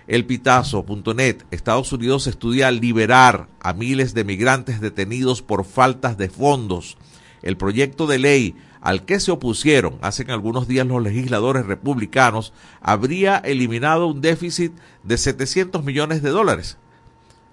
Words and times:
Elpitazo.net 0.06 1.42
Estados 1.50 1.92
Unidos 1.92 2.26
estudia 2.26 2.70
liberar 2.70 3.46
a 3.60 3.74
miles 3.74 4.14
de 4.14 4.24
migrantes 4.24 4.80
detenidos 4.80 5.42
por 5.42 5.66
faltas 5.66 6.16
de 6.16 6.30
fondos 6.30 6.96
el 7.42 7.56
proyecto 7.56 8.06
de 8.06 8.18
ley 8.18 8.56
al 8.80 9.04
que 9.04 9.20
se 9.20 9.30
opusieron 9.30 9.98
hace 10.00 10.24
algunos 10.28 10.68
días 10.68 10.86
los 10.86 11.02
legisladores 11.02 11.66
republicanos 11.66 12.52
habría 12.80 13.38
eliminado 13.38 14.06
un 14.06 14.20
déficit 14.20 14.72
de 15.02 15.18
700 15.18 15.84
millones 15.84 16.22
de 16.22 16.30
dólares. 16.30 16.78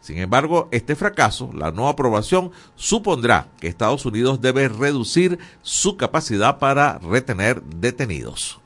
Sin 0.01 0.19
embargo, 0.19 0.67
este 0.71 0.95
fracaso, 0.95 1.49
la 1.53 1.71
no 1.71 1.87
aprobación, 1.87 2.51
supondrá 2.75 3.47
que 3.59 3.67
Estados 3.67 4.05
Unidos 4.05 4.39
debe 4.39 4.67
reducir 4.67 5.39
su 5.63 5.97
capacidad 5.97 6.59
para 6.59 6.99
retener 6.99 7.63
detenidos. 7.63 8.59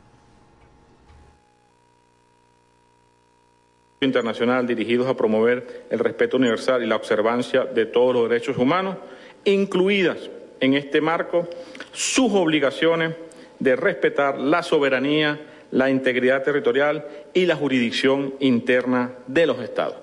internacional 4.01 4.65
dirigidos 4.65 5.07
a 5.07 5.15
promover 5.15 5.85
el 5.89 5.99
respeto 5.99 6.37
universal 6.37 6.81
y 6.81 6.87
la 6.87 6.95
observancia 6.95 7.65
de 7.65 7.85
todos 7.85 8.13
los 8.13 8.29
derechos 8.29 8.57
humanos, 8.57 8.95
incluidas 9.43 10.29
en 10.59 10.73
este 10.73 11.01
marco 11.01 11.47
sus 11.91 12.31
obligaciones 12.33 13.15
de 13.59 13.75
respetar 13.75 14.37
la 14.37 14.63
soberanía, 14.63 15.39
la 15.71 15.89
integridad 15.89 16.43
territorial 16.43 17.05
y 17.33 17.45
la 17.45 17.55
jurisdicción 17.55 18.33
interna 18.39 19.11
de 19.27 19.45
los 19.45 19.59
Estados. 19.59 19.97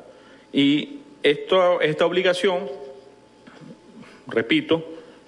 Y 0.52 1.00
esto, 1.22 1.80
esta 1.80 2.06
obligación, 2.06 2.68
repito, 4.28 4.84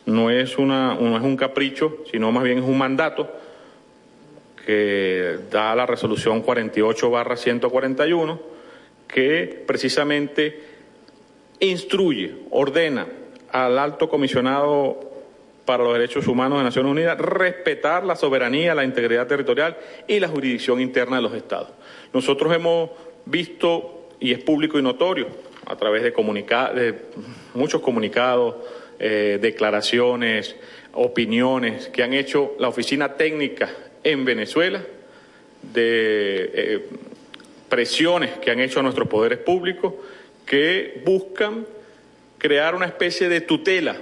no 0.07 0.31
es, 0.31 0.59
una, 0.59 0.95
no 0.95 1.17
es 1.17 1.23
un 1.23 1.37
capricho, 1.37 2.05
sino 2.11 2.33
más 2.33 2.45
bien 2.45 2.59
es 2.59 2.65
un 2.65 2.79
mandato 2.79 3.29
que 4.65 5.39
da 5.51 5.75
la 5.75 5.87
resolución 5.87 6.43
48 6.43 7.11
barra 7.11 7.37
141, 7.37 8.41
que 9.07 9.65
precisamente 9.67 10.63
instruye, 11.61 12.35
ordena 12.51 13.07
al 13.51 13.79
alto 13.79 14.09
comisionado 14.09 15.08
para 15.69 15.85
los 15.85 15.93
Derechos 15.93 16.27
Humanos 16.27 16.57
de 16.57 16.65
Naciones 16.65 16.91
Unidas, 16.91 17.19
respetar 17.19 18.03
la 18.03 18.17
soberanía, 18.17 18.75
la 18.75 18.85
integridad 18.85 19.27
territorial 19.27 19.77
y 20.07 20.19
la 20.19 20.27
jurisdicción 20.27 20.81
interna 20.81 21.17
de 21.17 21.23
los 21.23 21.35
Estados. 21.35 21.69
Nosotros 22.15 22.51
hemos 22.55 22.89
visto, 23.27 24.09
y 24.19 24.33
es 24.33 24.39
público 24.39 24.79
y 24.79 24.83
notorio, 24.83 25.27
a 25.67 25.77
través 25.77 26.03
de, 26.03 26.11
de 26.11 26.95
muchos 27.53 27.83
comunicados, 27.83 28.55
eh, 28.99 29.39
declaraciones, 29.43 30.57
opiniones 30.95 31.89
que 31.89 32.03
han 32.03 32.15
hecho 32.15 32.55
la 32.59 32.69
Oficina 32.69 33.17
Técnica 33.19 33.69
en 34.03 34.25
Venezuela, 34.25 34.81
de 35.71 36.51
eh, 36.55 36.87
presiones 37.69 38.39
que 38.39 38.51
han 38.51 38.61
hecho 38.61 38.83
nuestros 38.83 39.07
poderes 39.07 39.41
públicos, 39.41 39.93
que 40.47 41.03
buscan 41.05 41.67
crear 42.39 42.75
una 42.75 42.87
especie 42.87 43.29
de 43.29 43.43
tutela 43.43 43.97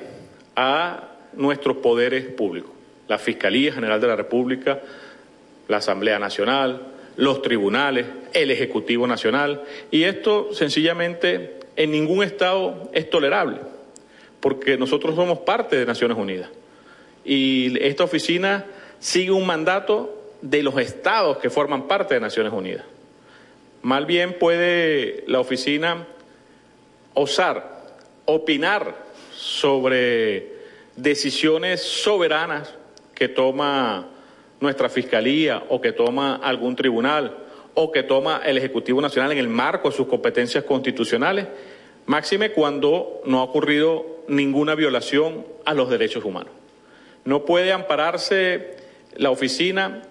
a 0.54 1.05
nuestros 1.36 1.78
poderes 1.78 2.24
públicos, 2.26 2.70
la 3.08 3.18
Fiscalía 3.18 3.72
General 3.72 4.00
de 4.00 4.06
la 4.06 4.16
República, 4.16 4.80
la 5.68 5.78
Asamblea 5.78 6.18
Nacional, 6.18 6.82
los 7.16 7.42
tribunales, 7.42 8.06
el 8.32 8.50
Ejecutivo 8.50 9.06
Nacional, 9.06 9.62
y 9.90 10.04
esto 10.04 10.52
sencillamente 10.52 11.60
en 11.76 11.90
ningún 11.90 12.22
Estado 12.22 12.90
es 12.92 13.08
tolerable, 13.08 13.58
porque 14.40 14.76
nosotros 14.76 15.14
somos 15.14 15.40
parte 15.40 15.76
de 15.76 15.86
Naciones 15.86 16.16
Unidas. 16.16 16.50
Y 17.24 17.82
esta 17.82 18.04
oficina 18.04 18.66
sigue 18.98 19.32
un 19.32 19.46
mandato 19.46 20.16
de 20.42 20.62
los 20.62 20.78
estados 20.78 21.38
que 21.38 21.50
forman 21.50 21.88
parte 21.88 22.14
de 22.14 22.20
Naciones 22.20 22.52
Unidas. 22.52 22.84
Mal 23.82 24.06
bien 24.06 24.38
puede 24.38 25.24
la 25.26 25.40
oficina 25.40 26.06
osar, 27.14 27.84
opinar 28.26 28.94
sobre 29.32 30.55
decisiones 30.96 31.82
soberanas 31.82 32.74
que 33.14 33.28
toma 33.28 34.08
nuestra 34.60 34.88
Fiscalía 34.88 35.64
o 35.68 35.80
que 35.80 35.92
toma 35.92 36.36
algún 36.36 36.76
tribunal 36.76 37.36
o 37.74 37.92
que 37.92 38.02
toma 38.02 38.40
el 38.44 38.56
Ejecutivo 38.56 39.00
Nacional 39.00 39.32
en 39.32 39.38
el 39.38 39.48
marco 39.48 39.90
de 39.90 39.96
sus 39.96 40.06
competencias 40.06 40.64
constitucionales, 40.64 41.46
máxime 42.06 42.52
cuando 42.52 43.20
no 43.26 43.40
ha 43.40 43.42
ocurrido 43.42 44.24
ninguna 44.28 44.74
violación 44.74 45.46
a 45.66 45.74
los 45.74 45.90
derechos 45.90 46.24
humanos. 46.24 46.52
No 47.26 47.44
puede 47.44 47.72
ampararse 47.72 48.76
la 49.16 49.30
oficina 49.30 50.02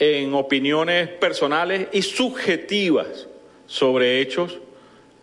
en 0.00 0.34
opiniones 0.34 1.08
personales 1.08 1.86
y 1.92 2.02
subjetivas 2.02 3.28
sobre 3.66 4.20
hechos 4.20 4.58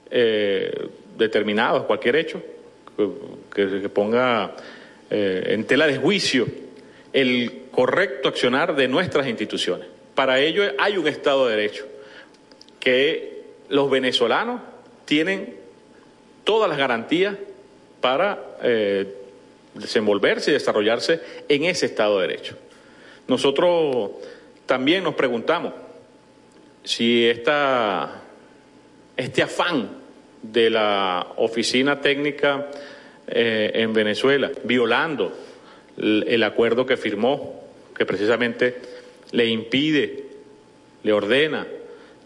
eh, 0.10 0.90
determinados, 1.18 1.84
cualquier 1.84 2.16
hecho 2.16 2.42
que, 3.54 3.82
que 3.82 3.90
ponga 3.90 4.56
eh, 5.12 5.54
en 5.54 5.66
tela 5.66 5.88
de 5.88 5.98
juicio 5.98 6.48
el 7.12 7.64
correcto 7.72 8.30
accionar 8.30 8.76
de 8.76 8.88
nuestras 8.88 9.28
instituciones. 9.28 9.88
Para 10.16 10.40
ello 10.40 10.64
hay 10.80 10.96
un 10.96 11.06
Estado 11.08 11.48
de 11.48 11.56
Derecho 11.58 11.86
que 12.80 13.44
los 13.68 13.90
venezolanos 13.90 14.62
tienen 15.04 15.56
todas 16.46 16.70
las 16.70 16.78
garantías 16.78 17.36
para 18.00 18.40
eh, 18.64 19.14
desenvolverse 19.74 20.52
y 20.52 20.54
desarrollarse 20.54 21.20
en 21.50 21.66
ese 21.66 21.88
Estado 21.88 22.20
de 22.20 22.28
Derecho. 22.28 22.56
Nosotros 23.28 24.12
también 24.66 25.04
nos 25.04 25.16
preguntamos 25.16 25.74
si 26.84 27.28
esta, 27.28 28.22
este 29.18 29.44
afán 29.44 29.90
de 30.42 30.70
la 30.70 31.34
Oficina 31.36 32.00
Técnica 32.00 32.68
eh, 33.28 33.72
en 33.76 33.94
Venezuela, 33.94 34.52
violando 34.64 35.34
el, 35.98 36.44
acuerdo 36.44 36.86
que 36.86 36.98
firmó, 36.98 37.64
que 37.96 38.06
precisamente 38.06 38.76
le 39.32 39.48
impide 39.48 40.26
le 41.04 41.14
ordena 41.14 41.68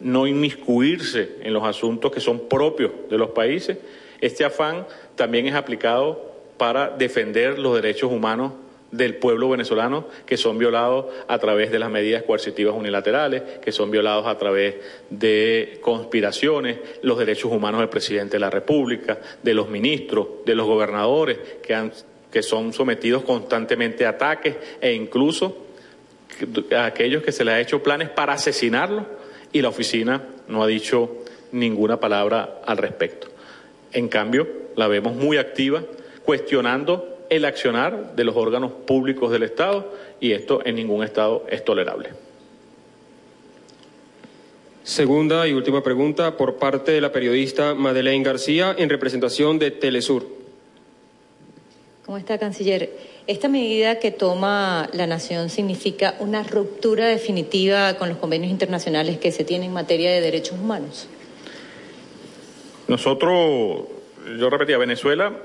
no 0.01 0.27
inmiscuirse 0.27 1.37
en 1.41 1.53
los 1.53 1.63
asuntos 1.63 2.11
que 2.11 2.19
son 2.19 2.49
propios 2.49 2.91
de 3.09 3.17
los 3.17 3.29
países, 3.29 3.77
este 4.19 4.43
afán 4.43 4.85
también 5.15 5.47
es 5.47 5.55
aplicado 5.55 6.33
para 6.57 6.89
defender 6.89 7.59
los 7.59 7.75
derechos 7.75 8.11
humanos 8.11 8.53
del 8.97 9.15
pueblo 9.15 9.49
venezolano 9.49 10.07
que 10.25 10.37
son 10.37 10.57
violados 10.57 11.05
a 11.27 11.37
través 11.39 11.71
de 11.71 11.79
las 11.79 11.89
medidas 11.89 12.23
coercitivas 12.23 12.75
unilaterales, 12.75 13.43
que 13.61 13.71
son 13.71 13.91
violados 13.91 14.27
a 14.27 14.37
través 14.37 14.75
de 15.09 15.79
conspiraciones, 15.81 16.77
los 17.01 17.17
derechos 17.17 17.51
humanos 17.51 17.81
del 17.81 17.89
presidente 17.89 18.33
de 18.33 18.39
la 18.39 18.49
República, 18.49 19.19
de 19.41 19.53
los 19.53 19.69
ministros, 19.69 20.27
de 20.45 20.55
los 20.55 20.67
gobernadores 20.67 21.37
que, 21.61 21.73
han, 21.73 21.91
que 22.31 22.43
son 22.43 22.73
sometidos 22.73 23.23
constantemente 23.23 24.05
a 24.05 24.09
ataques 24.09 24.55
e 24.81 24.93
incluso 24.93 25.65
a 26.75 26.85
aquellos 26.85 27.23
que 27.23 27.31
se 27.31 27.45
les 27.45 27.53
ha 27.53 27.59
hecho 27.59 27.81
planes 27.81 28.09
para 28.09 28.33
asesinarlos 28.33 29.05
y 29.51 29.61
la 29.61 29.69
oficina 29.69 30.21
no 30.47 30.63
ha 30.63 30.67
dicho 30.67 31.23
ninguna 31.51 31.99
palabra 31.99 32.61
al 32.65 32.77
respecto. 32.77 33.27
En 33.93 34.09
cambio, 34.09 34.47
la 34.75 34.87
vemos 34.87 35.15
muy 35.15 35.37
activa 35.37 35.83
cuestionando 36.23 37.14
el 37.29 37.45
accionar 37.45 38.15
de 38.15 38.23
los 38.23 38.35
órganos 38.35 38.71
públicos 38.71 39.31
del 39.31 39.43
Estado 39.43 39.91
y 40.19 40.31
esto 40.31 40.61
en 40.65 40.75
ningún 40.75 41.03
Estado 41.03 41.45
es 41.49 41.63
tolerable. 41.63 42.09
Segunda 44.83 45.47
y 45.47 45.53
última 45.53 45.81
pregunta 45.81 46.37
por 46.37 46.57
parte 46.57 46.91
de 46.91 47.01
la 47.01 47.11
periodista 47.11 47.73
Madeleine 47.73 48.23
García 48.23 48.75
en 48.77 48.89
representación 48.89 49.57
de 49.57 49.71
Telesur. 49.71 50.27
¿Cómo 52.05 52.19
está, 52.19 52.37
canciller? 52.37 52.91
¿Esta 53.25 53.47
medida 53.47 53.97
que 53.97 54.11
toma 54.11 54.87
la 54.93 55.07
Nación 55.07 55.49
significa 55.49 56.15
una 56.19 56.43
ruptura 56.43 57.07
definitiva 57.07 57.95
con 57.95 58.09
los 58.09 58.19
convenios 58.19 58.51
internacionales 58.51 59.17
que 59.17 59.31
se 59.31 59.43
tienen 59.43 59.69
en 59.69 59.73
materia 59.73 60.11
de 60.11 60.21
derechos 60.21 60.59
humanos? 60.59 61.07
Nosotros, 62.87 63.85
yo 64.37 64.49
repetía, 64.51 64.77
Venezuela 64.77 65.35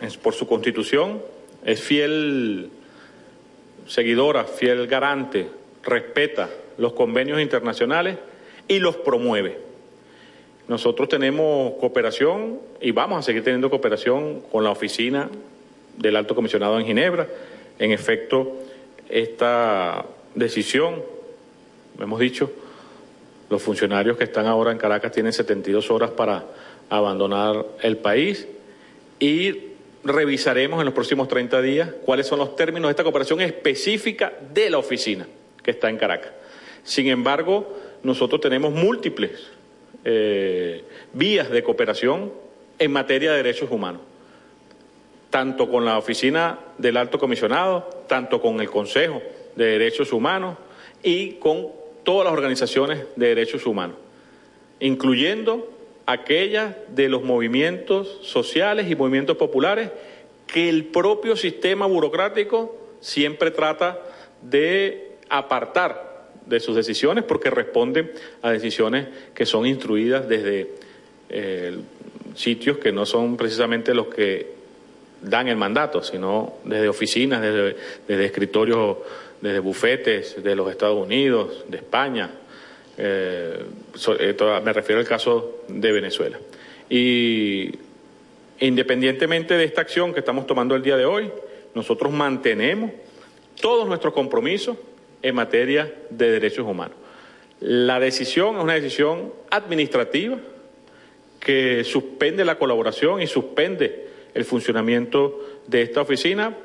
es 0.00 0.16
por 0.16 0.34
su 0.34 0.46
constitución, 0.46 1.20
es 1.64 1.80
fiel 1.80 2.70
seguidora, 3.86 4.44
fiel 4.44 4.86
garante, 4.86 5.48
respeta 5.82 6.48
los 6.76 6.92
convenios 6.92 7.40
internacionales 7.40 8.18
y 8.68 8.78
los 8.78 8.96
promueve. 8.96 9.58
Nosotros 10.68 11.08
tenemos 11.08 11.74
cooperación 11.80 12.60
y 12.80 12.90
vamos 12.92 13.18
a 13.18 13.22
seguir 13.22 13.42
teniendo 13.42 13.70
cooperación 13.70 14.40
con 14.52 14.64
la 14.64 14.70
oficina 14.70 15.28
del 15.96 16.16
Alto 16.16 16.34
Comisionado 16.34 16.78
en 16.78 16.86
Ginebra. 16.86 17.26
En 17.78 17.90
efecto, 17.90 18.58
esta 19.08 20.04
decisión, 20.34 21.02
hemos 21.98 22.20
dicho, 22.20 22.52
los 23.48 23.62
funcionarios 23.62 24.18
que 24.18 24.24
están 24.24 24.46
ahora 24.46 24.70
en 24.70 24.78
Caracas 24.78 25.10
tienen 25.10 25.32
72 25.32 25.90
horas 25.90 26.10
para 26.10 26.44
abandonar 26.90 27.64
el 27.82 27.96
país 27.96 28.46
y 29.18 29.67
revisaremos 30.08 30.80
en 30.80 30.86
los 30.86 30.94
próximos 30.94 31.28
30 31.28 31.62
días 31.62 31.90
cuáles 32.04 32.26
son 32.26 32.38
los 32.38 32.56
términos 32.56 32.88
de 32.88 32.92
esta 32.92 33.02
cooperación 33.02 33.40
específica 33.40 34.32
de 34.52 34.70
la 34.70 34.78
oficina 34.78 35.26
que 35.62 35.70
está 35.70 35.90
en 35.90 35.96
Caracas. 35.96 36.32
Sin 36.82 37.08
embargo, 37.08 37.76
nosotros 38.02 38.40
tenemos 38.40 38.72
múltiples 38.72 39.30
eh, 40.04 40.84
vías 41.12 41.50
de 41.50 41.62
cooperación 41.62 42.32
en 42.78 42.92
materia 42.92 43.30
de 43.32 43.38
derechos 43.38 43.70
humanos, 43.70 44.00
tanto 45.30 45.68
con 45.68 45.84
la 45.84 45.98
oficina 45.98 46.58
del 46.78 46.96
alto 46.96 47.18
comisionado, 47.18 48.04
tanto 48.08 48.40
con 48.40 48.60
el 48.60 48.70
Consejo 48.70 49.20
de 49.56 49.66
Derechos 49.66 50.12
Humanos 50.12 50.56
y 51.02 51.32
con 51.32 51.68
todas 52.04 52.24
las 52.24 52.32
organizaciones 52.32 53.04
de 53.16 53.28
derechos 53.28 53.66
humanos, 53.66 53.96
incluyendo 54.80 55.77
aquellas 56.08 56.74
de 56.88 57.10
los 57.10 57.22
movimientos 57.22 58.20
sociales 58.22 58.90
y 58.90 58.96
movimientos 58.96 59.36
populares 59.36 59.90
que 60.46 60.70
el 60.70 60.86
propio 60.86 61.36
sistema 61.36 61.84
burocrático 61.84 62.74
siempre 63.00 63.50
trata 63.50 64.00
de 64.40 65.12
apartar 65.28 66.30
de 66.46 66.60
sus 66.60 66.74
decisiones 66.74 67.24
porque 67.24 67.50
responden 67.50 68.10
a 68.40 68.50
decisiones 68.50 69.06
que 69.34 69.44
son 69.44 69.66
instruidas 69.66 70.26
desde 70.26 70.70
eh, 71.28 71.76
sitios 72.34 72.78
que 72.78 72.90
no 72.90 73.04
son 73.04 73.36
precisamente 73.36 73.92
los 73.92 74.06
que 74.06 74.54
dan 75.20 75.48
el 75.48 75.56
mandato, 75.56 76.02
sino 76.02 76.54
desde 76.64 76.88
oficinas, 76.88 77.42
desde, 77.42 77.76
desde 78.08 78.24
escritorios, 78.24 78.96
desde 79.42 79.58
bufetes 79.58 80.42
de 80.42 80.56
los 80.56 80.70
Estados 80.70 81.04
Unidos, 81.04 81.66
de 81.68 81.76
España, 81.76 82.30
eh, 82.98 83.64
eh 84.18 84.36
me 84.64 84.72
refiero 84.72 85.00
al 85.00 85.06
caso 85.06 85.62
de 85.68 85.92
Venezuela. 85.92 86.38
Y 86.90 87.70
independientemente 88.60 89.54
de 89.54 89.64
esta 89.64 89.80
acción 89.80 90.12
que 90.12 90.20
estamos 90.20 90.46
tomando 90.46 90.74
el 90.74 90.82
día 90.82 90.96
de 90.96 91.04
hoy, 91.04 91.30
nosotros 91.74 92.12
mantenemos 92.12 92.90
todos 93.60 93.86
nuestros 93.86 94.12
compromisos 94.14 94.76
en 95.22 95.34
materia 95.34 95.92
de 96.10 96.30
derechos 96.30 96.66
humanos. 96.66 96.96
La 97.60 97.98
decisión 97.98 98.56
es 98.56 98.62
una 98.62 98.74
decisión 98.74 99.32
administrativa 99.50 100.38
que 101.40 101.84
suspende 101.84 102.44
la 102.44 102.58
colaboración 102.58 103.22
y 103.22 103.26
suspende 103.26 104.06
el 104.34 104.44
funcionamiento 104.44 105.40
de 105.66 105.82
esta 105.82 106.00
oficina 106.00 106.56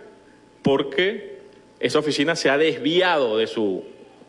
porque 0.61 1.37
esa 1.79 1.99
oficina 1.99 2.35
se 2.35 2.49
ha 2.49 2.57
desviado 2.57 3.37
de 3.37 3.47
su, 3.47 3.83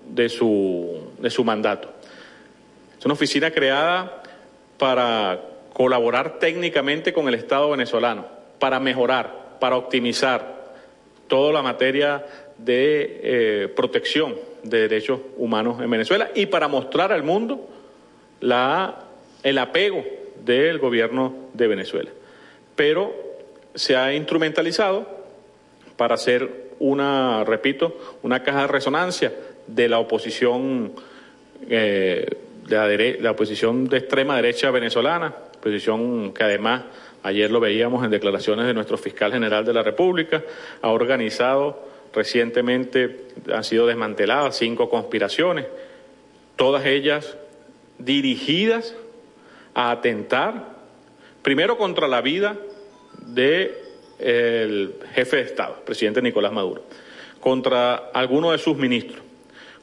de 0.09 0.29
su, 0.29 1.13
de 1.19 1.31
su 1.31 1.45
mandato. 1.45 1.94
Es 3.05 3.07
una 3.07 3.13
oficina 3.13 3.51
creada 3.51 4.23
para 4.79 5.39
colaborar 5.75 6.39
técnicamente 6.39 7.13
con 7.13 7.29
el 7.29 7.35
Estado 7.35 7.69
venezolano, 7.69 8.25
para 8.59 8.81
mejorar, 8.81 9.59
para 9.61 9.77
optimizar 9.77 10.73
toda 11.29 11.53
la 11.53 11.61
materia 11.61 12.25
de 12.57 13.21
eh, 13.23 13.69
protección 13.77 14.37
de 14.63 14.89
derechos 14.89 15.21
humanos 15.37 15.83
en 15.83 15.91
Venezuela 15.91 16.31
y 16.35 16.47
para 16.47 16.67
mostrar 16.67 17.13
al 17.13 17.23
mundo 17.23 17.69
el 18.41 19.59
apego 19.59 20.03
del 20.43 20.79
gobierno 20.79 21.51
de 21.53 21.69
Venezuela. 21.69 22.11
Pero 22.75 23.15
se 23.75 23.97
ha 23.97 24.15
instrumentalizado 24.15 25.07
para 25.99 26.15
hacer 26.15 26.71
una, 26.79 27.45
repito, 27.45 27.99
una 28.23 28.43
caja 28.43 28.63
de 28.63 28.69
resonancia 28.69 29.31
de 29.67 29.91
la 29.91 29.99
oposición 29.99 30.95
eh, 31.69 32.44
de 32.67 33.19
la, 33.21 33.31
oposición 33.33 33.87
de 33.87 33.99
extrema 33.99 34.37
derecha 34.37 34.71
venezolana, 34.71 35.35
oposición 35.57 36.33
que 36.33 36.45
además 36.45 36.85
ayer 37.23 37.51
lo 37.51 37.61
veíamos 37.61 38.05
en 38.05 38.11
declaraciones 38.11 38.67
de 38.67 38.75
nuestro 38.75 38.97
fiscal 38.97 39.33
general 39.33 39.65
de 39.65 39.73
la 39.73 39.83
República, 39.83 40.43
ha 40.83 40.91
organizado 40.91 41.89
recientemente, 42.15 43.29
han 43.53 43.65
sido 43.65 43.87
desmanteladas 43.87 44.57
cinco 44.57 44.89
conspiraciones, 44.89 45.67
todas 46.57 46.87
ellas 46.87 47.37
dirigidas 47.99 48.95
a 49.75 49.91
atentar 49.91 50.75
primero 51.43 51.77
contra 51.77 52.09
la 52.09 52.21
vida 52.21 52.57
del 53.27 54.95
jefe 55.13 55.37
de 55.37 55.43
Estado, 55.43 55.83
presidente 55.85 56.23
Nicolás 56.23 56.53
Maduro, 56.53 56.85
contra 57.41 57.95
alguno 58.13 58.53
de 58.53 58.59
sus 58.59 58.77
ministros, 58.77 59.24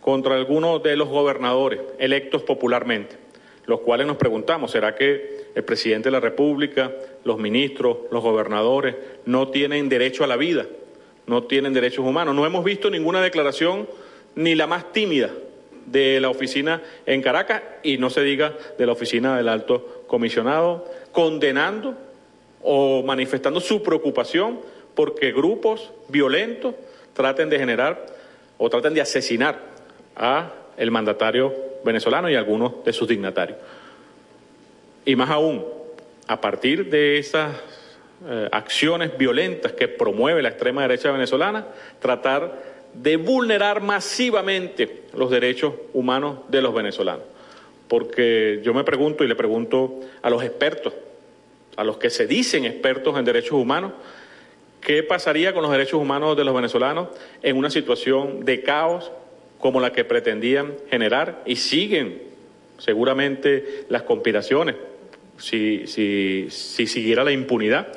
contra 0.02 0.36
algunos 0.36 0.82
de 0.84 0.96
los 0.96 1.08
gobernadores 1.08 1.80
electos 2.00 2.42
popularmente, 2.42 3.16
los 3.66 3.82
cuales 3.82 4.08
nos 4.08 4.18
preguntamos, 4.18 4.72
¿será 4.72 4.96
que 4.96 5.46
el 5.54 5.64
presidente 5.64 6.10
de 6.10 6.12
la 6.12 6.20
República, 6.20 6.92
los 7.24 7.38
ministros, 7.38 7.98
los 8.12 8.24
gobernadores 8.24 8.96
no 9.26 9.50
tienen 9.50 9.88
derecho 9.88 10.24
a 10.24 10.28
la 10.28 10.38
vida, 10.38 10.66
no 11.28 11.44
tienen 11.44 11.74
derechos 11.74 12.06
humanos? 12.06 12.36
No 12.36 12.46
hemos 12.46 12.66
visto 12.66 12.90
ninguna 12.90 13.22
declaración, 13.22 13.88
ni 14.36 14.56
la 14.56 14.66
más 14.66 14.92
tímida, 14.92 15.30
de 15.86 16.20
la 16.20 16.30
oficina 16.30 16.82
en 17.06 17.22
Caracas 17.22 17.62
y 17.84 17.98
no 17.98 18.10
se 18.10 18.22
diga 18.22 18.54
de 18.78 18.86
la 18.86 18.92
oficina 18.94 19.38
del 19.38 19.50
alto 19.50 20.04
comisionado, 20.08 20.86
condenando 21.12 21.96
o 22.62 23.04
manifestando 23.04 23.60
su 23.60 23.82
preocupación 23.82 24.60
porque 24.96 25.32
grupos 25.32 25.92
violentos 26.08 26.76
traten 27.14 27.50
de 27.50 27.58
generar 27.58 28.06
o 28.58 28.70
traten 28.70 28.94
de 28.94 29.02
asesinar 29.02 29.71
a 30.16 30.52
el 30.78 30.92
mandatario 30.92 31.54
venezolano 31.84 32.30
y 32.30 32.36
a 32.36 32.40
algunos 32.40 32.84
de 32.84 32.94
sus 32.94 33.08
dignatarios. 33.08 33.58
Y 35.06 35.16
más 35.16 35.30
aún, 35.30 35.66
a 36.28 36.40
partir 36.40 36.90
de 36.90 37.18
esas 37.18 37.56
eh, 38.28 38.50
acciones 38.52 39.18
violentas 39.18 39.72
que 39.72 39.88
promueve 39.88 40.42
la 40.42 40.50
extrema 40.50 40.84
derecha 40.84 41.12
venezolana, 41.12 41.66
tratar 42.00 42.72
de 42.94 43.18
vulnerar 43.18 43.82
masivamente 43.82 45.04
los 45.16 45.32
derechos 45.32 45.74
humanos 45.94 46.40
de 46.50 46.62
los 46.62 46.74
venezolanos. 46.74 47.24
Porque 47.88 48.62
yo 48.64 48.74
me 48.74 48.84
pregunto 48.84 49.24
y 49.24 49.28
le 49.28 49.36
pregunto 49.36 50.02
a 50.22 50.30
los 50.30 50.44
expertos, 50.44 50.94
a 51.78 51.84
los 51.84 51.98
que 51.98 52.10
se 52.10 52.28
dicen 52.28 52.66
expertos 52.66 53.18
en 53.18 53.26
derechos 53.26 53.54
humanos, 53.54 53.94
¿qué 54.82 55.04
pasaría 55.04 55.54
con 55.54 55.64
los 55.64 55.72
derechos 55.72 56.00
humanos 56.00 56.38
de 56.38 56.44
los 56.44 56.54
venezolanos 56.54 57.10
en 57.42 57.58
una 57.58 57.70
situación 57.70 58.46
de 58.46 58.62
caos 58.62 59.12
como 59.62 59.80
la 59.80 59.94
que 59.94 60.04
pretendían 60.04 60.74
generar 60.90 61.44
y 61.46 61.56
siguen 61.56 62.22
seguramente 62.78 63.86
las 63.90 64.02
conspiraciones 64.02 64.76
si, 65.38 65.88
si, 65.88 66.48
si 66.50 66.88
siguiera 66.88 67.24
la 67.24 67.32
impunidad. 67.32 67.88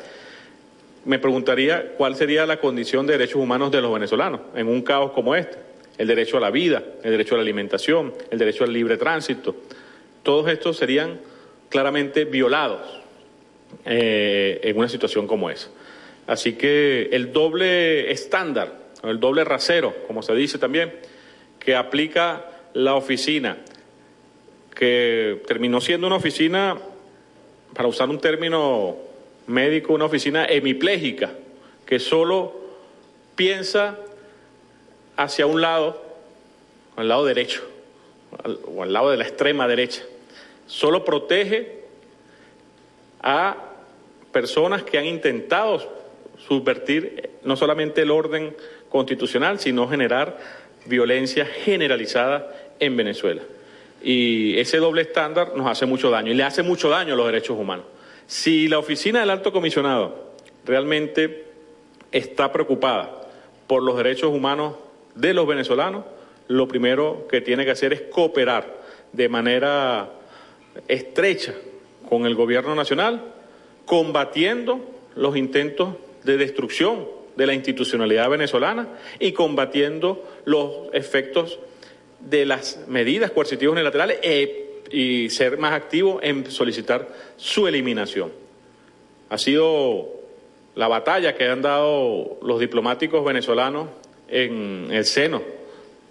Me 1.05 1.19
preguntaría 1.19 1.93
cuál 1.97 2.17
sería 2.17 2.47
la 2.47 2.61
condición 2.61 3.07
de 3.07 3.15
derechos 3.15 3.37
humanos 3.37 3.71
de 3.71 3.81
los 3.81 3.93
venezolanos 3.93 4.41
en 4.55 4.69
un 4.69 4.83
caos 4.83 5.13
como 5.13 5.35
este. 5.35 5.59
El 5.99 6.07
derecho 6.07 6.37
a 6.37 6.41
la 6.41 6.51
vida, 6.51 6.83
el 7.03 7.11
derecho 7.11 7.35
a 7.35 7.39
la 7.39 7.43
alimentación, 7.43 8.15
el 8.31 8.39
derecho 8.39 8.65
al 8.65 8.73
libre 8.73 8.97
tránsito. 8.97 9.57
Todos 10.23 10.51
estos 10.51 10.77
serían 10.77 11.21
claramente 11.69 12.25
violados 12.25 12.81
eh, 13.85 14.61
en 14.63 14.77
una 14.77 14.89
situación 14.89 15.27
como 15.27 15.51
esa. 15.51 15.69
Así 16.27 16.55
que 16.55 17.09
el 17.13 17.33
doble 17.33 18.11
estándar, 18.11 18.73
el 19.03 19.21
doble 19.21 19.45
rasero, 19.45 19.95
como 20.07 20.23
se 20.23 20.35
dice 20.35 20.59
también, 20.59 20.93
que 21.65 21.75
aplica 21.75 22.45
la 22.75 22.95
oficina, 22.95 23.57
que 24.75 25.43
terminó 25.47 25.81
siendo 25.81 26.07
una 26.07 26.17
oficina, 26.17 26.79
para 27.75 27.89
usar 27.89 28.09
un 28.09 28.21
término 28.21 28.97
médico, 29.47 29.95
una 29.95 30.05
oficina 30.05 30.47
hemipléjica, 30.47 31.33
que 31.87 31.99
solo 31.99 32.61
piensa 33.35 33.99
hacia 35.17 35.47
un 35.47 35.61
lado, 35.61 36.03
al 36.97 37.09
lado 37.09 37.25
derecho, 37.25 37.63
o 38.67 38.83
al 38.83 38.93
lado 38.93 39.11
de 39.11 39.17
la 39.17 39.25
extrema 39.25 39.67
derecha. 39.67 40.03
Solo 40.67 41.05
protege 41.05 41.85
a 43.23 43.57
personas 44.33 44.83
que 44.83 44.99
han 44.99 45.07
intentado 45.07 45.81
subvertir 46.47 47.31
no 47.43 47.57
solamente 47.57 48.03
el 48.03 48.11
orden 48.11 48.55
constitucional, 48.89 49.59
sino 49.61 49.89
generar 49.89 50.39
violencia 50.87 51.47
generalizada 51.47 52.51
en 52.79 52.97
Venezuela. 52.97 53.43
Y 54.03 54.59
ese 54.59 54.79
doble 54.79 55.03
estándar 55.03 55.53
nos 55.57 55.67
hace 55.67 55.87
mucho 55.87 56.11
daño 56.11 56.31
y 56.31 56.35
le 56.35 56.43
hace 56.43 56.63
mucho 56.63 56.91
daño 56.91 57.15
a 57.15 57.17
los 57.17 57.27
derechos 57.27 57.59
humanos. 57.59 57.87
Si 58.27 58.69
la 58.69 58.79
oficina 58.79 59.21
del 59.21 59.31
alto 59.31 59.53
comisionado 59.53 60.35
realmente 60.65 61.45
está 62.13 62.53
preocupada 62.53 63.11
por 63.67 63.83
los 63.83 63.97
derechos 63.97 64.31
humanos 64.31 64.75
de 65.15 65.35
los 65.35 65.47
venezolanos, 65.47 66.05
lo 66.49 66.69
primero 66.69 67.27
que 67.29 67.41
tiene 67.41 67.65
que 67.65 67.71
hacer 67.71 67.93
es 67.93 68.03
cooperar 68.03 68.83
de 69.13 69.29
manera 69.29 70.11
estrecha 70.89 71.55
con 72.09 72.27
el 72.27 72.35
gobierno 72.35 72.75
nacional, 72.75 73.23
combatiendo 73.87 74.81
los 75.15 75.37
intentos 75.37 75.95
de 76.25 76.37
destrucción 76.37 77.07
de 77.37 77.47
la 77.47 77.55
institucionalidad 77.55 78.29
venezolana 78.31 78.89
y 79.19 79.33
combatiendo 79.33 80.25
los 80.45 80.89
efectos 80.93 81.59
de 82.21 82.47
las 82.47 82.85
medidas 82.89 83.31
coercitivas 83.31 83.73
unilaterales 83.73 84.19
e, 84.23 84.83
y 84.91 85.31
ser 85.31 85.59
más 85.59 85.73
activo 85.73 86.21
en 86.23 86.51
solicitar 86.51 87.09
su 87.37 87.67
eliminación. 87.67 88.33
Ha 89.31 89.39
sido 89.39 90.09
la 90.75 90.89
batalla 90.89 91.35
que 91.35 91.49
han 91.49 91.63
dado 91.63 92.39
los 92.43 92.61
diplomáticos 92.61 93.25
venezolanos 93.25 93.89
en 94.29 94.89
el 94.91 95.05
seno 95.05 95.43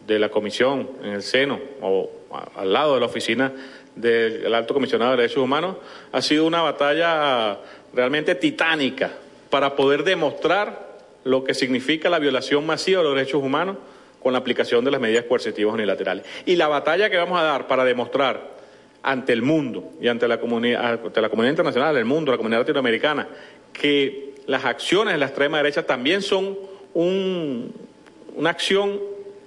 de 0.05 0.19
la 0.19 0.29
comisión, 0.29 0.89
en 1.03 1.11
el 1.11 1.23
seno 1.23 1.59
o 1.81 2.09
al 2.55 2.73
lado 2.73 2.95
de 2.95 2.99
la 2.99 3.05
oficina 3.05 3.53
del 3.95 4.53
Alto 4.53 4.73
Comisionado 4.73 5.11
de 5.11 5.17
Derechos 5.17 5.43
Humanos, 5.43 5.77
ha 6.11 6.21
sido 6.21 6.45
una 6.45 6.61
batalla 6.61 7.59
realmente 7.93 8.35
titánica 8.35 9.11
para 9.49 9.75
poder 9.75 10.03
demostrar 10.03 10.92
lo 11.23 11.43
que 11.43 11.53
significa 11.53 12.09
la 12.09 12.19
violación 12.19 12.65
masiva 12.65 12.99
de 12.99 13.05
los 13.05 13.15
derechos 13.15 13.41
humanos 13.41 13.77
con 14.21 14.33
la 14.33 14.39
aplicación 14.39 14.85
de 14.85 14.91
las 14.91 15.01
medidas 15.01 15.25
coercitivas 15.25 15.73
unilaterales. 15.73 16.25
Y 16.45 16.55
la 16.55 16.67
batalla 16.67 17.09
que 17.09 17.17
vamos 17.17 17.39
a 17.39 17.43
dar 17.43 17.67
para 17.67 17.83
demostrar 17.83 18.53
ante 19.03 19.33
el 19.33 19.41
mundo 19.41 19.91
y 20.01 20.07
ante 20.07 20.27
la 20.27 20.39
comunidad, 20.39 20.93
ante 21.05 21.21
la 21.21 21.29
comunidad 21.29 21.51
internacional, 21.51 21.97
el 21.97 22.05
mundo, 22.05 22.31
la 22.31 22.37
comunidad 22.37 22.61
latinoamericana, 22.61 23.27
que 23.73 24.33
las 24.47 24.63
acciones 24.63 25.13
de 25.13 25.17
la 25.19 25.25
extrema 25.25 25.57
derecha 25.57 25.85
también 25.85 26.21
son 26.21 26.57
una 26.93 28.49
acción 28.49 28.99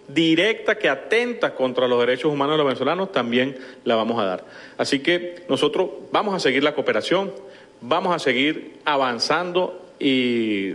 directa 0.08 0.76
que 0.78 0.88
atenta 0.88 1.54
contra 1.54 1.88
los 1.88 1.98
derechos 2.00 2.32
humanos 2.32 2.54
de 2.54 2.58
los 2.58 2.66
venezolanos, 2.66 3.12
también 3.12 3.56
la 3.84 3.96
vamos 3.96 4.20
a 4.20 4.24
dar. 4.24 4.44
Así 4.78 5.00
que 5.00 5.44
nosotros 5.48 5.88
vamos 6.12 6.34
a 6.34 6.40
seguir 6.40 6.62
la 6.62 6.74
cooperación, 6.74 7.32
vamos 7.80 8.14
a 8.14 8.18
seguir 8.18 8.76
avanzando 8.84 9.82
y, 9.98 10.74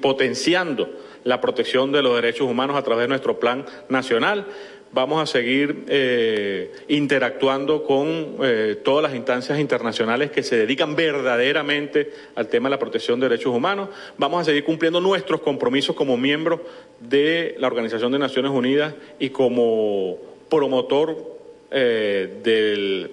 potenciando 0.00 0.90
la 1.24 1.40
protección 1.40 1.92
de 1.92 2.02
los 2.02 2.14
derechos 2.14 2.48
humanos 2.48 2.76
a 2.76 2.82
través 2.82 3.04
de 3.04 3.08
nuestro 3.08 3.38
plan 3.38 3.64
nacional. 3.88 4.46
Vamos 4.92 5.22
a 5.22 5.26
seguir 5.26 5.84
eh, 5.86 6.72
interactuando 6.88 7.84
con 7.84 8.38
eh, 8.42 8.76
todas 8.82 9.04
las 9.04 9.14
instancias 9.14 9.60
internacionales 9.60 10.32
que 10.32 10.42
se 10.42 10.56
dedican 10.56 10.96
verdaderamente 10.96 12.12
al 12.34 12.48
tema 12.48 12.68
de 12.68 12.74
la 12.74 12.78
protección 12.80 13.20
de 13.20 13.28
derechos 13.28 13.54
humanos. 13.54 13.90
Vamos 14.18 14.40
a 14.40 14.44
seguir 14.44 14.64
cumpliendo 14.64 15.00
nuestros 15.00 15.42
compromisos 15.42 15.94
como 15.94 16.16
miembros 16.16 16.60
de 16.98 17.54
la 17.58 17.68
Organización 17.68 18.10
de 18.10 18.18
Naciones 18.18 18.50
Unidas 18.50 18.94
y 19.20 19.30
como 19.30 20.18
promotor 20.48 21.38
eh, 21.70 22.40
del 22.42 23.10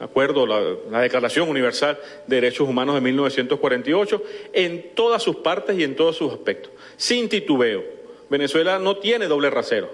acuerdo 0.00 0.46
la, 0.46 0.60
la, 0.90 1.00
Declaración 1.00 1.48
Universal 1.48 1.98
de 2.26 2.36
Derechos 2.36 2.68
Humanos 2.68 2.94
de 2.94 3.00
1948, 3.00 4.22
en 4.52 4.94
todas 4.94 5.22
sus 5.22 5.36
partes 5.36 5.78
y 5.78 5.84
en 5.84 5.96
todos 5.96 6.16
sus 6.16 6.32
aspectos, 6.32 6.70
sin 6.96 7.28
titubeo. 7.28 7.82
Venezuela 8.28 8.78
no 8.78 8.96
tiene 8.96 9.26
doble 9.26 9.50
rasero. 9.50 9.90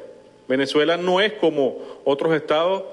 Venezuela 0.48 0.96
no 0.96 1.20
es 1.20 1.34
como 1.34 1.78
otros 2.04 2.34
estados 2.34 2.84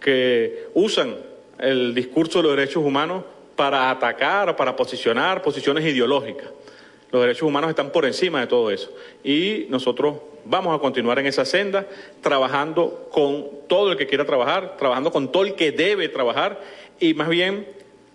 que 0.00 0.66
usan 0.74 1.16
el 1.58 1.94
discurso 1.94 2.38
de 2.38 2.48
los 2.48 2.56
derechos 2.56 2.84
humanos 2.84 3.24
para 3.56 3.90
atacar 3.90 4.56
para 4.56 4.74
posicionar 4.74 5.42
posiciones 5.42 5.84
ideológicas. 5.84 6.48
Los 7.12 7.22
derechos 7.22 7.42
humanos 7.42 7.70
están 7.70 7.90
por 7.90 8.04
encima 8.04 8.40
de 8.40 8.46
todo 8.46 8.70
eso. 8.70 8.90
Y 9.24 9.66
nosotros 9.68 10.16
vamos 10.44 10.76
a 10.76 10.80
continuar 10.80 11.18
en 11.18 11.26
esa 11.26 11.44
senda, 11.44 11.86
trabajando 12.22 13.08
con 13.12 13.46
todo 13.68 13.92
el 13.92 13.98
que 13.98 14.06
quiera 14.06 14.24
trabajar, 14.24 14.76
trabajando 14.76 15.10
con 15.10 15.32
todo 15.32 15.44
el 15.44 15.54
que 15.54 15.72
debe 15.72 16.08
trabajar 16.08 16.60
y 16.98 17.14
más 17.14 17.28
bien 17.28 17.66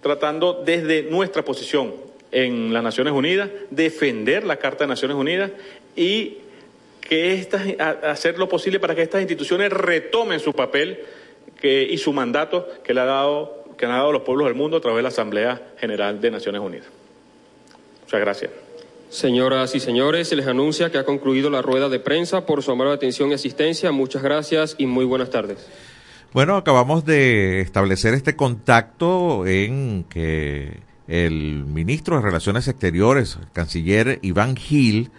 tratando 0.01 0.61
desde 0.65 1.03
nuestra 1.03 1.43
posición 1.43 1.93
en 2.31 2.73
las 2.73 2.83
Naciones 2.83 3.13
Unidas, 3.13 3.49
defender 3.69 4.43
la 4.43 4.57
Carta 4.57 4.83
de 4.83 4.89
Naciones 4.89 5.17
Unidas 5.17 5.51
y 5.95 6.39
que 7.01 7.33
estas, 7.33 7.63
hacer 7.79 8.37
lo 8.37 8.49
posible 8.49 8.79
para 8.79 8.95
que 8.95 9.01
estas 9.01 9.21
instituciones 9.21 9.71
retomen 9.71 10.39
su 10.39 10.53
papel 10.53 10.99
y 11.61 11.97
su 11.97 12.13
mandato 12.13 12.67
que 12.83 12.93
le 12.93 13.01
ha 13.01 13.05
dado 13.05 13.65
que 13.77 13.85
han 13.85 13.91
dado 13.91 14.11
los 14.11 14.21
pueblos 14.21 14.47
del 14.47 14.55
mundo 14.55 14.77
a 14.77 14.81
través 14.81 14.97
de 14.97 15.03
la 15.03 15.09
Asamblea 15.09 15.61
General 15.77 16.19
de 16.19 16.31
Naciones 16.31 16.61
Unidas. 16.61 16.87
Muchas 18.03 18.19
gracias. 18.19 18.64
Señoras 19.15 19.73
y 19.75 19.79
señores, 19.79 20.27
se 20.27 20.35
les 20.35 20.45
anuncia 20.45 20.91
que 20.91 20.97
ha 20.97 21.05
concluido 21.05 21.49
la 21.49 21.61
rueda 21.61 21.87
de 21.87 22.01
prensa 22.01 22.45
por 22.45 22.61
su 22.61 22.71
amable 22.71 22.93
atención 22.93 23.31
y 23.31 23.35
asistencia. 23.35 23.93
Muchas 23.93 24.21
gracias 24.21 24.75
y 24.77 24.87
muy 24.87 25.05
buenas 25.05 25.29
tardes. 25.29 25.65
Bueno, 26.33 26.57
acabamos 26.57 27.05
de 27.05 27.61
establecer 27.61 28.13
este 28.13 28.35
contacto 28.35 29.47
en 29.47 30.03
que 30.09 30.81
el 31.07 31.63
ministro 31.63 32.17
de 32.17 32.23
Relaciones 32.23 32.67
Exteriores, 32.67 33.37
el 33.39 33.49
canciller 33.53 34.19
Iván 34.21 34.57
Gil, 34.57 35.11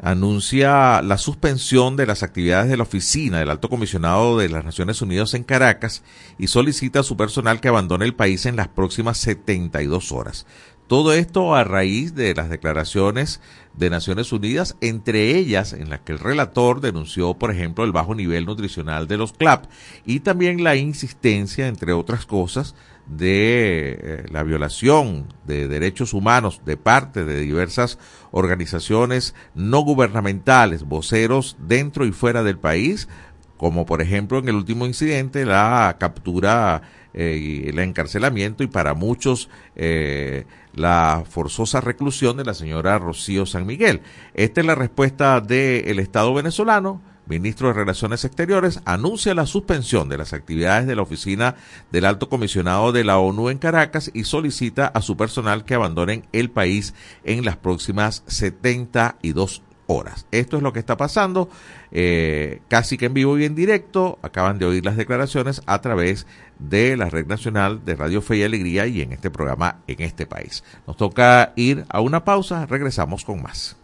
anuncia 0.00 1.00
la 1.02 1.16
suspensión 1.16 1.94
de 1.94 2.06
las 2.06 2.24
actividades 2.24 2.68
de 2.68 2.76
la 2.76 2.82
oficina 2.82 3.38
del 3.38 3.50
alto 3.50 3.68
comisionado 3.68 4.38
de 4.38 4.48
las 4.48 4.64
Naciones 4.64 5.00
Unidas 5.00 5.34
en 5.34 5.44
Caracas 5.44 6.02
y 6.36 6.48
solicita 6.48 7.00
a 7.00 7.04
su 7.04 7.16
personal 7.16 7.60
que 7.60 7.68
abandone 7.68 8.06
el 8.06 8.14
país 8.14 8.44
en 8.44 8.56
las 8.56 8.66
próximas 8.66 9.18
72 9.18 10.10
horas. 10.10 10.46
Todo 10.86 11.12
esto 11.14 11.56
a 11.56 11.64
raíz 11.64 12.14
de 12.14 12.32
las 12.34 12.48
declaraciones 12.48 13.40
de 13.74 13.90
Naciones 13.90 14.32
Unidas, 14.32 14.76
entre 14.80 15.36
ellas 15.36 15.72
en 15.72 15.90
las 15.90 16.00
que 16.00 16.12
el 16.12 16.20
relator 16.20 16.80
denunció, 16.80 17.34
por 17.34 17.50
ejemplo, 17.50 17.84
el 17.84 17.90
bajo 17.90 18.14
nivel 18.14 18.46
nutricional 18.46 19.08
de 19.08 19.16
los 19.16 19.32
CLAP 19.32 19.64
y 20.04 20.20
también 20.20 20.62
la 20.62 20.76
insistencia, 20.76 21.66
entre 21.66 21.92
otras 21.92 22.24
cosas, 22.24 22.76
de 23.06 23.98
eh, 24.00 24.26
la 24.30 24.44
violación 24.44 25.26
de 25.44 25.66
derechos 25.66 26.14
humanos 26.14 26.62
de 26.64 26.76
parte 26.76 27.24
de 27.24 27.40
diversas 27.40 27.98
organizaciones 28.30 29.34
no 29.56 29.80
gubernamentales, 29.80 30.84
voceros 30.84 31.56
dentro 31.58 32.06
y 32.06 32.12
fuera 32.12 32.44
del 32.44 32.58
país, 32.58 33.08
como 33.56 33.86
por 33.86 34.02
ejemplo 34.02 34.38
en 34.38 34.48
el 34.48 34.54
último 34.54 34.86
incidente 34.86 35.44
la 35.44 35.96
captura 35.98 36.82
eh, 37.14 37.38
y 37.40 37.68
el 37.68 37.78
encarcelamiento 37.78 38.62
y 38.62 38.66
para 38.66 38.92
muchos 38.92 39.48
eh, 39.74 40.44
la 40.76 41.24
forzosa 41.28 41.80
reclusión 41.80 42.36
de 42.36 42.44
la 42.44 42.54
señora 42.54 42.98
Rocío 42.98 43.46
San 43.46 43.66
Miguel. 43.66 44.02
Esta 44.34 44.60
es 44.60 44.66
la 44.66 44.76
respuesta 44.76 45.40
del 45.40 45.98
Estado 45.98 46.32
venezolano. 46.32 47.00
Ministro 47.26 47.68
de 47.68 47.74
Relaciones 47.74 48.24
Exteriores 48.24 48.80
anuncia 48.84 49.34
la 49.34 49.46
suspensión 49.46 50.08
de 50.08 50.18
las 50.18 50.32
actividades 50.32 50.86
de 50.86 50.94
la 50.94 51.02
oficina 51.02 51.56
del 51.90 52.04
Alto 52.04 52.28
Comisionado 52.28 52.92
de 52.92 53.02
la 53.02 53.18
ONU 53.18 53.50
en 53.50 53.58
Caracas 53.58 54.12
y 54.14 54.24
solicita 54.24 54.86
a 54.86 55.02
su 55.02 55.16
personal 55.16 55.64
que 55.64 55.74
abandonen 55.74 56.24
el 56.32 56.50
país 56.50 56.94
en 57.24 57.44
las 57.44 57.56
próximas 57.56 58.22
72 58.28 59.62
horas. 59.86 60.26
Esto 60.30 60.56
es 60.56 60.62
lo 60.62 60.72
que 60.72 60.78
está 60.78 60.96
pasando, 60.96 61.48
eh, 61.92 62.60
casi 62.68 62.98
que 62.98 63.06
en 63.06 63.14
vivo 63.14 63.38
y 63.38 63.44
en 63.44 63.54
directo. 63.54 64.18
Acaban 64.22 64.58
de 64.58 64.66
oír 64.66 64.84
las 64.84 64.96
declaraciones 64.96 65.62
a 65.66 65.80
través 65.80 66.26
de 66.58 66.96
la 66.96 67.10
Red 67.10 67.26
Nacional 67.26 67.84
de 67.84 67.96
Radio 67.96 68.22
Fe 68.22 68.38
y 68.38 68.42
Alegría 68.42 68.86
y 68.86 69.02
en 69.02 69.12
este 69.12 69.30
programa 69.30 69.80
en 69.86 70.02
este 70.02 70.26
país. 70.26 70.64
Nos 70.86 70.96
toca 70.96 71.52
ir 71.56 71.84
a 71.88 72.00
una 72.00 72.24
pausa, 72.24 72.66
regresamos 72.66 73.24
con 73.24 73.42
más. 73.42 73.76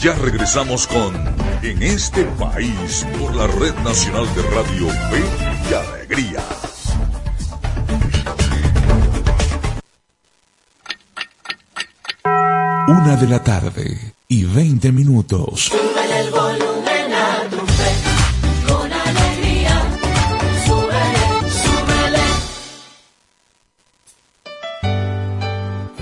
Ya 0.00 0.14
regresamos 0.14 0.86
con 0.86 1.14
En 1.62 1.82
este 1.82 2.24
país 2.38 3.06
por 3.18 3.34
la 3.34 3.46
Red 3.46 3.74
Nacional 3.82 4.26
de 4.34 4.42
Radio 4.42 4.88
Fe 4.88 5.24
y 5.70 5.74
Alegría. 5.74 6.65
Una 12.88 13.16
de 13.16 13.26
la 13.26 13.42
tarde 13.42 14.14
y 14.28 14.44
20 14.44 14.92
minutos. 14.92 15.72
el 15.72 16.30
volumen 16.30 17.12
a 17.12 17.42
tu 17.50 17.56
fe, 17.56 17.92
con 18.68 18.92
alegría. 18.92 19.82
Súbele, 20.64 21.50
súbele. 21.50 22.22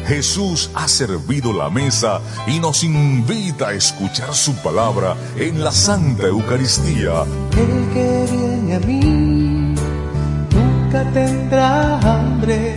Jesús 0.07 0.71
ha 0.75 0.87
servido 0.87 1.55
la 1.55 1.71
mesa 1.71 2.21
y 2.47 2.61
nos 2.61 2.85
invita 2.85 3.69
a 3.69 3.73
escuchar 3.73 4.35
su 4.35 4.55
palabra 4.57 5.17
en 5.38 5.64
la 5.64 5.73
Santa 5.73 6.26
Eucaristía. 6.26 7.23
El 7.57 7.88
que 7.95 8.26
viene 8.31 8.75
a 8.75 8.81
mí 8.81 9.75
nunca 10.53 11.11
tendrá 11.12 11.99
hambre. 12.00 12.76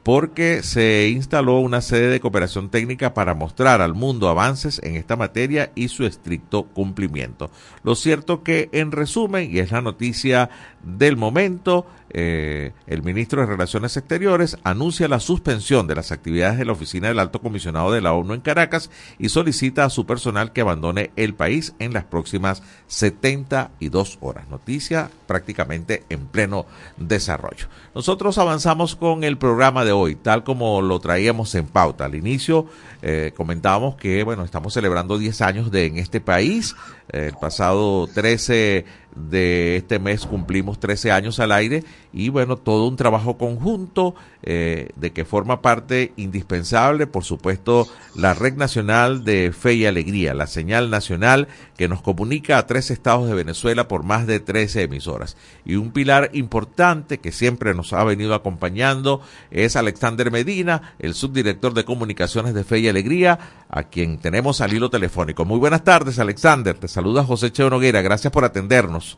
porque 0.03 0.63
se 0.63 1.09
instaló 1.09 1.59
una 1.59 1.81
sede 1.81 2.09
de 2.09 2.21
cooperación 2.21 2.71
técnica 2.71 3.13
para 3.13 3.35
mostrar 3.35 3.81
al 3.83 3.95
mundo 3.95 4.29
avances 4.29 4.81
en 4.83 4.97
esta 4.97 5.17
materia 5.17 5.73
y 5.75 5.89
su 5.89 6.05
estricto 6.05 6.65
cumplimiento. 6.65 7.51
Lo 7.83 7.95
cierto 7.95 8.43
que, 8.43 8.71
en 8.73 8.93
resumen, 8.93 9.51
y 9.55 9.59
es 9.59 9.73
la 9.73 9.83
noticia 9.83 10.49
del 10.83 11.17
momento, 11.17 11.87
eh, 12.13 12.73
el 12.87 13.03
ministro 13.03 13.41
de 13.41 13.47
Relaciones 13.47 13.97
Exteriores 13.97 14.59
anuncia 14.65 15.09
la 15.09 15.21
suspensión 15.21 15.87
de 15.87 15.95
las 15.95 16.13
actividades 16.13 16.59
de 16.59 16.65
la 16.65 16.73
oficina 16.73 17.09
del 17.09 17.19
Alto 17.19 17.41
Comisionado 17.41 17.93
de 17.93 18.01
la 18.01 18.13
ONU 18.13 18.35
en 18.35 18.41
Caracas 18.41 18.91
y 19.19 19.29
solicita 19.29 19.85
a 19.85 19.91
su 19.91 20.07
personal 20.07 20.53
que 20.53 20.61
abandone 20.61 21.11
el 21.17 21.35
país 21.35 21.75
en 21.79 21.93
las 21.93 22.05
próximas 22.05 22.63
72 22.89 24.19
horas. 24.21 24.49
Noticia 24.49 25.11
prácticamente 25.27 26.05
en 26.09 26.27
pleno 26.27 26.67
desarrollo. 26.97 27.69
Nosotros 27.95 28.39
avanzamos 28.39 28.97
con 28.97 29.25
el 29.25 29.39
programa 29.39 29.85
de 29.85 29.93
hoy, 29.93 30.17
tal 30.17 30.45
como 30.45 30.83
lo 30.83 31.01
traíamos 31.01 31.55
en 31.55 31.67
pauta. 31.67 32.07
Al 32.07 32.15
inicio 32.15 32.67
eh, 33.03 33.33
comentábamos 33.37 33.97
que, 33.97 34.23
bueno, 34.25 34.45
estamos 34.45 34.75
celebrando 34.75 35.19
10 35.19 35.41
años 35.43 35.71
de 35.71 35.87
en 35.87 35.99
este 35.99 36.21
país. 36.21 36.77
El 37.09 37.35
pasado 37.35 38.07
13 38.07 38.85
de 39.15 39.77
este 39.77 39.99
mes 39.99 40.27
cumplimos 40.27 40.79
13 40.79 41.11
años 41.11 41.41
al 41.41 41.53
aire 41.53 41.83
y 42.13 42.29
bueno, 42.29 42.57
todo 42.57 42.87
un 42.87 42.97
trabajo 42.97 43.37
conjunto 43.37 44.15
eh, 44.43 44.91
de 44.97 45.13
que 45.13 45.25
forma 45.25 45.61
parte 45.61 46.13
indispensable, 46.17 47.07
por 47.07 47.25
supuesto, 47.25 47.89
la 48.15 48.35
Red 48.35 48.55
Nacional 48.55 49.25
de 49.25 49.53
Fe 49.53 49.75
y 49.75 49.87
Alegría, 49.87 50.35
la 50.35 50.47
señal 50.47 50.91
nacional 50.91 51.49
que 51.81 51.89
nos 51.89 52.03
comunica 52.03 52.59
a 52.59 52.67
tres 52.67 52.91
estados 52.91 53.27
de 53.27 53.35
Venezuela 53.35 53.89
por 53.89 54.03
más 54.03 54.27
de 54.27 54.39
13 54.39 54.83
emisoras. 54.83 55.39
Y 55.65 55.77
un 55.77 55.93
pilar 55.93 56.29
importante 56.35 57.21
que 57.21 57.33
siempre 57.33 57.73
nos 57.73 57.95
ha 57.95 58.05
venido 58.05 58.35
acompañando 58.35 59.23
es 59.51 59.77
Alexander 59.77 60.31
Medina, 60.31 60.95
el 60.99 61.15
subdirector 61.15 61.73
de 61.73 61.87
comunicaciones 61.87 62.53
de 62.53 62.65
Fe 62.65 62.81
y 62.81 62.89
Alegría, 62.91 63.39
a 63.71 63.85
quien 63.85 64.19
tenemos 64.19 64.61
al 64.61 64.75
hilo 64.75 64.91
telefónico. 64.91 65.47
Muy 65.47 65.59
buenas 65.59 65.83
tardes, 65.83 66.19
Alexander. 66.19 66.77
Te 66.77 66.87
saluda 66.87 67.25
José 67.25 67.51
Cheo 67.51 67.71
Noguera. 67.71 68.03
Gracias 68.03 68.31
por 68.31 68.45
atendernos. 68.45 69.17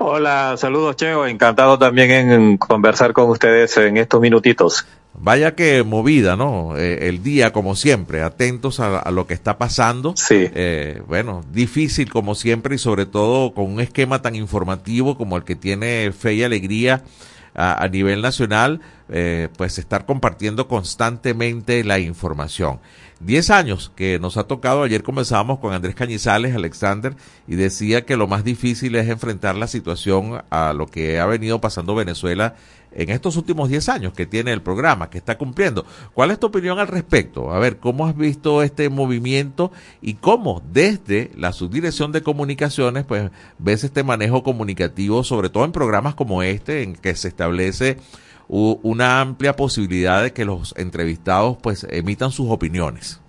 Hola, 0.00 0.56
saludos 0.56 0.96
Cheo, 0.96 1.26
encantado 1.26 1.78
también 1.78 2.10
en 2.10 2.56
conversar 2.56 3.12
con 3.12 3.30
ustedes 3.30 3.76
en 3.76 3.98
estos 3.98 4.20
minutitos. 4.20 4.84
Vaya 5.20 5.54
que 5.54 5.82
movida, 5.82 6.36
¿no? 6.36 6.76
Eh, 6.76 7.08
el 7.08 7.22
día, 7.22 7.52
como 7.52 7.74
siempre, 7.74 8.22
atentos 8.22 8.80
a, 8.80 9.10
lo 9.10 9.26
que 9.26 9.34
está 9.34 9.58
pasando. 9.58 10.14
Sí. 10.16 10.48
Eh, 10.54 11.02
bueno, 11.06 11.44
difícil 11.52 12.10
como 12.10 12.34
siempre 12.34 12.76
y 12.76 12.78
sobre 12.78 13.06
todo 13.06 13.52
con 13.52 13.66
un 13.66 13.80
esquema 13.80 14.22
tan 14.22 14.36
informativo 14.36 15.16
como 15.16 15.36
el 15.36 15.44
que 15.44 15.56
tiene 15.56 16.12
Fe 16.12 16.34
y 16.34 16.42
Alegría 16.44 17.02
a, 17.54 17.82
a 17.82 17.88
nivel 17.88 18.22
nacional, 18.22 18.80
eh, 19.08 19.48
pues 19.56 19.78
estar 19.78 20.06
compartiendo 20.06 20.68
constantemente 20.68 21.82
la 21.82 21.98
información. 21.98 22.78
Diez 23.20 23.50
años 23.50 23.90
que 23.96 24.20
nos 24.20 24.36
ha 24.36 24.44
tocado, 24.44 24.84
ayer 24.84 25.02
comenzábamos 25.02 25.58
con 25.58 25.74
Andrés 25.74 25.96
Cañizales, 25.96 26.54
Alexander, 26.54 27.16
y 27.48 27.56
decía 27.56 28.06
que 28.06 28.16
lo 28.16 28.28
más 28.28 28.44
difícil 28.44 28.94
es 28.94 29.08
enfrentar 29.08 29.56
la 29.56 29.66
situación 29.66 30.42
a 30.50 30.72
lo 30.72 30.86
que 30.86 31.18
ha 31.18 31.26
venido 31.26 31.60
pasando 31.60 31.96
Venezuela 31.96 32.54
en 32.92 33.10
estos 33.10 33.36
últimos 33.36 33.68
diez 33.68 33.88
años 33.88 34.12
que 34.12 34.24
tiene 34.24 34.52
el 34.52 34.62
programa, 34.62 35.10
que 35.10 35.18
está 35.18 35.36
cumpliendo. 35.36 35.84
¿Cuál 36.14 36.30
es 36.30 36.38
tu 36.38 36.46
opinión 36.46 36.78
al 36.78 36.86
respecto? 36.86 37.52
A 37.52 37.58
ver, 37.58 37.78
¿cómo 37.78 38.06
has 38.06 38.16
visto 38.16 38.62
este 38.62 38.88
movimiento 38.88 39.72
y 40.00 40.14
cómo 40.14 40.62
desde 40.72 41.32
la 41.36 41.52
subdirección 41.52 42.12
de 42.12 42.22
comunicaciones, 42.22 43.04
pues 43.04 43.32
ves 43.58 43.82
este 43.82 44.04
manejo 44.04 44.44
comunicativo, 44.44 45.24
sobre 45.24 45.48
todo 45.48 45.64
en 45.64 45.72
programas 45.72 46.14
como 46.14 46.44
este, 46.44 46.84
en 46.84 46.94
que 46.94 47.16
se 47.16 47.26
establece 47.26 47.98
una 48.48 49.20
amplia 49.20 49.54
posibilidad 49.54 50.22
de 50.22 50.32
que 50.32 50.44
los 50.44 50.74
entrevistados 50.76 51.58
pues 51.62 51.86
emitan 51.90 52.30
sus 52.30 52.50
opiniones. 52.50 53.20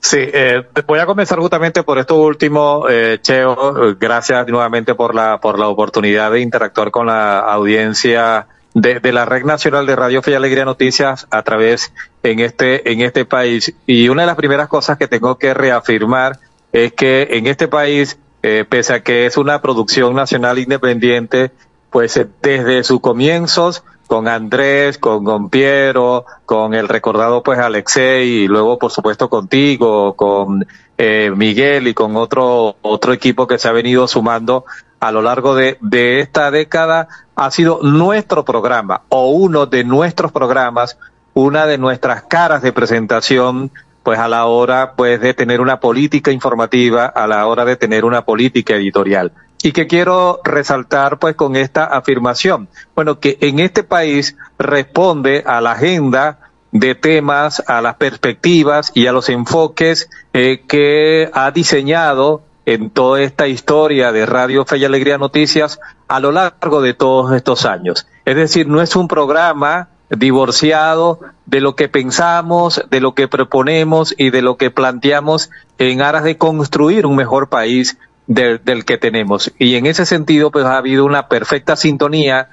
Sí, 0.00 0.18
eh, 0.20 0.62
voy 0.86 1.00
a 1.00 1.06
comenzar 1.06 1.40
justamente 1.40 1.82
por 1.82 1.98
esto 1.98 2.14
último, 2.16 2.86
eh, 2.88 3.18
Cheo. 3.20 3.96
Gracias 3.98 4.46
nuevamente 4.46 4.94
por 4.94 5.14
la 5.14 5.40
por 5.40 5.58
la 5.58 5.66
oportunidad 5.66 6.30
de 6.30 6.40
interactuar 6.40 6.92
con 6.92 7.06
la 7.06 7.40
audiencia 7.40 8.46
de, 8.72 9.12
la 9.12 9.24
Red 9.24 9.44
Nacional 9.44 9.86
de 9.86 9.96
Radio 9.96 10.22
Fe 10.22 10.32
y 10.32 10.34
Alegría 10.34 10.64
Noticias 10.64 11.26
a 11.30 11.42
través 11.42 11.92
en 12.22 12.40
este 12.40 12.92
en 12.92 13.00
este 13.00 13.24
país. 13.24 13.74
Y 13.86 14.08
una 14.08 14.22
de 14.22 14.26
las 14.26 14.36
primeras 14.36 14.68
cosas 14.68 14.98
que 14.98 15.08
tengo 15.08 15.38
que 15.38 15.54
reafirmar 15.54 16.38
es 16.72 16.92
que 16.92 17.28
en 17.32 17.46
este 17.46 17.68
país, 17.68 18.18
eh, 18.42 18.64
pese 18.68 18.92
a 18.92 19.02
que 19.02 19.26
es 19.26 19.36
una 19.38 19.62
producción 19.62 20.14
nacional 20.14 20.58
independiente, 20.58 21.50
pues 21.96 22.20
desde 22.42 22.84
sus 22.84 23.00
comienzos 23.00 23.82
con 24.06 24.28
Andrés, 24.28 24.98
con, 24.98 25.24
con 25.24 25.48
Piero, 25.48 26.26
con 26.44 26.74
el 26.74 26.88
recordado 26.88 27.42
pues 27.42 27.58
Alexei 27.58 28.28
y 28.28 28.48
luego 28.48 28.78
por 28.78 28.92
supuesto 28.92 29.30
contigo, 29.30 30.14
con 30.14 30.66
eh, 30.98 31.32
Miguel 31.34 31.88
y 31.88 31.94
con 31.94 32.14
otro, 32.16 32.76
otro 32.82 33.14
equipo 33.14 33.46
que 33.46 33.56
se 33.56 33.68
ha 33.68 33.72
venido 33.72 34.06
sumando 34.08 34.66
a 35.00 35.10
lo 35.10 35.22
largo 35.22 35.54
de, 35.54 35.78
de 35.80 36.20
esta 36.20 36.50
década, 36.50 37.08
ha 37.34 37.50
sido 37.50 37.80
nuestro 37.82 38.44
programa 38.44 39.00
o 39.08 39.30
uno 39.30 39.64
de 39.64 39.82
nuestros 39.82 40.32
programas, 40.32 40.98
una 41.32 41.64
de 41.64 41.78
nuestras 41.78 42.24
caras 42.24 42.60
de 42.60 42.74
presentación 42.74 43.70
pues 44.02 44.18
a 44.18 44.28
la 44.28 44.44
hora 44.44 44.92
pues 44.96 45.18
de 45.18 45.32
tener 45.32 45.62
una 45.62 45.80
política 45.80 46.30
informativa, 46.30 47.06
a 47.06 47.26
la 47.26 47.46
hora 47.46 47.64
de 47.64 47.76
tener 47.76 48.04
una 48.04 48.26
política 48.26 48.74
editorial 48.74 49.32
y 49.62 49.72
que 49.72 49.86
quiero 49.86 50.40
resaltar 50.44 51.18
pues 51.18 51.34
con 51.34 51.56
esta 51.56 51.84
afirmación. 51.84 52.68
Bueno, 52.94 53.20
que 53.20 53.38
en 53.40 53.58
este 53.58 53.82
país 53.82 54.36
responde 54.58 55.42
a 55.46 55.60
la 55.60 55.72
agenda 55.72 56.38
de 56.72 56.94
temas, 56.94 57.62
a 57.66 57.80
las 57.80 57.96
perspectivas 57.96 58.92
y 58.94 59.06
a 59.06 59.12
los 59.12 59.28
enfoques 59.28 60.10
eh, 60.32 60.64
que 60.66 61.30
ha 61.32 61.50
diseñado 61.50 62.42
en 62.66 62.90
toda 62.90 63.22
esta 63.22 63.46
historia 63.46 64.12
de 64.12 64.26
Radio 64.26 64.64
Fe 64.64 64.78
y 64.78 64.84
Alegría 64.84 65.18
Noticias 65.18 65.78
a 66.08 66.20
lo 66.20 66.32
largo 66.32 66.82
de 66.82 66.94
todos 66.94 67.32
estos 67.32 67.64
años. 67.64 68.06
Es 68.24 68.36
decir, 68.36 68.66
no 68.66 68.82
es 68.82 68.96
un 68.96 69.08
programa 69.08 69.88
divorciado 70.10 71.20
de 71.46 71.60
lo 71.60 71.76
que 71.76 71.88
pensamos, 71.88 72.84
de 72.90 73.00
lo 73.00 73.14
que 73.14 73.28
proponemos 73.28 74.14
y 74.16 74.30
de 74.30 74.42
lo 74.42 74.56
que 74.56 74.70
planteamos 74.70 75.50
en 75.78 76.02
aras 76.02 76.24
de 76.24 76.36
construir 76.36 77.06
un 77.06 77.16
mejor 77.16 77.48
país 77.48 77.98
del, 78.26 78.84
que 78.84 78.98
tenemos. 78.98 79.52
Y 79.58 79.76
en 79.76 79.86
ese 79.86 80.06
sentido, 80.06 80.50
pues 80.50 80.64
ha 80.64 80.78
habido 80.78 81.04
una 81.04 81.28
perfecta 81.28 81.76
sintonía 81.76 82.48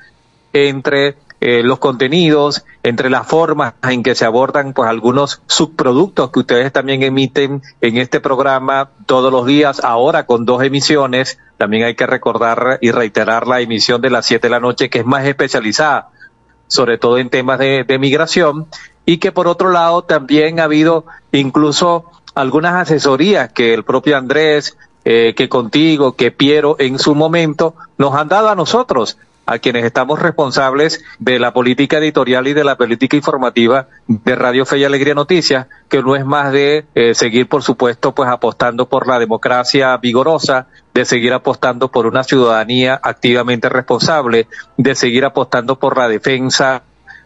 entre 0.53 1.15
eh, 1.41 1.63
los 1.63 1.79
contenidos, 1.79 2.63
entre 2.83 3.09
las 3.09 3.27
formas 3.27 3.73
en 3.83 4.03
que 4.03 4.15
se 4.15 4.25
abordan 4.25 4.73
pues 4.73 4.87
algunos 4.87 5.41
subproductos 5.47 6.31
que 6.31 6.39
ustedes 6.39 6.71
también 6.71 7.03
emiten 7.03 7.61
en 7.81 7.97
este 7.97 8.19
programa 8.19 8.91
todos 9.05 9.31
los 9.31 9.45
días, 9.45 9.83
ahora 9.83 10.25
con 10.25 10.45
dos 10.45 10.63
emisiones. 10.63 11.39
También 11.57 11.85
hay 11.85 11.95
que 11.95 12.07
recordar 12.07 12.77
y 12.81 12.91
reiterar 12.91 13.47
la 13.47 13.61
emisión 13.61 14.01
de 14.01 14.09
las 14.09 14.25
siete 14.25 14.47
de 14.47 14.51
la 14.51 14.59
noche, 14.59 14.89
que 14.89 14.99
es 14.99 15.05
más 15.05 15.25
especializada, 15.25 16.09
sobre 16.67 16.97
todo 16.97 17.17
en 17.17 17.29
temas 17.29 17.59
de 17.59 17.97
migración, 17.99 18.67
y 19.05 19.17
que 19.17 19.31
por 19.31 19.47
otro 19.47 19.69
lado 19.69 20.03
también 20.03 20.59
ha 20.59 20.65
habido 20.65 21.05
incluso 21.31 22.05
algunas 22.35 22.73
asesorías 22.75 23.51
que 23.51 23.73
el 23.73 23.83
propio 23.83 24.17
Andrés 24.17 24.77
eh, 25.05 25.33
que 25.35 25.49
contigo, 25.49 26.15
que 26.15 26.31
Piero 26.31 26.75
en 26.79 26.99
su 26.99 27.15
momento 27.15 27.75
nos 27.97 28.15
han 28.15 28.27
dado 28.27 28.49
a 28.49 28.55
nosotros, 28.55 29.17
a 29.45 29.59
quienes 29.59 29.83
estamos 29.83 30.19
responsables 30.19 31.03
de 31.19 31.39
la 31.39 31.53
política 31.53 31.97
editorial 31.97 32.47
y 32.47 32.53
de 32.53 32.63
la 32.63 32.77
política 32.77 33.17
informativa 33.17 33.87
de 34.07 34.35
Radio 34.35 34.65
Fe 34.65 34.77
y 34.77 34.83
Alegría 34.85 35.15
Noticias, 35.15 35.67
que 35.89 36.01
no 36.01 36.15
es 36.15 36.25
más 36.25 36.51
de 36.53 36.85
eh, 36.95 37.13
seguir, 37.13 37.49
por 37.49 37.63
supuesto, 37.63 38.13
pues 38.13 38.29
apostando 38.29 38.87
por 38.87 39.07
la 39.07 39.19
democracia 39.19 39.97
vigorosa, 39.97 40.67
de 40.93 41.05
seguir 41.05 41.33
apostando 41.33 41.91
por 41.91 42.05
una 42.05 42.23
ciudadanía 42.23 42.99
activamente 43.01 43.67
responsable, 43.67 44.47
de 44.77 44.95
seguir 44.95 45.25
apostando 45.25 45.77
por 45.77 45.97
la 45.97 46.07
defensa 46.07 46.83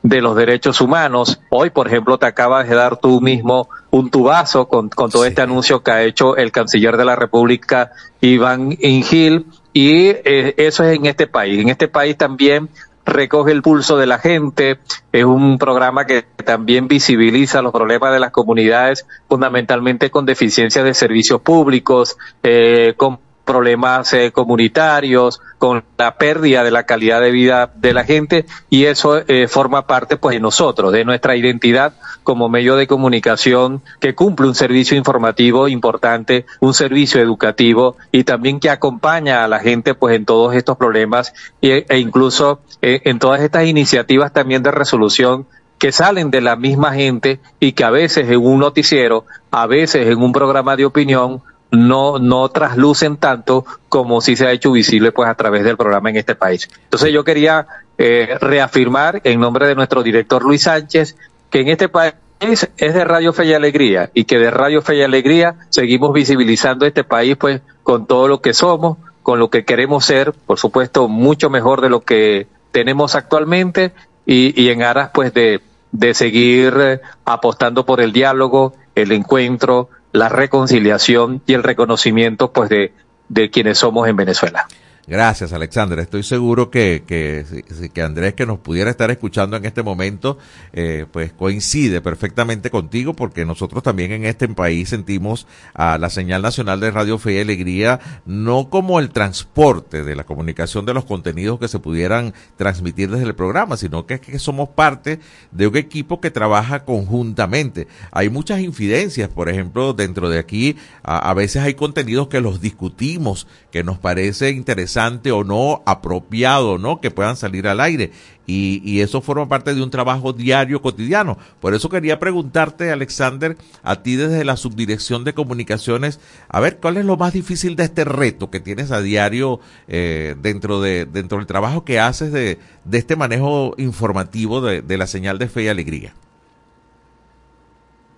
de 0.08 0.22
los 0.22 0.36
derechos 0.36 0.80
humanos. 0.82 1.42
Hoy, 1.50 1.70
por 1.70 1.88
ejemplo, 1.88 2.18
te 2.18 2.26
acabas 2.26 2.68
de 2.68 2.76
dar 2.76 2.98
tú 2.98 3.22
mismo 3.22 3.70
un 3.90 4.10
tubazo 4.10 4.68
con, 4.68 4.90
con 4.90 5.12
todo 5.12 5.26
este 5.26 5.42
anuncio 5.42 5.84
que 5.84 5.92
ha 5.92 6.04
hecho 6.04 6.38
el 6.38 6.52
canciller 6.52 6.98
de 6.98 7.06
la 7.06 7.16
República, 7.16 7.92
Iván 8.22 8.78
Ingil, 8.80 9.48
y 9.74 10.08
eh, 10.08 10.56
eso 10.58 10.84
es 10.84 10.98
en 10.98 11.06
este 11.06 11.28
país. 11.28 11.60
En 11.60 11.70
este 11.70 11.88
país 11.88 12.18
también 12.18 12.70
recoge 13.06 13.52
el 13.52 13.62
pulso 13.62 13.98
de 13.98 14.06
la 14.06 14.20
gente, 14.20 14.80
es 15.12 15.24
un 15.24 15.58
programa 15.58 16.06
que 16.06 16.24
también 16.44 16.88
visibiliza 16.88 17.62
los 17.62 17.72
problemas 17.72 18.12
de 18.12 18.20
las 18.20 18.32
comunidades, 18.32 19.06
fundamentalmente 19.30 20.10
con 20.10 20.26
deficiencia 20.26 20.84
de 20.84 20.94
servicios 20.94 21.42
públicos, 21.42 22.18
eh, 22.44 22.94
con 22.98 23.20
problemas 23.48 24.14
eh, 24.14 24.32
comunitarios, 24.32 25.42
con 25.58 25.84
la 25.98 26.18
pérdida 26.18 26.64
de 26.64 26.70
la 26.70 26.84
calidad 26.84 27.20
de 27.22 27.32
vida 27.32 27.72
de 27.74 27.94
la 27.94 28.04
gente 28.04 28.46
y 28.70 28.86
eso 28.86 29.18
eh, 29.28 29.48
forma 29.48 29.88
parte 29.88 30.18
pues 30.18 30.36
de 30.36 30.40
nosotros, 30.40 30.94
de 30.94 31.04
nuestra 31.04 31.36
identidad 31.36 31.94
como 32.24 32.50
medio 32.50 32.76
de 32.76 32.86
comunicación 32.86 33.82
que 34.00 34.14
cumple 34.14 34.48
un 34.48 34.54
servicio 34.54 34.98
informativo 34.98 35.68
importante, 35.68 36.46
un 36.60 36.76
servicio 36.76 37.22
educativo 37.22 37.98
y 38.12 38.24
también 38.24 38.60
que 38.60 38.70
acompaña 38.70 39.44
a 39.44 39.48
la 39.48 39.60
gente 39.60 39.96
pues 39.96 40.16
en 40.16 40.26
todos 40.26 40.54
estos 40.54 40.78
problemas 40.78 41.34
e, 41.62 41.86
e 41.90 41.98
incluso 41.98 42.60
eh, 42.82 43.02
en 43.06 43.18
todas 43.18 43.42
estas 43.42 43.66
iniciativas 43.66 44.34
también 44.34 44.62
de 44.62 44.72
resolución 44.72 45.48
que 45.80 45.92
salen 45.92 46.32
de 46.32 46.42
la 46.42 46.56
misma 46.56 46.94
gente 46.94 47.40
y 47.60 47.74
que 47.74 47.84
a 47.84 47.92
veces 47.92 48.30
en 48.30 48.38
un 48.38 48.60
noticiero, 48.60 49.26
a 49.52 49.68
veces 49.68 50.08
en 50.08 50.22
un 50.22 50.32
programa 50.32 50.76
de 50.76 50.86
opinión 50.86 51.42
no, 51.72 52.20
no 52.20 52.50
traslucen 52.50 53.18
tanto 53.18 53.66
como 53.90 54.22
si 54.22 54.36
se 54.36 54.48
ha 54.48 54.52
hecho 54.52 54.72
visible 54.72 55.12
pues 55.12 55.30
a 55.30 55.36
través 55.36 55.64
del 55.64 55.78
programa 55.78 56.10
en 56.10 56.18
este 56.18 56.36
país. 56.36 56.70
Entonces 56.84 57.12
yo 57.12 57.24
quería 57.24 57.68
eh, 57.98 58.38
reafirmar 58.40 59.22
en 59.24 59.40
nombre 59.40 59.68
de 59.68 59.76
nuestro 59.76 60.04
director 60.04 60.44
Luis 60.44 60.64
Sánchez 60.64 61.16
que 61.50 61.62
en 61.62 61.70
este 61.70 61.90
país 61.90 62.14
es 62.40 62.94
de 62.94 63.04
Radio 63.04 63.34
Fe 63.34 63.46
y 63.46 63.54
Alegría 63.54 64.12
y 64.14 64.26
que 64.26 64.38
de 64.38 64.52
Radio 64.52 64.82
Fe 64.82 64.98
y 64.98 65.02
Alegría 65.02 65.56
seguimos 65.70 66.14
visibilizando 66.14 66.86
este 66.86 67.04
país 67.04 67.36
pues 67.38 67.62
con 67.84 68.06
todo 68.06 68.28
lo 68.28 68.42
que 68.42 68.54
somos, 68.54 68.98
con 69.24 69.40
lo 69.40 69.50
que 69.50 69.66
queremos 69.66 70.06
ser, 70.06 70.34
por 70.34 70.60
supuesto 70.60 71.08
mucho 71.08 71.50
mejor 71.50 71.82
de 71.82 71.90
lo 71.90 72.02
que 72.02 72.48
tenemos 72.72 73.16
actualmente 73.16 73.94
y, 74.26 74.62
y 74.62 74.70
en 74.70 74.84
aras 74.84 75.10
pues 75.14 75.34
de, 75.34 75.62
de 75.92 76.14
seguir 76.14 77.02
apostando 77.26 77.86
por 77.86 78.02
el 78.02 78.14
diálogo, 78.14 78.74
el 78.94 79.12
encuentro, 79.12 79.90
la 80.18 80.30
reconciliación 80.30 81.42
y 81.46 81.54
el 81.54 81.64
reconocimiento 81.64 82.52
pues 82.52 82.70
de, 82.70 82.94
de 83.30 83.50
quienes 83.50 83.78
somos 83.78 84.08
en 84.08 84.16
Venezuela. 84.16 84.68
Gracias, 85.10 85.54
Alexander. 85.54 86.00
Estoy 86.00 86.22
seguro 86.22 86.70
que, 86.70 87.04
que, 87.08 88.02
Andrés, 88.02 88.34
que 88.34 88.46
nos 88.46 88.60
pudiera 88.60 88.90
estar 88.90 89.10
escuchando 89.10 89.56
en 89.56 89.64
este 89.64 89.82
momento, 89.82 90.38
eh, 90.74 91.06
pues 91.10 91.32
coincide 91.32 92.02
perfectamente 92.02 92.70
contigo, 92.70 93.14
porque 93.14 93.46
nosotros 93.46 93.84
también 93.84 94.12
en 94.12 94.26
este 94.26 94.50
país 94.50 94.90
sentimos 94.90 95.48
a 95.74 95.98
la 95.98 96.10
señal 96.10 96.42
nacional 96.42 96.82
de 96.82 96.92
Radio 96.92 97.18
Fe 97.20 97.36
y 97.36 97.40
Alegría 97.40 98.02
no 98.26 98.70
como 98.70 99.00
el 99.00 99.12
transporte 99.12 100.04
de 100.04 100.14
la 100.14 100.26
comunicación 100.26 100.86
de 100.86 100.94
los 100.94 101.06
contenidos 101.06 101.58
que 101.58 101.70
se 101.70 101.80
pudieran 101.80 102.34
transmitir 102.58 103.10
desde 103.10 103.28
el 103.28 103.36
programa, 103.36 103.78
sino 103.78 104.06
que, 104.06 104.20
que 104.20 104.40
somos 104.40 104.68
parte 104.68 105.22
de 105.54 105.68
un 105.68 105.78
equipo 105.78 106.20
que 106.20 106.32
trabaja 106.32 106.84
conjuntamente. 106.84 107.88
Hay 108.12 108.30
muchas 108.30 108.60
infidencias, 108.60 109.30
por 109.30 109.48
ejemplo, 109.48 109.94
dentro 109.94 110.28
de 110.30 110.40
aquí, 110.40 110.76
a 111.02 111.34
veces 111.34 111.64
hay 111.64 111.76
contenidos 111.76 112.28
que 112.28 112.42
los 112.42 112.60
discutimos, 112.60 113.48
que 113.72 113.86
nos 113.86 114.00
parece 114.00 114.50
interesante 114.50 114.97
o 114.98 115.44
no, 115.44 115.84
apropiado, 115.86 116.78
¿no? 116.78 117.00
Que 117.02 117.12
puedan 117.12 117.36
salir 117.36 117.68
al 117.68 117.80
aire. 117.80 118.12
Y, 118.48 118.82
y, 118.84 119.02
eso 119.02 119.22
forma 119.22 119.48
parte 119.48 119.76
de 119.76 119.84
un 119.84 119.92
trabajo 119.92 120.32
diario, 120.34 120.82
cotidiano. 120.82 121.38
Por 121.60 121.74
eso 121.74 121.90
quería 121.90 122.18
preguntarte, 122.18 122.92
Alexander, 122.92 123.58
a 123.84 124.02
ti 124.02 124.16
desde 124.16 124.46
la 124.46 124.56
Subdirección 124.56 125.26
de 125.26 125.34
Comunicaciones, 125.34 126.20
a 126.48 126.62
ver, 126.62 126.78
¿cuál 126.78 126.98
es 126.98 127.06
lo 127.06 127.18
más 127.18 127.34
difícil 127.34 127.76
de 127.76 127.84
este 127.84 128.06
reto 128.06 128.50
que 128.50 128.62
tienes 128.62 128.92
a 128.92 129.02
diario 129.02 129.60
eh, 129.88 130.36
dentro, 130.42 130.82
de, 130.82 131.06
dentro 131.06 131.38
del 131.40 131.48
trabajo 131.48 131.84
que 131.84 132.00
haces 132.00 132.32
de, 132.32 132.58
de 132.86 132.98
este 132.98 133.18
manejo 133.18 133.76
informativo 133.78 134.62
de, 134.62 134.82
de 134.82 134.98
la 134.98 135.08
señal 135.08 135.38
de 135.40 135.50
fe 135.50 135.64
y 135.64 135.68
alegría? 135.68 136.14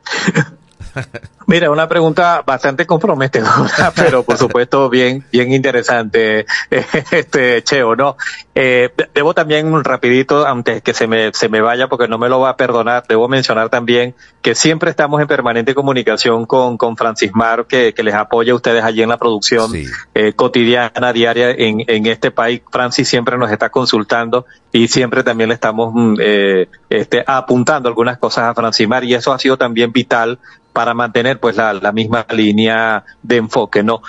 Mira, 1.47 1.71
una 1.71 1.88
pregunta 1.88 2.43
bastante 2.45 2.86
comprometedora, 2.86 3.91
pero 3.95 4.21
por 4.23 4.38
supuesto 4.38 4.88
bien, 4.89 5.25
bien 5.32 5.52
interesante, 5.52 6.45
este 7.12 7.63
Cheo, 7.63 7.95
¿no? 7.95 8.17
Eh, 8.54 8.91
debo 9.15 9.34
también 9.34 9.84
rapidito, 9.84 10.45
antes 10.45 10.84
que 10.84 10.93
se 10.93 11.08
me, 11.08 11.34
se 11.34 11.49
me 11.49 11.62
vaya, 11.62 11.88
porque 11.88 12.08
no 12.08 12.19
me 12.19 12.30
lo 12.30 12.39
va 12.39 12.49
a 12.49 12.58
perdonar, 12.58 13.06
debo 13.08 13.28
mencionar 13.28 13.69
también 13.69 14.13
que 14.41 14.54
siempre 14.54 14.91
estamos 14.91 15.21
en 15.21 15.28
permanente 15.28 15.73
comunicación 15.73 16.45
con, 16.45 16.78
con 16.78 16.95
Francis 16.95 17.32
Mar, 17.34 17.65
que, 17.67 17.93
que 17.93 18.04
les 18.04 18.13
apoya 18.13 18.54
a 18.54 18.56
ustedes 18.56 18.84
allí 18.84 19.02
en 19.02 19.10
la 19.10 19.17
producción 19.17 19.71
sí. 19.71 19.86
eh, 20.13 20.34
cotidiana, 20.34 21.13
diaria 21.13 21.52
en, 21.52 21.84
en 21.88 22.06
este 22.06 22.32
país. 22.32 22.62
Francis 22.71 23.08
siempre 23.08 23.38
nos 23.38 23.52
está 23.52 23.69
consultando 23.69 24.45
y 24.71 24.88
siempre 24.88 25.23
también 25.23 25.49
le 25.49 25.56
estamos 25.56 25.93
eh, 26.19 26.67
este, 26.89 27.23
apuntando 27.25 27.89
algunas 27.89 28.17
cosas 28.17 28.45
a 28.45 28.54
Francis 28.54 28.88
Mar 28.88 29.04
y 29.04 29.13
eso 29.13 29.34
ha 29.34 29.39
sido 29.39 29.58
también 29.58 29.91
vital 29.91 30.39
para 30.79 30.93
mantener 30.93 31.41
pues 31.41 31.57
la, 31.57 31.73
la 31.73 31.91
misma 31.91 32.25
línea 32.29 33.03
de 33.21 33.35
enfoque, 33.35 33.83
¿no? 33.83 34.01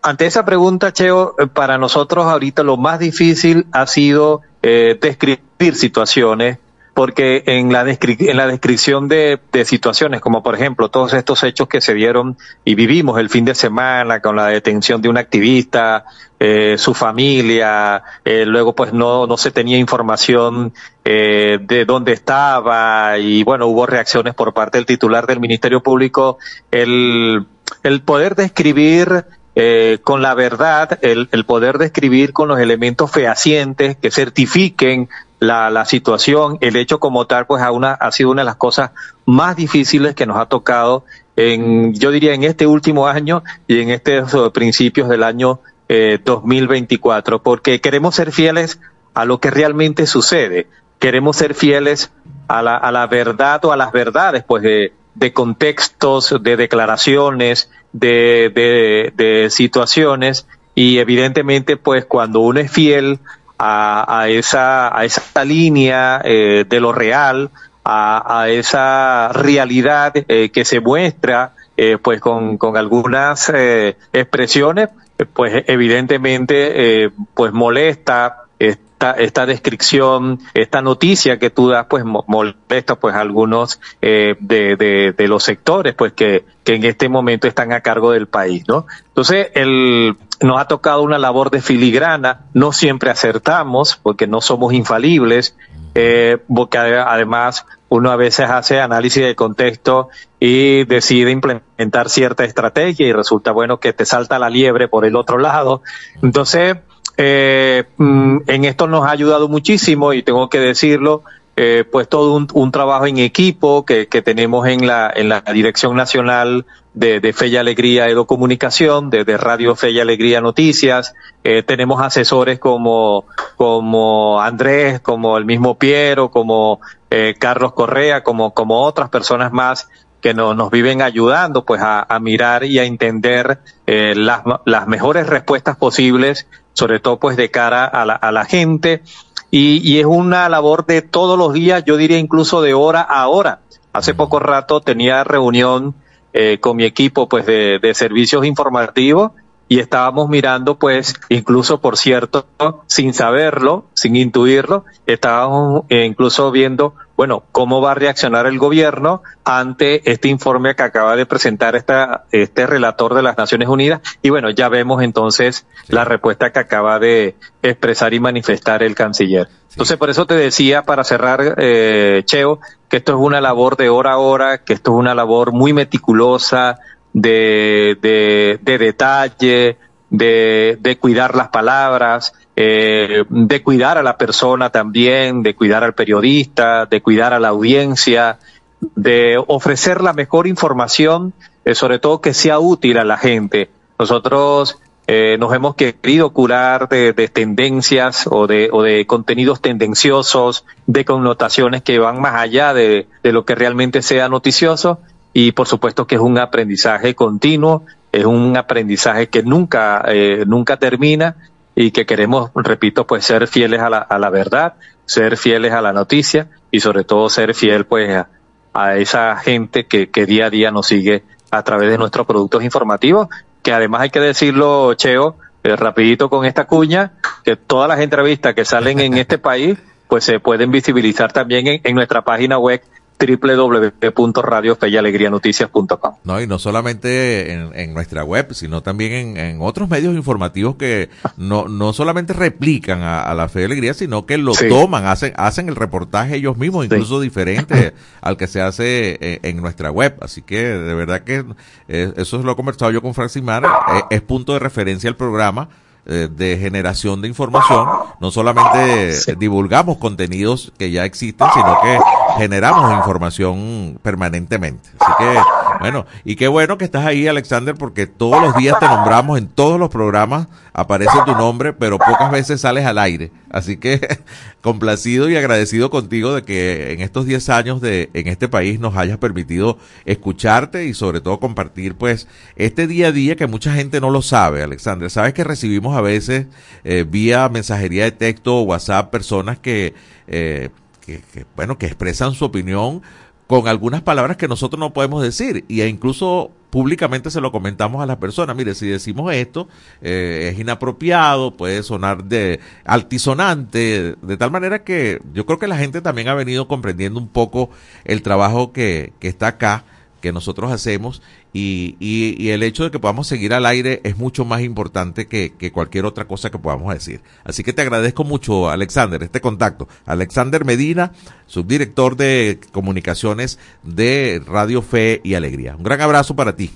Ante 0.00 0.24
esa 0.24 0.46
pregunta, 0.46 0.90
Cheo, 0.90 1.36
para 1.52 1.76
nosotros 1.76 2.24
ahorita 2.24 2.62
lo 2.62 2.78
más 2.78 2.98
difícil 2.98 3.66
ha 3.72 3.86
sido 3.86 4.40
eh, 4.62 4.98
describir 4.98 5.74
situaciones, 5.74 6.60
porque 6.94 7.42
en 7.46 7.72
la, 7.72 7.80
en 7.82 8.36
la 8.36 8.46
descripción 8.46 9.08
de, 9.08 9.40
de, 9.52 9.64
situaciones, 9.64 10.20
como 10.20 10.42
por 10.44 10.54
ejemplo 10.54 10.88
todos 10.88 11.12
estos 11.12 11.42
hechos 11.42 11.68
que 11.68 11.80
se 11.80 11.92
dieron 11.92 12.38
y 12.64 12.76
vivimos 12.76 13.18
el 13.18 13.28
fin 13.28 13.44
de 13.44 13.54
semana 13.56 14.20
con 14.20 14.36
la 14.36 14.46
detención 14.46 15.02
de 15.02 15.08
un 15.08 15.18
activista, 15.18 16.04
eh, 16.38 16.76
su 16.78 16.94
familia, 16.94 18.02
eh, 18.24 18.44
luego 18.46 18.74
pues 18.74 18.92
no, 18.92 19.26
no 19.26 19.36
se 19.36 19.50
tenía 19.50 19.76
información 19.76 20.72
eh, 21.04 21.58
de 21.60 21.84
dónde 21.84 22.12
estaba 22.12 23.18
y 23.18 23.42
bueno, 23.42 23.66
hubo 23.66 23.86
reacciones 23.86 24.34
por 24.34 24.54
parte 24.54 24.78
del 24.78 24.86
titular 24.86 25.26
del 25.26 25.40
Ministerio 25.40 25.82
Público, 25.82 26.38
el, 26.70 27.44
el 27.82 28.02
poder 28.02 28.36
describir 28.36 29.24
eh, 29.56 29.98
con 30.02 30.20
la 30.22 30.34
verdad, 30.34 30.98
el, 31.02 31.28
el, 31.30 31.44
poder 31.44 31.78
describir 31.78 32.32
con 32.32 32.48
los 32.48 32.58
elementos 32.58 33.10
fehacientes 33.12 33.96
que 33.96 34.10
certifiquen 34.10 35.08
la, 35.46 35.84
situación, 35.84 36.58
el 36.60 36.76
hecho 36.76 36.98
como 36.98 37.26
tal, 37.26 37.46
pues 37.46 37.62
a 37.62 37.70
una, 37.70 37.92
ha 37.92 38.10
sido 38.10 38.30
una 38.30 38.42
de 38.42 38.46
las 38.46 38.56
cosas 38.56 38.90
más 39.26 39.56
difíciles 39.56 40.14
que 40.14 40.26
nos 40.26 40.38
ha 40.38 40.46
tocado 40.46 41.04
en, 41.36 41.94
yo 41.94 42.10
diría, 42.10 42.34
en 42.34 42.44
este 42.44 42.66
último 42.66 43.06
año 43.06 43.42
y 43.66 43.80
en 43.80 43.90
estos 43.90 44.52
principios 44.52 45.08
del 45.08 45.22
año 45.22 45.60
eh, 45.88 46.18
2024, 46.24 47.42
porque 47.42 47.80
queremos 47.80 48.14
ser 48.14 48.32
fieles 48.32 48.80
a 49.14 49.24
lo 49.24 49.38
que 49.38 49.50
realmente 49.50 50.06
sucede, 50.06 50.66
queremos 50.98 51.36
ser 51.36 51.54
fieles 51.54 52.10
a 52.48 52.62
la, 52.62 52.76
a 52.76 52.92
la 52.92 53.06
verdad 53.06 53.64
o 53.64 53.72
a 53.72 53.76
las 53.76 53.92
verdades, 53.92 54.44
pues 54.44 54.62
de, 54.62 55.32
contextos, 55.32 56.36
de 56.40 56.56
declaraciones, 56.56 57.70
de, 57.92 58.50
de, 58.54 59.12
de 59.14 59.50
situaciones. 59.50 60.46
Y 60.74 60.98
evidentemente 60.98 61.76
pues 61.76 62.04
cuando 62.04 62.40
uno 62.40 62.60
es 62.60 62.70
fiel 62.70 63.20
a, 63.66 64.20
a 64.20 64.28
esa, 64.28 64.94
a 64.94 65.06
esa 65.06 65.42
línea 65.42 66.20
eh, 66.22 66.66
de 66.68 66.80
lo 66.80 66.92
real, 66.92 67.50
a, 67.82 68.46
esa 68.48 69.30
realidad 69.32 70.12
eh, 70.14 70.50
que 70.50 70.64
se 70.66 70.80
muestra 70.80 71.52
eh, 71.76 71.96
pues 72.00 72.20
con, 72.20 72.58
con 72.58 72.76
algunas 72.76 73.50
eh, 73.54 73.96
expresiones, 74.12 74.90
pues 75.32 75.64
evidentemente 75.66 77.10
pues 77.34 77.52
molesta, 77.52 78.44
esta, 78.58 79.12
esta 79.12 79.46
descripción, 79.46 80.40
esta 80.54 80.80
noticia 80.80 81.38
que 81.38 81.50
tú 81.50 81.68
das, 81.68 81.86
pues 81.88 82.04
molesta 82.04 82.94
pues 82.96 83.14
a 83.14 83.20
algunos 83.20 83.80
eh, 84.00 84.36
de, 84.40 84.76
de, 84.76 85.12
de, 85.12 85.28
los 85.28 85.42
sectores 85.42 85.94
pues 85.94 86.12
que, 86.12 86.44
que 86.62 86.74
en 86.74 86.84
este 86.84 87.08
momento 87.08 87.48
están 87.48 87.72
a 87.72 87.80
cargo 87.80 88.12
del 88.12 88.28
país, 88.28 88.64
¿no? 88.68 88.86
Entonces, 89.08 89.48
el, 89.54 90.16
nos 90.40 90.60
ha 90.60 90.66
tocado 90.66 91.02
una 91.02 91.18
labor 91.18 91.50
de 91.50 91.60
filigrana, 91.60 92.46
no 92.52 92.72
siempre 92.72 93.10
acertamos 93.10 93.98
porque 94.02 94.26
no 94.26 94.40
somos 94.40 94.72
infalibles, 94.72 95.56
eh, 95.94 96.38
porque 96.52 96.78
además 96.78 97.66
uno 97.88 98.10
a 98.10 98.16
veces 98.16 98.50
hace 98.50 98.80
análisis 98.80 99.22
de 99.22 99.36
contexto 99.36 100.08
y 100.40 100.84
decide 100.84 101.30
implementar 101.30 102.08
cierta 102.08 102.44
estrategia 102.44 103.06
y 103.06 103.12
resulta 103.12 103.52
bueno 103.52 103.78
que 103.78 103.92
te 103.92 104.04
salta 104.04 104.38
la 104.38 104.50
liebre 104.50 104.88
por 104.88 105.04
el 105.04 105.16
otro 105.16 105.38
lado. 105.38 105.82
Entonces, 106.22 106.76
eh, 107.16 107.84
en 107.98 108.64
esto 108.64 108.88
nos 108.88 109.06
ha 109.06 109.10
ayudado 109.10 109.48
muchísimo 109.48 110.12
y 110.12 110.22
tengo 110.22 110.48
que 110.48 110.58
decirlo, 110.58 111.22
eh, 111.56 111.84
pues 111.90 112.08
todo 112.08 112.34
un, 112.34 112.48
un, 112.52 112.72
trabajo 112.72 113.06
en 113.06 113.18
equipo 113.18 113.84
que, 113.84 114.08
que 114.08 114.22
tenemos 114.22 114.66
en 114.66 114.88
la, 114.88 115.12
en 115.14 115.28
la 115.28 115.40
Dirección 115.40 115.94
Nacional 115.94 116.66
de, 116.94 117.20
de 117.20 117.32
Fe 117.32 117.48
y 117.48 117.56
Alegría 117.56 118.06
Comunicación, 118.26 119.10
de, 119.10 119.24
de 119.24 119.36
Radio 119.36 119.74
Fe 119.76 119.90
y 119.90 120.00
Alegría 120.00 120.40
Noticias, 120.40 121.14
eh, 121.42 121.62
tenemos 121.62 122.00
asesores 122.00 122.58
como, 122.58 123.26
como 123.56 124.40
Andrés, 124.40 125.00
como 125.00 125.36
el 125.36 125.44
mismo 125.44 125.76
Piero, 125.76 126.30
como 126.30 126.80
eh, 127.10 127.34
Carlos 127.38 127.72
Correa, 127.72 128.22
como, 128.22 128.54
como 128.54 128.82
otras 128.82 129.10
personas 129.10 129.52
más 129.52 129.88
que 130.20 130.32
no, 130.32 130.54
nos 130.54 130.70
viven 130.70 131.02
ayudando 131.02 131.66
pues 131.66 131.82
a, 131.82 132.02
a 132.02 132.18
mirar 132.18 132.64
y 132.64 132.78
a 132.78 132.84
entender 132.84 133.58
eh, 133.86 134.14
las, 134.16 134.40
las 134.64 134.86
mejores 134.86 135.26
respuestas 135.26 135.76
posibles 135.76 136.46
sobre 136.74 137.00
todo 137.00 137.18
pues 137.18 137.36
de 137.36 137.50
cara 137.50 137.86
a 137.86 138.04
la, 138.04 138.14
a 138.14 138.30
la 138.30 138.44
gente. 138.44 139.02
Y, 139.50 139.80
y, 139.88 140.00
es 140.00 140.06
una 140.06 140.48
labor 140.48 140.84
de 140.84 141.00
todos 141.00 141.38
los 141.38 141.52
días, 141.52 141.84
yo 141.86 141.96
diría 141.96 142.18
incluso 142.18 142.60
de 142.60 142.74
hora 142.74 143.00
a 143.00 143.26
hora. 143.28 143.60
Hace 143.92 144.12
poco 144.12 144.40
rato 144.40 144.80
tenía 144.80 145.22
reunión 145.22 145.94
eh, 146.34 146.58
con 146.60 146.76
mi 146.76 146.84
equipo 146.84 147.28
pues 147.28 147.46
de, 147.46 147.78
de 147.80 147.94
servicios 147.94 148.44
informativos 148.44 149.30
y 149.68 149.80
estábamos 149.80 150.28
mirando 150.28 150.78
pues 150.78 151.14
incluso 151.28 151.80
por 151.80 151.96
cierto 151.96 152.46
sin 152.86 153.14
saberlo 153.14 153.86
sin 153.94 154.16
intuirlo 154.16 154.84
estábamos 155.06 155.84
eh, 155.88 156.04
incluso 156.04 156.50
viendo 156.50 156.94
bueno 157.16 157.44
cómo 157.50 157.80
va 157.80 157.92
a 157.92 157.94
reaccionar 157.94 158.46
el 158.46 158.58
gobierno 158.58 159.22
ante 159.44 160.10
este 160.10 160.28
informe 160.28 160.74
que 160.74 160.82
acaba 160.82 161.16
de 161.16 161.24
presentar 161.24 161.76
esta 161.76 162.24
este 162.30 162.66
relator 162.66 163.14
de 163.14 163.22
las 163.22 163.38
Naciones 163.38 163.68
Unidas 163.68 164.00
y 164.20 164.30
bueno 164.30 164.50
ya 164.50 164.68
vemos 164.68 165.02
entonces 165.02 165.66
sí. 165.86 165.92
la 165.92 166.04
respuesta 166.04 166.52
que 166.52 166.58
acaba 166.58 166.98
de 166.98 167.36
expresar 167.62 168.12
y 168.12 168.20
manifestar 168.20 168.82
el 168.82 168.94
canciller 168.94 169.46
sí. 169.46 169.74
entonces 169.74 169.96
por 169.96 170.10
eso 170.10 170.26
te 170.26 170.34
decía 170.34 170.82
para 170.82 171.04
cerrar 171.04 171.54
eh, 171.56 172.22
Cheo 172.26 172.60
esto 172.96 173.12
es 173.12 173.18
una 173.18 173.40
labor 173.40 173.76
de 173.76 173.88
hora 173.88 174.12
a 174.12 174.18
hora 174.18 174.64
que 174.64 174.74
esto 174.74 174.92
es 174.92 174.98
una 174.98 175.14
labor 175.14 175.52
muy 175.52 175.72
meticulosa 175.72 176.78
de, 177.12 177.96
de, 178.00 178.58
de 178.60 178.78
detalle, 178.78 179.78
de, 180.10 180.78
de, 180.80 180.98
cuidar 180.98 181.34
las 181.34 181.48
palabras, 181.48 182.34
eh, 182.56 183.24
de 183.28 183.62
cuidar 183.62 183.98
a 183.98 184.02
la 184.02 184.18
persona 184.18 184.70
también, 184.70 185.42
de 185.42 185.54
cuidar 185.54 185.84
al 185.84 185.94
periodista, 185.94 186.86
de 186.86 187.02
cuidar 187.02 187.32
a 187.32 187.40
la 187.40 187.48
audiencia, 187.48 188.38
de 188.80 189.42
ofrecer 189.46 190.02
la 190.02 190.12
mejor 190.12 190.46
información, 190.46 191.32
eh, 191.64 191.74
sobre 191.74 191.98
todo 191.98 192.20
que 192.20 192.34
sea 192.34 192.58
útil 192.58 192.98
a 192.98 193.04
la 193.04 193.16
gente. 193.16 193.70
Nosotros 193.98 194.78
eh, 195.06 195.36
nos 195.38 195.52
hemos 195.52 195.74
querido 195.74 196.32
curar 196.32 196.88
de, 196.88 197.12
de 197.12 197.28
tendencias 197.28 198.26
o 198.26 198.46
de, 198.46 198.70
o 198.72 198.82
de, 198.82 199.06
contenidos 199.06 199.60
tendenciosos, 199.60 200.64
de 200.86 201.04
connotaciones 201.04 201.82
que 201.82 201.98
van 201.98 202.20
más 202.20 202.34
allá 202.34 202.72
de, 202.72 203.06
lo 203.22 203.44
que 203.44 203.54
realmente 203.54 204.00
sea 204.00 204.28
noticioso. 204.28 205.00
Y 205.34 205.52
por 205.52 205.66
supuesto 205.66 206.06
que 206.06 206.14
es 206.14 206.20
un 206.20 206.38
aprendizaje 206.38 207.14
continuo, 207.14 207.84
es 208.12 208.24
un 208.24 208.56
aprendizaje 208.56 209.28
que 209.28 209.42
nunca, 209.42 210.04
eh, 210.08 210.44
nunca 210.46 210.78
termina 210.78 211.36
y 211.74 211.90
que 211.90 212.06
queremos, 212.06 212.50
repito, 212.54 213.06
pues 213.06 213.26
ser 213.26 213.46
fieles 213.46 213.80
a 213.80 213.90
la, 213.90 213.98
a 213.98 214.18
la 214.18 214.30
verdad, 214.30 214.74
ser 215.04 215.36
fieles 215.36 215.72
a 215.72 215.82
la 215.82 215.92
noticia 215.92 216.48
y 216.70 216.80
sobre 216.80 217.04
todo 217.04 217.28
ser 217.28 217.54
fiel 217.54 217.84
pues 217.84 218.10
a, 218.10 218.28
a 218.72 218.96
esa 218.96 219.36
gente 219.36 219.86
que, 219.86 220.08
que 220.08 220.24
día 220.24 220.46
a 220.46 220.50
día 220.50 220.70
nos 220.70 220.86
sigue 220.86 221.24
a 221.50 221.62
través 221.62 221.90
de 221.90 221.98
nuestros 221.98 222.26
productos 222.26 222.62
informativos, 222.64 223.28
que 223.64 223.72
además 223.72 224.02
hay 224.02 224.10
que 224.10 224.20
decirlo, 224.20 224.92
Cheo, 224.94 225.38
eh, 225.64 225.74
rapidito 225.74 226.28
con 226.28 226.44
esta 226.44 226.66
cuña, 226.66 227.14
que 227.42 227.56
todas 227.56 227.88
las 227.88 228.00
entrevistas 228.00 228.54
que 228.54 228.66
salen 228.66 229.00
en 229.00 229.16
este 229.16 229.38
país, 229.38 229.78
pues 230.06 230.22
se 230.22 230.38
pueden 230.38 230.70
visibilizar 230.70 231.32
también 231.32 231.66
en, 231.66 231.80
en 231.82 231.94
nuestra 231.94 232.22
página 232.22 232.58
web 232.58 232.82
www.radiofeyalegrianoticias.com. 233.26 236.14
No, 236.24 236.40
y 236.40 236.46
no 236.46 236.58
solamente 236.58 237.52
en, 237.52 237.70
en 237.74 237.94
nuestra 237.94 238.24
web, 238.24 238.54
sino 238.54 238.82
también 238.82 239.12
en, 239.12 239.36
en, 239.36 239.58
otros 239.60 239.88
medios 239.88 240.14
informativos 240.14 240.76
que 240.76 241.10
no, 241.36 241.68
no 241.68 241.92
solamente 241.92 242.32
replican 242.32 243.02
a, 243.02 243.22
a 243.22 243.34
la 243.34 243.48
Fe 243.48 243.62
y 243.62 243.64
Alegría, 243.64 243.94
sino 243.94 244.26
que 244.26 244.38
lo 244.38 244.54
sí. 244.54 244.68
toman, 244.68 245.06
hacen, 245.06 245.32
hacen 245.36 245.68
el 245.68 245.76
reportaje 245.76 246.36
ellos 246.36 246.56
mismos, 246.56 246.84
incluso 246.84 247.20
sí. 247.20 247.24
diferente 247.24 247.94
al 248.20 248.36
que 248.36 248.46
se 248.46 248.60
hace 248.60 249.14
en, 249.14 249.18
eh, 249.20 249.40
en, 249.42 249.60
nuestra 249.60 249.90
web. 249.90 250.16
Así 250.20 250.42
que 250.42 250.62
de 250.62 250.94
verdad 250.94 251.22
que 251.22 251.44
eh, 251.88 252.12
eso 252.16 252.38
lo 252.38 252.52
he 252.52 252.56
conversado 252.56 252.90
yo 252.90 253.02
con 253.02 253.14
Francimar, 253.14 253.64
eh, 253.64 254.02
es 254.10 254.22
punto 254.22 254.52
de 254.52 254.58
referencia 254.58 255.08
al 255.08 255.16
programa 255.16 255.68
eh, 256.06 256.28
de 256.30 256.58
generación 256.58 257.22
de 257.22 257.28
información, 257.28 257.88
no 258.20 258.30
solamente 258.30 259.14
sí. 259.14 259.32
divulgamos 259.38 259.96
contenidos 259.96 260.70
que 260.76 260.90
ya 260.90 261.06
existen, 261.06 261.46
sino 261.54 261.78
que 261.82 261.98
generamos 262.36 262.92
información 262.92 263.98
permanentemente. 264.02 264.90
Así 264.98 265.12
que, 265.18 265.38
bueno, 265.80 266.06
y 266.24 266.36
qué 266.36 266.48
bueno 266.48 266.78
que 266.78 266.84
estás 266.84 267.04
ahí, 267.04 267.26
Alexander, 267.26 267.74
porque 267.74 268.06
todos 268.06 268.40
los 268.42 268.54
días 268.56 268.78
te 268.78 268.86
nombramos 268.86 269.38
en 269.38 269.48
todos 269.48 269.78
los 269.78 269.90
programas, 269.90 270.48
aparece 270.72 271.16
tu 271.24 271.32
nombre, 271.32 271.72
pero 271.72 271.98
pocas 271.98 272.30
veces 272.30 272.60
sales 272.60 272.84
al 272.86 272.98
aire. 272.98 273.30
Así 273.50 273.76
que 273.76 274.18
complacido 274.62 275.28
y 275.30 275.36
agradecido 275.36 275.90
contigo 275.90 276.34
de 276.34 276.42
que 276.42 276.92
en 276.92 277.00
estos 277.00 277.26
10 277.26 277.48
años 277.50 277.80
de 277.80 278.10
en 278.14 278.28
este 278.28 278.48
país 278.48 278.80
nos 278.80 278.96
hayas 278.96 279.18
permitido 279.18 279.78
escucharte 280.04 280.86
y 280.86 280.94
sobre 280.94 281.20
todo 281.20 281.38
compartir 281.38 281.94
pues 281.94 282.26
este 282.56 282.86
día 282.86 283.08
a 283.08 283.12
día 283.12 283.36
que 283.36 283.46
mucha 283.46 283.72
gente 283.74 284.00
no 284.00 284.10
lo 284.10 284.22
sabe, 284.22 284.62
Alexander. 284.62 285.10
Sabes 285.10 285.34
que 285.34 285.44
recibimos 285.44 285.96
a 285.96 286.00
veces 286.00 286.46
eh, 286.82 287.04
vía 287.08 287.48
mensajería 287.48 288.04
de 288.04 288.12
texto 288.12 288.56
o 288.56 288.62
WhatsApp 288.62 289.10
personas 289.10 289.58
que 289.58 289.94
eh, 290.26 290.70
que, 291.04 291.20
que, 291.32 291.46
bueno, 291.56 291.78
que 291.78 291.86
expresan 291.86 292.34
su 292.34 292.44
opinión 292.44 293.02
con 293.46 293.68
algunas 293.68 294.02
palabras 294.02 294.36
que 294.36 294.48
nosotros 294.48 294.80
no 294.80 294.92
podemos 294.92 295.22
decir 295.22 295.64
y 295.68 295.82
e 295.82 295.88
incluso 295.88 296.50
públicamente 296.70 297.30
se 297.30 297.40
lo 297.40 297.52
comentamos 297.52 298.02
a 298.02 298.06
las 298.06 298.16
personas, 298.16 298.56
mire, 298.56 298.74
si 298.74 298.88
decimos 298.88 299.32
esto 299.32 299.68
eh, 300.00 300.50
es 300.52 300.58
inapropiado, 300.58 301.52
puede 301.52 301.82
sonar 301.82 302.24
de 302.24 302.58
altisonante, 302.84 304.16
de 304.20 304.36
tal 304.36 304.50
manera 304.50 304.82
que 304.82 305.20
yo 305.32 305.46
creo 305.46 305.58
que 305.58 305.68
la 305.68 305.76
gente 305.76 306.00
también 306.00 306.28
ha 306.28 306.34
venido 306.34 306.66
comprendiendo 306.66 307.20
un 307.20 307.28
poco 307.28 307.70
el 308.04 308.22
trabajo 308.22 308.72
que, 308.72 309.12
que 309.20 309.28
está 309.28 309.48
acá, 309.48 309.84
que 310.20 310.32
nosotros 310.32 310.72
hacemos 310.72 311.22
y, 311.56 311.96
y, 312.00 312.34
y, 312.36 312.50
el 312.50 312.64
hecho 312.64 312.82
de 312.82 312.90
que 312.90 312.98
podamos 312.98 313.28
seguir 313.28 313.54
al 313.54 313.64
aire 313.64 314.00
es 314.02 314.18
mucho 314.18 314.44
más 314.44 314.60
importante 314.62 315.28
que, 315.28 315.54
que, 315.56 315.70
cualquier 315.70 316.04
otra 316.04 316.26
cosa 316.26 316.50
que 316.50 316.58
podamos 316.58 316.92
decir. 316.92 317.22
Así 317.44 317.62
que 317.62 317.72
te 317.72 317.80
agradezco 317.80 318.24
mucho, 318.24 318.68
Alexander, 318.68 319.22
este 319.22 319.40
contacto. 319.40 319.86
Alexander 320.04 320.64
Medina, 320.64 321.12
subdirector 321.46 322.16
de 322.16 322.58
comunicaciones 322.72 323.60
de 323.84 324.42
Radio 324.44 324.82
Fe 324.82 325.20
y 325.22 325.34
Alegría. 325.34 325.76
Un 325.76 325.84
gran 325.84 326.00
abrazo 326.00 326.34
para 326.34 326.56
ti. 326.56 326.72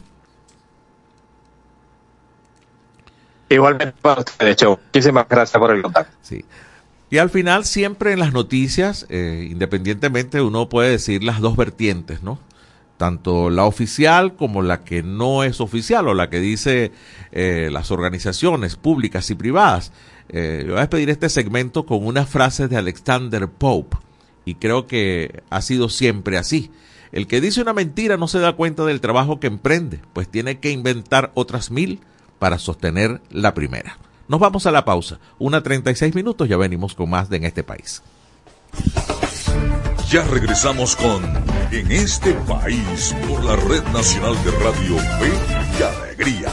Igualmente 3.49 3.95
para 4.01 4.21
usted, 4.21 4.45
de 4.45 4.53
hecho. 4.53 4.79
Muchísimas 4.87 5.29
gracias 5.29 5.59
por 5.59 5.75
el 5.75 5.83
contacto. 5.83 6.17
Sí. 6.23 6.45
Y 7.11 7.19
al 7.19 7.31
final, 7.31 7.65
siempre 7.65 8.13
en 8.13 8.21
las 8.21 8.33
noticias, 8.33 9.07
eh, 9.09 9.49
independientemente, 9.51 10.41
uno 10.41 10.69
puede 10.69 10.91
decir 10.91 11.25
las 11.25 11.41
dos 11.41 11.57
vertientes, 11.57 12.23
¿no? 12.23 12.39
Tanto 12.99 13.49
la 13.49 13.65
oficial 13.65 14.37
como 14.37 14.61
la 14.61 14.85
que 14.85 15.03
no 15.03 15.45
es 15.45 15.63
oficial 15.63 16.09
o 16.09 16.15
la 16.15 16.29
que 16.29 16.41
dice 16.41 16.93
eh, 17.33 17.71
las 17.73 17.91
organizaciones 17.91 18.77
públicas 18.77 19.31
y 19.31 19.35
privadas. 19.35 19.93
Eh, 20.29 20.65
voy 20.67 20.77
a 20.77 20.81
despedir 20.81 21.09
este 21.09 21.31
segmento 21.31 21.87
con 21.87 22.05
unas 22.05 22.29
frases 22.29 22.69
de 22.69 22.77
Alexander 22.77 23.49
Pope 23.49 23.97
y 24.45 24.57
creo 24.57 24.87
que 24.87 25.43
ha 25.49 25.63
sido 25.63 25.89
siempre 25.89 26.37
así. 26.37 26.71
El 27.13 27.27
que 27.27 27.41
dice 27.41 27.63
una 27.63 27.73
mentira 27.73 28.19
no 28.19 28.29
se 28.29 28.41
da 28.41 28.53
cuenta 28.53 28.85
del 28.85 29.01
trabajo 29.01 29.41
que 29.41 29.47
emprende, 29.47 30.01
pues 30.13 30.29
tiene 30.29 30.59
que 30.59 30.71
inventar 30.71 31.31
otras 31.35 31.71
mil 31.71 32.01
para 32.39 32.59
sostener 32.59 33.23
la 33.31 33.55
primera. 33.55 33.97
Nos 34.27 34.41
vamos 34.41 34.67
a 34.67 34.71
la 34.71 34.85
pausa. 34.85 35.19
Una 35.39 35.63
36 35.63 36.15
minutos, 36.15 36.49
ya 36.49 36.59
venimos 36.59 36.95
con 36.95 37.09
más 37.09 37.31
de 37.31 37.39
En 37.39 37.45
este 37.45 37.63
país. 37.63 38.03
Ya 40.11 40.25
regresamos 40.25 40.97
con 40.97 41.23
En 41.71 41.93
este 41.93 42.33
país 42.33 43.15
por 43.29 43.45
la 43.45 43.57
Red 43.57 43.83
Nacional 43.93 44.35
de 44.43 44.51
Radio 44.53 44.97
Fe 44.97 45.33
y 45.79 45.83
Alegría. 45.83 46.51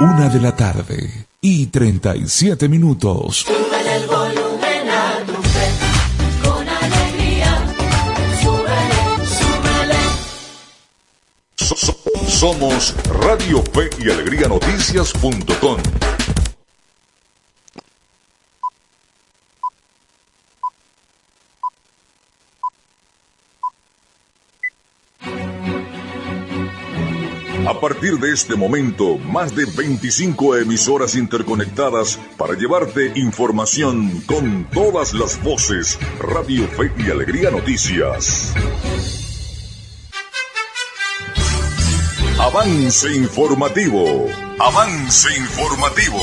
Una 0.00 0.28
de 0.28 0.40
la 0.40 0.54
tarde 0.54 1.26
y 1.40 1.68
37 1.68 2.68
minutos. 2.68 3.46
Súbele 3.46 3.96
el 3.96 4.06
volumen 4.06 4.90
a 4.90 5.24
tu 5.24 5.32
fe, 5.32 5.70
con 6.44 6.68
alegría. 6.68 7.64
Súbele, 8.42 9.26
súbele. 9.26 9.98
So, 11.56 11.76
so, 11.76 11.96
somos 12.28 12.94
Radio 13.22 13.62
Fe 13.72 13.88
y 14.04 14.10
Alegría 14.10 14.48
Noticias.com. 14.48 16.11
partir 27.82 28.20
de 28.20 28.32
este 28.32 28.54
momento, 28.54 29.18
más 29.18 29.56
de 29.56 29.64
25 29.64 30.56
emisoras 30.58 31.16
interconectadas 31.16 32.16
para 32.38 32.54
llevarte 32.54 33.10
información 33.16 34.22
con 34.24 34.68
todas 34.72 35.12
las 35.14 35.42
voces. 35.42 35.98
Radio 36.20 36.68
Fe 36.68 36.92
y 36.96 37.10
Alegría 37.10 37.50
Noticias. 37.50 38.54
Avance 42.38 43.12
informativo. 43.16 44.28
Avance 44.60 45.28
informativo. 45.36 46.20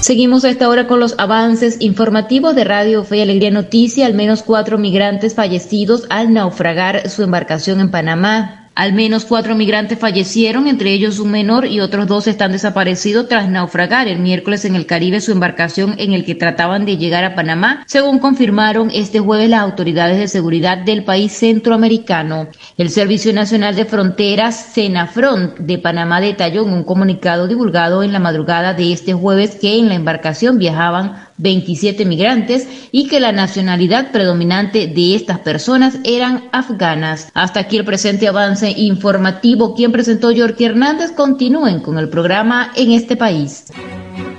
Seguimos 0.00 0.44
a 0.44 0.50
esta 0.50 0.68
hora 0.68 0.88
con 0.88 0.98
los 0.98 1.14
avances 1.18 1.76
informativos 1.78 2.56
de 2.56 2.64
Radio 2.64 3.04
Fe 3.04 3.18
y 3.18 3.20
Alegría 3.20 3.52
Noticia. 3.52 4.06
Al 4.06 4.14
menos 4.14 4.42
cuatro 4.42 4.76
migrantes 4.76 5.36
fallecidos 5.36 6.04
al 6.10 6.32
naufragar 6.32 7.10
su 7.10 7.22
embarcación 7.22 7.80
en 7.80 7.92
Panamá. 7.92 8.65
Al 8.76 8.92
menos 8.92 9.24
cuatro 9.24 9.54
migrantes 9.54 9.98
fallecieron, 9.98 10.66
entre 10.66 10.92
ellos 10.92 11.18
un 11.18 11.30
menor 11.30 11.64
y 11.64 11.80
otros 11.80 12.06
dos 12.06 12.26
están 12.26 12.52
desaparecidos 12.52 13.26
tras 13.26 13.48
naufragar 13.48 14.06
el 14.06 14.18
miércoles 14.18 14.66
en 14.66 14.76
el 14.76 14.84
Caribe 14.84 15.22
su 15.22 15.32
embarcación 15.32 15.94
en 15.96 16.12
el 16.12 16.26
que 16.26 16.34
trataban 16.34 16.84
de 16.84 16.98
llegar 16.98 17.24
a 17.24 17.34
Panamá, 17.34 17.84
según 17.86 18.18
confirmaron 18.18 18.90
este 18.92 19.18
jueves 19.18 19.48
las 19.48 19.62
autoridades 19.62 20.18
de 20.18 20.28
seguridad 20.28 20.76
del 20.76 21.04
país 21.04 21.32
centroamericano. 21.32 22.48
El 22.76 22.90
Servicio 22.90 23.32
Nacional 23.32 23.76
de 23.76 23.86
Fronteras, 23.86 24.72
Senafront 24.74 25.56
de 25.56 25.78
Panamá, 25.78 26.20
detalló 26.20 26.66
en 26.66 26.74
un 26.74 26.84
comunicado 26.84 27.48
divulgado 27.48 28.02
en 28.02 28.12
la 28.12 28.18
madrugada 28.18 28.74
de 28.74 28.92
este 28.92 29.14
jueves 29.14 29.56
que 29.58 29.78
en 29.78 29.88
la 29.88 29.94
embarcación 29.94 30.58
viajaban 30.58 31.25
27 31.38 32.04
migrantes 32.04 32.66
y 32.92 33.08
que 33.08 33.20
la 33.20 33.32
nacionalidad 33.32 34.12
predominante 34.12 34.86
de 34.86 35.14
estas 35.14 35.40
personas 35.40 35.98
eran 36.04 36.48
afganas. 36.52 37.30
Hasta 37.34 37.60
aquí 37.60 37.76
el 37.76 37.84
presente 37.84 38.28
avance 38.28 38.70
informativo. 38.70 39.74
Quien 39.74 39.92
presentó 39.92 40.30
Yorky 40.30 40.64
Hernández, 40.64 41.12
continúen 41.12 41.80
con 41.80 41.98
el 41.98 42.08
programa 42.08 42.72
en 42.76 42.92
este 42.92 43.16
país. 43.16 43.64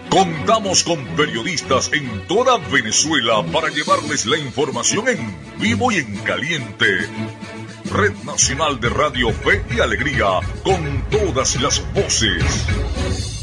Contamos 0.10 0.84
con 0.84 1.06
periodistas 1.16 1.92
en 1.94 2.26
toda 2.28 2.58
Venezuela 2.72 3.44
para 3.52 3.70
llevarles 3.70 4.26
la 4.26 4.38
información 4.38 5.08
en 5.10 5.36
vivo 5.60 5.92
y 5.92 5.98
en 5.98 6.16
caliente. 6.18 6.88
Red 7.92 8.14
Nacional 8.26 8.80
de 8.80 8.90
Radio 8.90 9.32
Fe 9.32 9.64
y 9.76 9.80
Alegría, 9.80 10.40
con 10.64 11.04
todas 11.10 11.62
las 11.62 11.84
voces. 11.94 13.37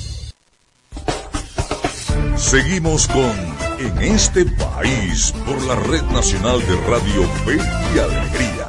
Seguimos 2.45 3.09
con 3.09 3.33
En 3.79 3.99
este 4.03 4.45
país 4.45 5.33
por 5.47 5.61
la 5.63 5.77
Red 5.77 6.03
Nacional 6.13 6.61
de 6.61 6.77
Radio 6.87 7.23
Fe 7.43 7.57
y 7.57 7.99
Alegría. 7.99 8.69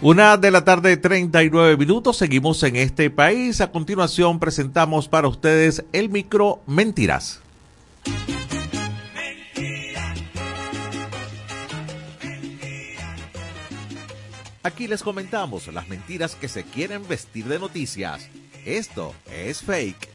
Una 0.00 0.38
de 0.38 0.50
la 0.50 0.64
tarde, 0.64 0.96
39 0.96 1.76
minutos. 1.76 2.16
Seguimos 2.16 2.62
en 2.62 2.76
este 2.76 3.10
país. 3.10 3.60
A 3.60 3.70
continuación, 3.70 4.40
presentamos 4.40 5.08
para 5.08 5.28
ustedes 5.28 5.84
el 5.92 6.08
micro 6.08 6.60
Mentiras. 6.66 7.40
Aquí 14.66 14.88
les 14.88 15.04
comentamos 15.04 15.68
las 15.68 15.86
mentiras 15.86 16.34
que 16.34 16.48
se 16.48 16.64
quieren 16.64 17.06
vestir 17.06 17.44
de 17.44 17.60
noticias. 17.60 18.28
Esto 18.64 19.14
es 19.30 19.62
fake. 19.62 20.08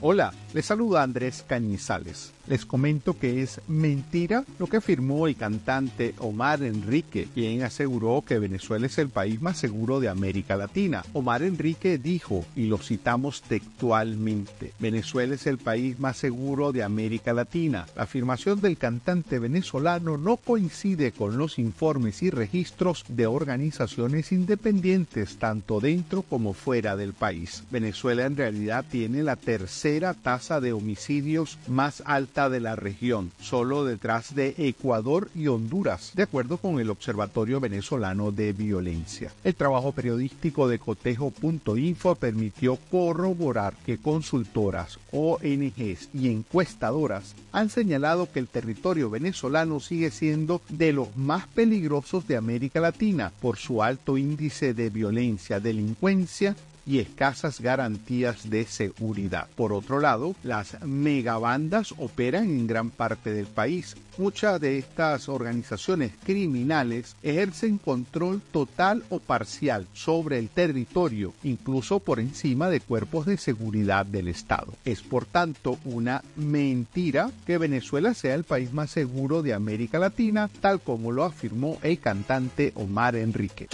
Hola, 0.00 0.34
les 0.54 0.66
saluda 0.66 1.02
Andrés 1.02 1.44
Cañizales 1.46 2.32
les 2.48 2.64
comento 2.64 3.18
que 3.18 3.42
es 3.42 3.60
mentira 3.68 4.44
lo 4.58 4.66
que 4.66 4.78
afirmó 4.78 5.26
el 5.26 5.36
cantante 5.36 6.14
Omar 6.18 6.62
Enrique, 6.62 7.28
quien 7.34 7.62
aseguró 7.62 8.24
que 8.26 8.38
Venezuela 8.38 8.86
es 8.86 8.98
el 8.98 9.10
país 9.10 9.42
más 9.42 9.58
seguro 9.58 10.00
de 10.00 10.08
América 10.08 10.56
Latina. 10.56 11.04
Omar 11.12 11.42
Enrique 11.42 11.98
dijo, 11.98 12.44
y 12.56 12.66
lo 12.66 12.78
citamos 12.78 13.42
textualmente, 13.42 14.72
Venezuela 14.78 15.34
es 15.34 15.46
el 15.46 15.58
país 15.58 15.98
más 15.98 16.16
seguro 16.16 16.72
de 16.72 16.82
América 16.82 17.32
Latina. 17.32 17.86
La 17.94 18.04
afirmación 18.04 18.60
del 18.60 18.78
cantante 18.78 19.38
venezolano 19.38 20.16
no 20.16 20.36
coincide 20.38 21.12
con 21.12 21.36
los 21.36 21.58
informes 21.58 22.22
y 22.22 22.30
registros 22.30 23.04
de 23.08 23.26
organizaciones 23.26 24.32
independientes 24.32 25.36
tanto 25.36 25.80
dentro 25.80 26.22
como 26.22 26.54
fuera 26.54 26.96
del 26.96 27.12
país. 27.12 27.64
Venezuela 27.70 28.24
en 28.24 28.36
realidad 28.36 28.84
tiene 28.90 29.22
la 29.22 29.36
tercera 29.36 30.14
tasa 30.14 30.37
de 30.38 30.72
homicidios 30.72 31.58
más 31.66 32.00
alta 32.06 32.48
de 32.48 32.60
la 32.60 32.76
región, 32.76 33.32
solo 33.40 33.84
detrás 33.84 34.36
de 34.36 34.54
Ecuador 34.56 35.28
y 35.34 35.48
Honduras, 35.48 36.12
de 36.14 36.22
acuerdo 36.22 36.58
con 36.58 36.78
el 36.78 36.90
Observatorio 36.90 37.58
Venezolano 37.58 38.30
de 38.30 38.52
Violencia. 38.52 39.32
El 39.42 39.56
trabajo 39.56 39.90
periodístico 39.90 40.68
de 40.68 40.78
cotejo.info 40.78 42.14
permitió 42.14 42.78
corroborar 42.88 43.74
que 43.84 43.98
consultoras, 43.98 45.00
ONGs 45.10 46.10
y 46.14 46.28
encuestadoras 46.28 47.34
han 47.50 47.68
señalado 47.68 48.30
que 48.30 48.38
el 48.38 48.46
territorio 48.46 49.10
venezolano 49.10 49.80
sigue 49.80 50.12
siendo 50.12 50.62
de 50.68 50.92
los 50.92 51.16
más 51.16 51.48
peligrosos 51.48 52.28
de 52.28 52.36
América 52.36 52.80
Latina 52.80 53.32
por 53.40 53.56
su 53.56 53.82
alto 53.82 54.16
índice 54.16 54.72
de 54.72 54.88
violencia, 54.88 55.58
delincuencia 55.58 56.54
y 56.88 57.00
escasas 57.00 57.60
garantías 57.60 58.48
de 58.48 58.64
seguridad. 58.64 59.46
Por 59.54 59.74
otro 59.74 60.00
lado, 60.00 60.34
las 60.42 60.82
megabandas 60.82 61.92
operan 61.98 62.44
en 62.44 62.66
gran 62.66 62.88
parte 62.88 63.30
del 63.30 63.46
país. 63.46 63.94
Muchas 64.16 64.58
de 64.58 64.78
estas 64.78 65.28
organizaciones 65.28 66.12
criminales 66.24 67.14
ejercen 67.22 67.76
control 67.76 68.40
total 68.50 69.04
o 69.10 69.20
parcial 69.20 69.86
sobre 69.92 70.38
el 70.38 70.48
territorio, 70.48 71.34
incluso 71.44 72.00
por 72.00 72.20
encima 72.20 72.70
de 72.70 72.80
cuerpos 72.80 73.26
de 73.26 73.36
seguridad 73.36 74.06
del 74.06 74.28
Estado. 74.28 74.72
Es 74.86 75.02
por 75.02 75.26
tanto 75.26 75.78
una 75.84 76.24
mentira 76.36 77.30
que 77.46 77.58
Venezuela 77.58 78.14
sea 78.14 78.34
el 78.34 78.44
país 78.44 78.72
más 78.72 78.90
seguro 78.90 79.42
de 79.42 79.52
América 79.52 79.98
Latina, 79.98 80.48
tal 80.60 80.80
como 80.80 81.12
lo 81.12 81.24
afirmó 81.24 81.78
el 81.82 82.00
cantante 82.00 82.72
Omar 82.76 83.14
Enrique. 83.14 83.68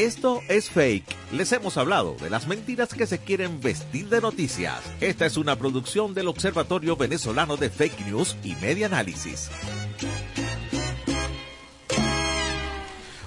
Esto 0.00 0.40
es 0.48 0.70
fake. 0.70 1.14
Les 1.30 1.52
hemos 1.52 1.76
hablado 1.76 2.16
de 2.22 2.30
las 2.30 2.46
mentiras 2.46 2.94
que 2.94 3.06
se 3.06 3.18
quieren 3.18 3.60
vestir 3.60 4.08
de 4.08 4.22
noticias. 4.22 4.80
Esta 4.98 5.26
es 5.26 5.36
una 5.36 5.56
producción 5.56 6.14
del 6.14 6.28
Observatorio 6.28 6.96
Venezolano 6.96 7.58
de 7.58 7.68
Fake 7.68 8.06
News 8.06 8.34
y 8.42 8.54
Media 8.54 8.86
Análisis. 8.86 9.50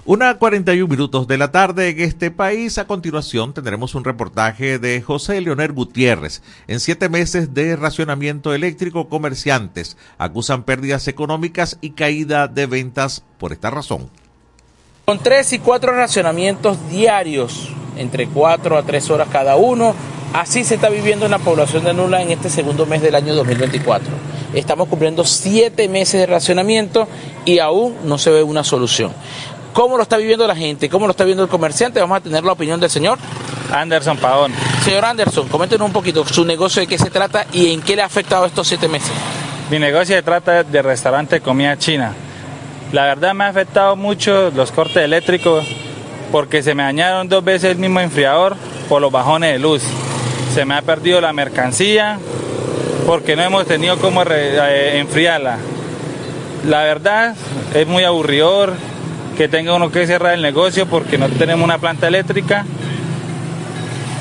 Una 0.04 0.40
41 0.40 0.88
minutos 0.88 1.28
de 1.28 1.38
la 1.38 1.52
tarde 1.52 1.90
en 1.90 2.00
este 2.00 2.32
país. 2.32 2.80
A 2.80 2.88
continuación 2.88 3.54
tendremos 3.54 3.94
un 3.94 4.04
reportaje 4.04 4.80
de 4.80 5.00
José 5.04 5.42
Leonel 5.42 5.74
Gutiérrez. 5.74 6.42
En 6.66 6.80
siete 6.80 7.08
meses 7.08 7.54
de 7.54 7.76
racionamiento 7.76 8.52
eléctrico, 8.52 9.10
comerciantes 9.10 9.96
acusan 10.18 10.64
pérdidas 10.64 11.08
económicas 11.08 11.78
y 11.82 11.92
caída 11.92 12.48
de 12.48 12.66
ventas 12.66 13.24
por 13.38 13.52
esta 13.54 13.70
razón. 13.70 14.10
Con 15.06 15.20
tres 15.20 15.52
y 15.52 15.60
cuatro 15.60 15.92
racionamientos 15.92 16.78
diarios, 16.90 17.68
entre 17.98 18.26
cuatro 18.26 18.78
a 18.78 18.84
tres 18.84 19.10
horas 19.10 19.28
cada 19.30 19.58
uno, 19.58 19.94
así 20.32 20.64
se 20.64 20.76
está 20.76 20.88
viviendo 20.88 21.26
en 21.26 21.32
la 21.32 21.40
población 21.40 21.84
de 21.84 21.94
Nula 21.94 22.22
en 22.22 22.32
este 22.32 22.50
segundo 22.50 22.86
mes 22.86 23.02
del 23.02 23.14
año 23.14 23.36
2024. 23.36 24.10
Estamos 24.54 24.88
cumpliendo 24.88 25.26
siete 25.26 25.90
meses 25.90 26.22
de 26.22 26.26
racionamiento 26.26 27.06
y 27.44 27.60
aún 27.60 27.98
no 28.06 28.18
se 28.18 28.30
ve 28.30 28.44
una 28.44 28.64
solución. 28.64 29.12
¿Cómo 29.74 29.98
lo 29.98 30.04
está 30.04 30.16
viviendo 30.16 30.48
la 30.48 30.56
gente? 30.56 30.88
¿Cómo 30.88 31.06
lo 31.06 31.12
está 31.12 31.26
viendo 31.26 31.44
el 31.44 31.50
comerciante? 31.50 32.00
Vamos 32.00 32.20
a 32.20 32.22
tener 32.22 32.46
la 32.46 32.54
opinión 32.54 32.80
del 32.80 32.90
señor. 32.90 33.20
Anderson 33.74 34.16
Pavón. 34.16 34.54
Señor 34.86 35.04
Anderson, 35.04 35.50
coméntenos 35.50 35.86
un 35.86 35.94
poquito 35.94 36.26
su 36.26 36.46
negocio 36.46 36.80
de 36.80 36.88
qué 36.88 36.98
se 36.98 37.10
trata 37.10 37.46
y 37.52 37.74
en 37.74 37.82
qué 37.82 37.98
le 37.98 38.04
ha 38.04 38.06
afectado 38.06 38.46
estos 38.46 38.70
siete 38.70 38.88
meses. 38.88 39.12
Mi 39.70 39.80
negocio 39.80 40.16
se 40.16 40.24
trata 40.24 40.64
de 40.64 40.82
restaurante 40.82 41.36
de 41.36 41.42
comida 41.42 41.78
china. 41.78 42.14
La 42.94 43.06
verdad 43.06 43.34
me 43.34 43.46
ha 43.46 43.48
afectado 43.48 43.96
mucho 43.96 44.52
los 44.52 44.72
cortes 44.72 44.98
eléctricos 44.98 45.66
porque 46.32 46.62
se 46.62 46.76
me 46.76 46.84
dañaron 46.84 47.28
dos 47.28 47.44
veces 47.44 47.72
el 47.72 47.78
mismo 47.80 48.00
enfriador 48.00 48.56
por 48.88 49.02
los 49.02 49.12
bajones 49.12 49.54
de 49.54 49.58
luz. 49.58 49.82
Se 50.54 50.64
me 50.64 50.76
ha 50.76 50.84
perdido 50.84 51.20
la 51.20 51.34
mercancía 51.34 52.20
porque 53.08 53.36
no 53.36 53.42
hemos 53.42 53.66
tenido 53.66 53.98
cómo 53.98 54.22
eh, 54.30 55.00
enfriarla. 55.00 55.58
La 56.68 56.84
verdad 56.84 57.36
es 57.74 57.88
muy 57.88 58.04
aburridor 58.04 58.74
que 59.38 59.48
tenga 59.48 59.74
uno 59.74 59.90
que 59.90 60.06
cerrar 60.06 60.36
el 60.36 60.44
negocio 60.44 60.86
porque 60.86 61.18
no 61.18 61.30
tenemos 61.30 61.64
una 61.64 61.80
planta 61.80 62.08
eléctrica. 62.08 62.64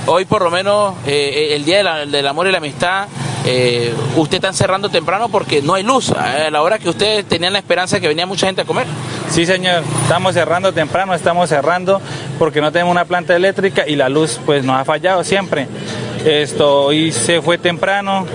Hoy 0.06 0.24
por 0.24 0.40
lo 0.40 0.50
menos 0.50 0.94
eh, 1.06 1.48
el 1.50 1.66
Día 1.66 2.06
del 2.06 2.26
Amor 2.26 2.46
y 2.46 2.52
la 2.52 2.56
Amistad 2.56 3.06
eh, 3.44 3.92
usted 4.16 4.36
está 4.36 4.52
cerrando 4.52 4.88
temprano 4.88 5.28
porque 5.28 5.62
no 5.62 5.74
hay 5.74 5.82
luz, 5.82 6.10
a 6.10 6.50
la 6.50 6.62
hora 6.62 6.78
que 6.78 6.88
ustedes 6.88 7.24
tenían 7.24 7.52
la 7.52 7.58
esperanza 7.58 7.96
de 7.96 8.02
que 8.02 8.08
venía 8.08 8.26
mucha 8.26 8.46
gente 8.46 8.62
a 8.62 8.64
comer. 8.64 8.86
Sí, 9.30 9.46
señor, 9.46 9.82
estamos 10.02 10.34
cerrando 10.34 10.72
temprano, 10.72 11.14
estamos 11.14 11.48
cerrando 11.48 12.00
porque 12.38 12.60
no 12.60 12.70
tenemos 12.70 12.92
una 12.92 13.04
planta 13.04 13.34
eléctrica 13.34 13.86
y 13.86 13.96
la 13.96 14.08
luz 14.08 14.38
pues 14.44 14.64
nos 14.64 14.76
ha 14.76 14.84
fallado 14.84 15.24
siempre. 15.24 15.66
Esto 16.24 16.84
hoy 16.84 17.10
se 17.10 17.42
fue 17.42 17.58
temprano 17.58 18.26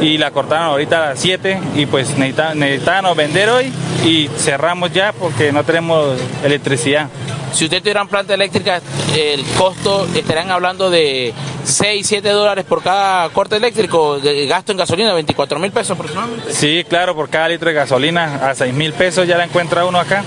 y 0.00 0.18
la 0.18 0.30
cortaron 0.30 0.68
ahorita 0.68 1.02
a 1.02 1.06
las 1.10 1.18
7 1.18 1.58
y 1.74 1.86
pues 1.86 2.16
necesitábamos 2.16 3.16
vender 3.16 3.48
hoy 3.48 3.72
y 4.04 4.28
cerramos 4.36 4.92
ya 4.92 5.12
porque 5.12 5.52
no 5.52 5.64
tenemos 5.64 6.18
electricidad. 6.44 7.08
Si 7.52 7.64
usted 7.64 7.80
tuviera 7.80 8.02
una 8.02 8.10
planta 8.10 8.34
eléctrica, 8.34 8.80
el 9.16 9.42
costo, 9.56 10.06
estarían 10.14 10.50
hablando 10.50 10.90
de 10.90 11.32
6, 11.66 12.06
7 12.06 12.28
dólares 12.30 12.64
por 12.64 12.80
cada 12.80 13.28
corte 13.30 13.56
eléctrico, 13.56 14.20
de 14.20 14.46
gasto 14.46 14.70
en 14.70 14.78
gasolina, 14.78 15.12
24 15.12 15.58
mil 15.58 15.72
pesos 15.72 15.90
aproximadamente. 15.92 16.52
Sí, 16.52 16.84
claro, 16.88 17.16
por 17.16 17.28
cada 17.28 17.48
litro 17.48 17.68
de 17.68 17.74
gasolina, 17.74 18.48
a 18.48 18.54
6 18.54 18.72
mil 18.72 18.92
pesos 18.92 19.26
ya 19.26 19.36
la 19.36 19.44
encuentra 19.44 19.84
uno 19.84 19.98
acá. 19.98 20.22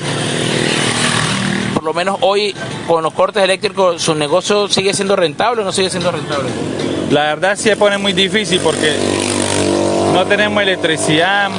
Por 1.74 1.84
lo 1.84 1.94
menos 1.94 2.18
hoy, 2.22 2.54
con 2.88 3.04
los 3.04 3.14
cortes 3.14 3.42
eléctricos, 3.42 4.02
¿su 4.02 4.16
negocio 4.16 4.68
sigue 4.68 4.94
siendo 4.94 5.16
rentable 5.16 5.62
o 5.62 5.66
no 5.66 5.72
sigue 5.72 5.90
siendo 5.90 6.12
rentable? 6.12 6.50
La 7.10 7.24
verdad 7.24 7.56
se 7.56 7.78
pone 7.78 7.98
muy 7.98 8.12
difícil 8.12 8.60
porque 8.60 8.94
no 10.14 10.26
tenemos 10.26 10.62
electricidad 10.62 11.50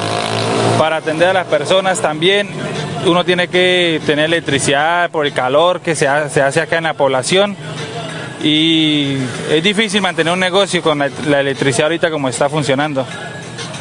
para 0.77 0.97
atender 0.97 1.29
a 1.29 1.33
las 1.33 1.47
personas 1.47 1.99
también 1.99 2.49
uno 3.05 3.25
tiene 3.25 3.47
que 3.47 3.99
tener 4.05 4.25
electricidad 4.25 5.09
por 5.09 5.25
el 5.25 5.33
calor 5.33 5.81
que 5.81 5.95
se 5.95 6.07
hace, 6.07 6.41
acá 6.41 6.77
en 6.77 6.83
la 6.83 6.93
población 6.93 7.57
y 8.43 9.17
es 9.49 9.63
difícil 9.63 10.01
mantener 10.01 10.33
un 10.33 10.39
negocio 10.39 10.81
con 10.81 10.99
la 10.99 11.39
electricidad 11.39 11.85
ahorita 11.85 12.09
como 12.09 12.29
está 12.29 12.49
funcionando. 12.49 13.05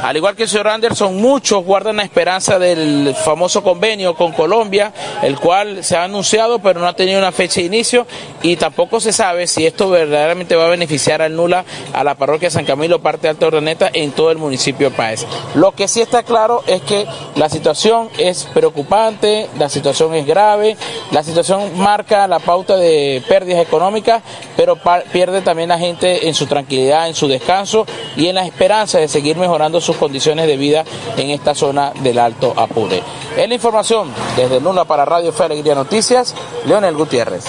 Al 0.03 0.17
igual 0.17 0.35
que 0.35 0.45
el 0.45 0.49
señor 0.49 0.69
Anderson, 0.69 1.21
muchos 1.21 1.65
guardan 1.65 1.97
la 1.97 2.03
esperanza 2.03 2.59
del 2.59 3.15
famoso 3.15 3.63
convenio 3.63 4.15
con 4.15 4.33
Colombia, 4.33 4.93
el 5.23 5.39
cual 5.39 5.85
se 5.85 5.97
ha 5.97 6.05
anunciado 6.05 6.59
pero 6.59 6.81
no 6.81 6.87
ha 6.87 6.95
tenido 6.95 7.19
una 7.19 7.33
fecha 7.33 7.61
de 7.61 7.67
inicio 7.67 8.07
y 8.43 8.57
tampoco 8.57 9.01
se 9.01 9.13
sabe 9.13 9.47
si 9.47 9.67
esto 9.67 9.91
verdaderamente 9.91 10.57
va 10.57 10.67
a 10.67 10.71
beneficiar 10.71 11.21
al 11.21 11.37
Nula, 11.37 11.65
a 11.93 12.03
la 12.03 12.15
parroquia 12.15 12.51
San 12.51 12.65
Camilo, 12.65 13.01
parte 13.01 13.23
de 13.23 13.29
Alta 13.31 13.47
Ordeneta, 13.47 13.91
en 13.93 14.13
todo 14.13 14.31
el 14.31 14.39
municipio 14.39 14.91
de 14.91 14.97
Páez. 14.97 15.27
Lo 15.55 15.73
que 15.73 15.87
sí 15.87 16.01
está 16.01 16.23
claro 16.23 16.63
es 16.67 16.81
que 16.83 17.07
la 17.37 17.49
situación 17.49 18.09
es 18.19 18.49
preocupante, 18.55 19.49
la 19.59 19.69
situación 19.69 20.15
es 20.15 20.27
grave, 20.27 20.77
la 21.11 21.23
situación 21.23 21.79
marca 21.79 22.27
la 22.27 22.39
pauta 22.39 22.77
de 22.77 23.23
pérdidas 23.29 23.63
económicas, 23.63 24.23
pero 24.57 24.79
pierde 25.13 25.43
también 25.43 25.69
la 25.69 25.79
gente 25.79 26.29
en 26.29 26.35
su 26.35 26.47
tranquilidad, 26.47 27.09
en 27.09 27.15
su 27.15 27.29
descanso 27.29 27.87
y 28.17 28.29
en 28.29 28.37
la 28.37 28.47
esperanza 28.47 28.99
de 28.99 29.09
seguir 29.09 29.37
mejorando 29.37 29.81
su 29.81 29.90
condiciones 29.97 30.47
de 30.47 30.57
vida 30.57 30.85
en 31.17 31.31
esta 31.31 31.55
zona 31.55 31.93
del 32.03 32.19
Alto 32.19 32.55
Apure. 32.57 33.03
En 33.37 33.49
la 33.49 33.55
información, 33.55 34.13
desde 34.37 34.61
Luna 34.61 34.85
para 34.85 35.05
Radio 35.05 35.33
Fe 35.33 35.45
Alegría 35.45 35.75
Noticias, 35.75 36.35
Leonel 36.67 36.95
Gutiérrez. 36.95 37.45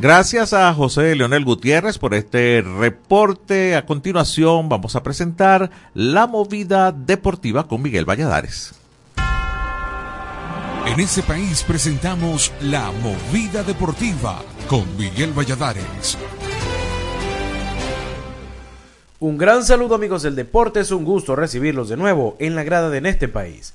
Gracias 0.00 0.54
a 0.54 0.72
José 0.72 1.14
Leonel 1.14 1.44
Gutiérrez 1.44 1.98
por 1.98 2.14
este 2.14 2.62
reporte. 2.62 3.76
A 3.76 3.84
continuación 3.84 4.70
vamos 4.70 4.96
a 4.96 5.02
presentar 5.02 5.70
la 5.92 6.26
movida 6.26 6.90
deportiva 6.90 7.68
con 7.68 7.82
Miguel 7.82 8.08
Valladares. 8.08 8.72
En 10.86 10.98
este 10.98 11.22
país 11.22 11.62
presentamos 11.62 12.50
la 12.62 12.90
movida 13.02 13.62
deportiva 13.62 14.42
con 14.68 14.96
Miguel 14.96 15.32
Valladares. 15.32 16.16
Un 19.22 19.36
gran 19.36 19.64
saludo 19.64 19.94
amigos 19.94 20.22
del 20.22 20.34
deporte, 20.34 20.80
es 20.80 20.90
un 20.92 21.04
gusto 21.04 21.36
recibirlos 21.36 21.90
de 21.90 21.98
nuevo 21.98 22.36
en 22.38 22.54
la 22.54 22.64
grada 22.64 22.88
de 22.88 22.96
En 22.96 23.04
este 23.04 23.28
país. 23.28 23.74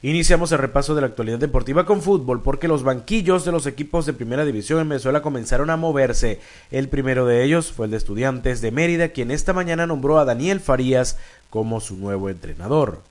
Iniciamos 0.00 0.52
el 0.52 0.58
repaso 0.58 0.94
de 0.94 1.02
la 1.02 1.08
actualidad 1.08 1.38
deportiva 1.38 1.84
con 1.84 2.00
fútbol 2.00 2.40
porque 2.40 2.66
los 2.66 2.82
banquillos 2.82 3.44
de 3.44 3.52
los 3.52 3.66
equipos 3.66 4.06
de 4.06 4.14
primera 4.14 4.46
división 4.46 4.80
en 4.80 4.88
Venezuela 4.88 5.20
comenzaron 5.20 5.68
a 5.68 5.76
moverse. 5.76 6.40
El 6.70 6.88
primero 6.88 7.26
de 7.26 7.44
ellos 7.44 7.72
fue 7.72 7.84
el 7.84 7.90
de 7.90 7.98
Estudiantes 7.98 8.62
de 8.62 8.70
Mérida, 8.70 9.08
quien 9.08 9.30
esta 9.30 9.52
mañana 9.52 9.86
nombró 9.86 10.18
a 10.18 10.24
Daniel 10.24 10.60
Farías 10.60 11.18
como 11.50 11.80
su 11.80 11.98
nuevo 11.98 12.30
entrenador. 12.30 13.02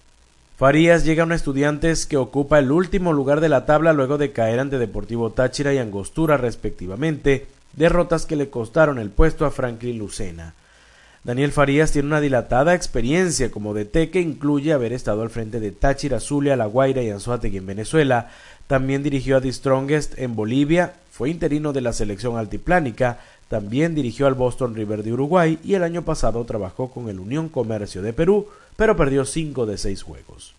Farías 0.58 1.06
llega 1.06 1.22
a 1.22 1.28
un 1.28 1.34
Estudiantes 1.34 2.08
que 2.08 2.18
ocupa 2.18 2.58
el 2.58 2.72
último 2.72 3.14
lugar 3.14 3.42
de 3.42 3.50
la 3.50 3.68
tabla 3.68 3.94
luego 3.94 4.18
de 4.18 4.32
caer 4.32 4.60
ante 4.60 4.80
Deportivo 4.80 5.34
Táchira 5.34 5.72
y 5.72 5.78
Angostura 5.78 6.36
respectivamente, 6.38 7.46
derrotas 7.74 8.26
que 8.26 8.38
le 8.38 8.50
costaron 8.50 8.98
el 8.98 9.12
puesto 9.12 9.46
a 9.46 9.52
Franklin 9.52 10.00
Lucena. 10.00 10.56
Daniel 11.26 11.52
Farías 11.52 11.92
tiene 11.92 12.08
una 12.08 12.22
dilatada 12.22 12.76
experiencia 12.76 13.50
como 13.50 13.74
DT 13.74 14.12
que 14.12 14.22
incluye 14.22 14.74
haber 14.74 14.94
estado 14.94 15.24
al 15.24 15.32
frente 15.32 15.60
de 15.60 15.72
Táchira, 15.72 16.20
Zulia, 16.20 16.56
La 16.56 16.68
Guaira 16.68 17.02
y 17.02 17.10
Anzuategui 17.10 17.58
en 17.58 17.66
Venezuela. 17.66 18.30
También 18.68 19.02
dirigió 19.02 19.38
a 19.38 19.42
The 19.42 19.52
Strongest 19.52 20.20
en 20.20 20.36
Bolivia, 20.36 20.94
fue 21.12 21.32
interino 21.32 21.74
de 21.74 21.82
la 21.82 21.94
selección 21.94 22.38
altiplánica, 22.38 23.18
también 23.48 23.96
dirigió 23.96 24.28
al 24.28 24.36
Boston 24.36 24.76
River 24.76 25.02
de 25.02 25.14
Uruguay 25.14 25.58
y 25.64 25.74
el 25.74 25.82
año 25.82 26.04
pasado 26.04 26.46
trabajó 26.46 26.92
con 26.92 27.10
el 27.10 27.20
Unión 27.20 27.50
Comercio 27.50 28.04
de 28.04 28.14
Perú, 28.14 28.48
pero 28.76 28.96
perdió 28.96 29.26
5 29.26 29.66
de 29.66 29.80
6 29.80 30.04
juegos. 30.04 30.54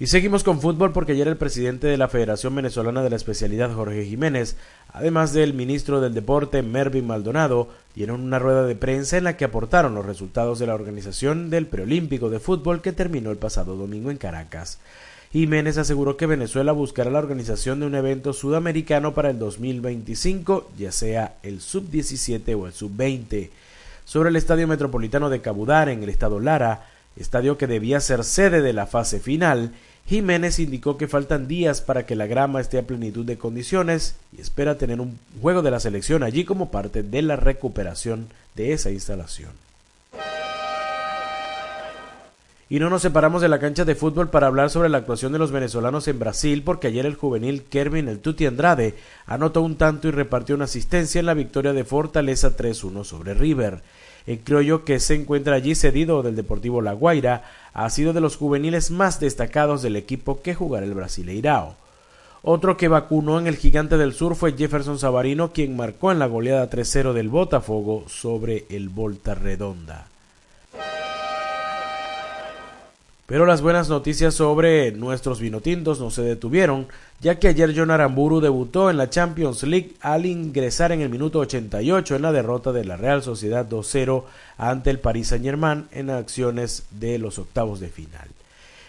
Y 0.00 0.06
seguimos 0.06 0.44
con 0.44 0.60
fútbol 0.60 0.92
porque 0.92 1.10
ayer 1.10 1.26
el 1.26 1.36
presidente 1.36 1.88
de 1.88 1.96
la 1.96 2.06
Federación 2.06 2.54
Venezolana 2.54 3.02
de 3.02 3.10
la 3.10 3.16
Especialidad, 3.16 3.74
Jorge 3.74 4.04
Jiménez, 4.04 4.56
además 4.92 5.32
del 5.32 5.54
ministro 5.54 6.00
del 6.00 6.14
Deporte, 6.14 6.62
Mervin 6.62 7.04
Maldonado, 7.04 7.68
dieron 7.96 8.20
una 8.20 8.38
rueda 8.38 8.64
de 8.64 8.76
prensa 8.76 9.16
en 9.16 9.24
la 9.24 9.36
que 9.36 9.44
aportaron 9.44 9.96
los 9.96 10.06
resultados 10.06 10.60
de 10.60 10.68
la 10.68 10.76
organización 10.76 11.50
del 11.50 11.66
preolímpico 11.66 12.30
de 12.30 12.38
fútbol 12.38 12.80
que 12.80 12.92
terminó 12.92 13.32
el 13.32 13.38
pasado 13.38 13.74
domingo 13.74 14.12
en 14.12 14.18
Caracas. 14.18 14.78
Jiménez 15.32 15.78
aseguró 15.78 16.16
que 16.16 16.26
Venezuela 16.26 16.70
buscará 16.70 17.10
la 17.10 17.18
organización 17.18 17.80
de 17.80 17.86
un 17.86 17.96
evento 17.96 18.32
sudamericano 18.32 19.14
para 19.14 19.30
el 19.30 19.40
2025, 19.40 20.70
ya 20.78 20.92
sea 20.92 21.38
el 21.42 21.60
sub-17 21.60 22.56
o 22.56 22.68
el 22.68 22.72
sub-20. 22.72 23.50
Sobre 24.04 24.30
el 24.30 24.36
Estadio 24.36 24.68
Metropolitano 24.68 25.28
de 25.28 25.40
Cabudar, 25.40 25.88
en 25.88 26.04
el 26.04 26.08
estado 26.08 26.38
Lara, 26.38 26.86
estadio 27.16 27.58
que 27.58 27.66
debía 27.66 27.98
ser 27.98 28.22
sede 28.22 28.62
de 28.62 28.72
la 28.72 28.86
fase 28.86 29.18
final, 29.18 29.72
Jiménez 30.08 30.58
indicó 30.58 30.96
que 30.96 31.06
faltan 31.06 31.48
días 31.48 31.82
para 31.82 32.06
que 32.06 32.16
la 32.16 32.26
grama 32.26 32.62
esté 32.62 32.78
a 32.78 32.86
plenitud 32.86 33.26
de 33.26 33.36
condiciones 33.36 34.16
y 34.36 34.40
espera 34.40 34.78
tener 34.78 35.02
un 35.02 35.18
juego 35.42 35.60
de 35.60 35.70
la 35.70 35.80
selección 35.80 36.22
allí 36.22 36.46
como 36.46 36.70
parte 36.70 37.02
de 37.02 37.20
la 37.20 37.36
recuperación 37.36 38.28
de 38.54 38.72
esa 38.72 38.90
instalación. 38.90 39.50
Y 42.70 42.80
no 42.80 42.88
nos 42.88 43.02
separamos 43.02 43.42
de 43.42 43.48
la 43.48 43.58
cancha 43.58 43.84
de 43.84 43.94
fútbol 43.94 44.28
para 44.28 44.46
hablar 44.46 44.70
sobre 44.70 44.88
la 44.88 44.98
actuación 44.98 45.32
de 45.32 45.38
los 45.38 45.52
venezolanos 45.52 46.08
en 46.08 46.18
Brasil, 46.18 46.62
porque 46.62 46.88
ayer 46.88 47.04
el 47.04 47.14
juvenil 47.14 47.64
Kervin 47.64 48.08
el 48.08 48.20
Tuti 48.20 48.46
Andrade 48.46 48.94
anotó 49.26 49.62
un 49.62 49.76
tanto 49.76 50.08
y 50.08 50.10
repartió 50.10 50.54
una 50.54 50.64
asistencia 50.64 51.18
en 51.18 51.26
la 51.26 51.34
victoria 51.34 51.74
de 51.74 51.84
Fortaleza 51.84 52.56
3-1 52.56 53.04
sobre 53.04 53.34
River. 53.34 53.80
El 54.28 54.40
criollo 54.40 54.84
que 54.84 55.00
se 55.00 55.14
encuentra 55.14 55.54
allí 55.54 55.74
cedido 55.74 56.22
del 56.22 56.36
Deportivo 56.36 56.82
La 56.82 56.92
Guaira 56.92 57.44
ha 57.72 57.88
sido 57.88 58.12
de 58.12 58.20
los 58.20 58.36
juveniles 58.36 58.90
más 58.90 59.20
destacados 59.20 59.80
del 59.80 59.96
equipo 59.96 60.42
que 60.42 60.54
jugará 60.54 60.84
el 60.84 60.92
Brasileirao. 60.92 61.76
Otro 62.42 62.76
que 62.76 62.88
vacunó 62.88 63.38
en 63.38 63.46
el 63.46 63.56
Gigante 63.56 63.96
del 63.96 64.12
Sur 64.12 64.36
fue 64.36 64.52
Jefferson 64.52 64.98
Savarino, 64.98 65.54
quien 65.54 65.78
marcó 65.78 66.12
en 66.12 66.18
la 66.18 66.26
goleada 66.26 66.68
3-0 66.68 67.14
del 67.14 67.30
Botafogo 67.30 68.04
sobre 68.06 68.66
el 68.68 68.90
Volta 68.90 69.34
Redonda. 69.34 70.08
Pero 73.28 73.44
las 73.44 73.60
buenas 73.60 73.90
noticias 73.90 74.32
sobre 74.32 74.90
nuestros 74.92 75.38
vinotintos 75.38 76.00
no 76.00 76.10
se 76.10 76.22
detuvieron, 76.22 76.86
ya 77.20 77.38
que 77.38 77.48
ayer 77.48 77.74
John 77.76 77.90
Aramburu 77.90 78.40
debutó 78.40 78.88
en 78.88 78.96
la 78.96 79.10
Champions 79.10 79.64
League 79.64 79.92
al 80.00 80.24
ingresar 80.24 80.92
en 80.92 81.02
el 81.02 81.10
minuto 81.10 81.40
88 81.40 82.16
en 82.16 82.22
la 82.22 82.32
derrota 82.32 82.72
de 82.72 82.86
la 82.86 82.96
Real 82.96 83.22
Sociedad 83.22 83.68
2-0 83.68 84.24
ante 84.56 84.88
el 84.88 84.98
Paris 84.98 85.28
Saint-Germain 85.28 85.88
en 85.92 86.08
acciones 86.08 86.84
de 86.90 87.18
los 87.18 87.38
octavos 87.38 87.80
de 87.80 87.88
final. 87.88 88.28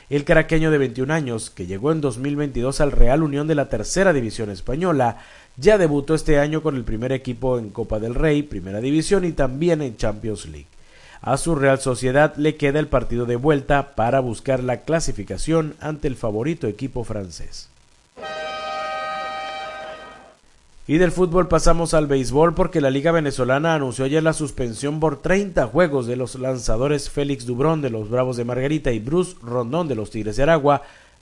El 0.10 0.24
caraqueño 0.24 0.72
de 0.72 0.78
21 0.78 1.14
años, 1.14 1.50
que 1.50 1.68
llegó 1.68 1.92
en 1.92 2.00
2022 2.00 2.80
al 2.80 2.94
Real 2.94 3.24
Unión 3.24 3.46
de 3.46 3.56
la 3.56 3.68
Tercera 3.68 4.14
División 4.14 4.50
Española, 4.52 5.18
ya 5.58 5.78
debutó 5.78 6.16
este 6.16 6.40
año 6.40 6.64
con 6.64 6.78
el 6.78 6.86
primer 6.86 7.12
equipo 7.12 7.60
en 7.60 7.72
Copa 7.72 8.00
del 8.00 8.16
Rey, 8.16 8.44
Primera 8.44 8.80
División 8.80 9.26
y 9.26 9.34
también 9.34 9.82
en 9.82 9.98
Champions 9.98 10.46
League. 10.46 10.79
A 11.22 11.36
su 11.38 11.56
Real 11.56 11.80
Sociedad 11.80 12.34
le 12.38 12.56
queda 12.56 12.80
el 12.80 12.88
partido 12.88 13.26
de 13.26 13.36
vuelta 13.36 13.96
para 13.96 14.22
buscar 14.22 14.64
la 14.64 14.82
clasificación 14.82 15.76
ante 15.82 16.08
el 16.08 16.16
favorito 16.16 16.68
equipo 16.68 17.04
francés. 17.04 17.70
Y 20.88 20.98
del 20.98 21.12
fútbol 21.12 21.48
pasamos 21.48 21.94
al 21.94 22.08
béisbol 22.08 22.56
porque 22.56 22.82
la 22.82 22.90
Liga 22.90 23.12
Venezolana 23.12 23.76
anunció 23.76 24.06
ayer 24.06 24.24
la 24.24 24.34
suspensión 24.34 25.00
por 25.00 25.22
30 25.22 25.68
juegos 25.68 26.08
de 26.08 26.16
los 26.16 26.34
lanzadores 26.34 27.12
Félix 27.12 27.46
Dubrón 27.46 27.82
de 27.82 27.92
los 27.92 28.10
Bravos 28.10 28.38
de 28.38 28.46
Margarita 28.46 28.92
y 28.92 28.98
Bruce 28.98 29.36
Rondón 29.44 29.88
de 29.88 29.94
los 29.94 30.10
Tigres 30.10 30.38
de 30.38 30.44
Aragua, 30.44 30.82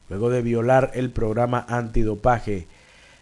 luego 0.09 0.29
de 0.29 0.41
violar 0.41 0.91
el 0.93 1.09
programa 1.09 1.65
antidopaje. 1.67 2.67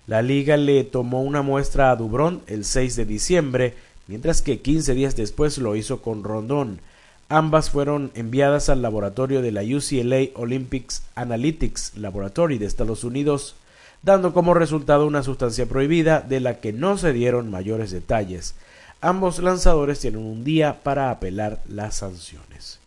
La 0.06 0.22
liga 0.22 0.56
le 0.56 0.84
tomó 0.84 1.24
una 1.24 1.42
muestra 1.42 1.90
a 1.90 1.96
Dubrón 1.96 2.42
el 2.46 2.64
6 2.64 2.96
de 2.96 3.06
diciembre, 3.06 3.74
mientras 4.08 4.42
que 4.42 4.62
15 4.62 4.94
días 4.94 5.16
después 5.16 5.58
lo 5.58 5.76
hizo 5.76 6.02
con 6.02 6.24
Rondón. 6.24 6.80
Ambas 7.28 7.72
fueron 7.72 8.12
enviadas 8.14 8.70
al 8.70 8.82
laboratorio 8.82 9.42
de 9.42 9.52
la 9.52 9.64
UCLA 9.64 10.30
Olympics 10.36 11.04
Analytics 11.16 11.98
Laboratory 11.98 12.58
de 12.58 12.68
Estados 12.68 13.04
Unidos, 13.04 13.56
dando 14.04 14.34
como 14.34 14.54
resultado 14.54 15.08
una 15.08 15.24
sustancia 15.24 15.66
prohibida 15.66 16.22
de 16.22 16.40
la 16.40 16.60
que 16.60 16.72
no 16.72 16.98
se 16.98 17.14
dieron 17.14 17.50
mayores 17.50 17.90
detalles. 17.90 18.54
Ambos 19.02 19.40
lanzadores 19.40 20.00
tienen 20.00 20.22
un 20.22 20.44
día 20.44 20.84
para 20.84 21.10
apelar 21.10 21.62
las 21.68 21.96
sanciones. 21.96 22.80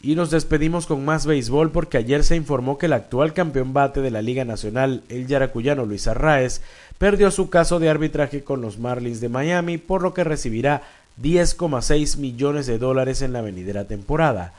Y 0.00 0.14
nos 0.14 0.30
despedimos 0.30 0.86
con 0.86 1.04
más 1.04 1.26
béisbol 1.26 1.72
porque 1.72 1.98
ayer 1.98 2.22
se 2.22 2.36
informó 2.36 2.78
que 2.78 2.86
el 2.86 2.92
actual 2.92 3.32
campeón 3.32 3.72
bate 3.72 4.00
de 4.00 4.12
la 4.12 4.22
Liga 4.22 4.44
Nacional, 4.44 5.02
el 5.08 5.26
yaracuyano 5.26 5.86
Luis 5.86 6.06
Arraez, 6.06 6.60
perdió 6.98 7.32
su 7.32 7.50
caso 7.50 7.80
de 7.80 7.88
arbitraje 7.88 8.44
con 8.44 8.60
los 8.60 8.78
Marlins 8.78 9.20
de 9.20 9.28
Miami, 9.28 9.76
por 9.76 10.02
lo 10.02 10.14
que 10.14 10.22
recibirá 10.22 10.82
10,6 11.20 12.16
millones 12.18 12.66
de 12.66 12.78
dólares 12.78 13.22
en 13.22 13.32
la 13.32 13.42
venidera 13.42 13.86
temporada. 13.86 14.54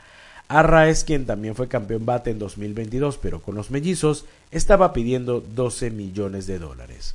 Arraez, 0.48 1.04
quien 1.04 1.24
también 1.24 1.54
fue 1.54 1.68
campeón 1.68 2.04
bate 2.04 2.30
en 2.30 2.38
2022, 2.38 3.16
pero 3.16 3.40
con 3.40 3.54
los 3.54 3.70
mellizos, 3.70 4.26
estaba 4.50 4.92
pidiendo 4.92 5.40
12 5.40 5.90
millones 5.90 6.46
de 6.46 6.58
dólares. 6.58 7.14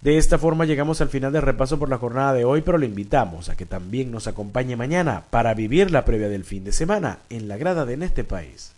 De 0.00 0.16
esta 0.16 0.38
forma 0.38 0.64
llegamos 0.64 1.00
al 1.00 1.08
final 1.08 1.32
del 1.32 1.42
repaso 1.42 1.76
por 1.78 1.88
la 1.88 1.98
jornada 1.98 2.32
de 2.32 2.44
hoy, 2.44 2.62
pero 2.62 2.78
le 2.78 2.86
invitamos 2.86 3.48
a 3.48 3.56
que 3.56 3.66
también 3.66 4.12
nos 4.12 4.28
acompañe 4.28 4.76
mañana 4.76 5.24
para 5.30 5.54
vivir 5.54 5.90
la 5.90 6.04
previa 6.04 6.28
del 6.28 6.44
fin 6.44 6.62
de 6.62 6.72
semana 6.72 7.18
en 7.30 7.48
la 7.48 7.56
grada 7.56 7.84
de 7.84 7.94
En 7.94 8.04
este 8.04 8.22
país. 8.22 8.72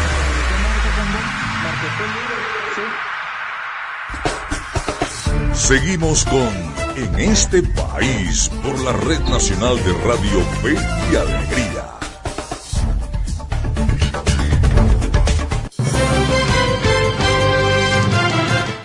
Seguimos 5.61 6.25
con 6.25 6.49
En 6.97 7.19
este 7.19 7.61
país 7.61 8.49
por 8.63 8.83
la 8.83 8.93
Red 8.93 9.19
Nacional 9.29 9.77
de 9.77 9.93
Radio 10.03 10.41
Fe 10.59 10.73
y 10.73 11.15
Alegría. 11.15 11.85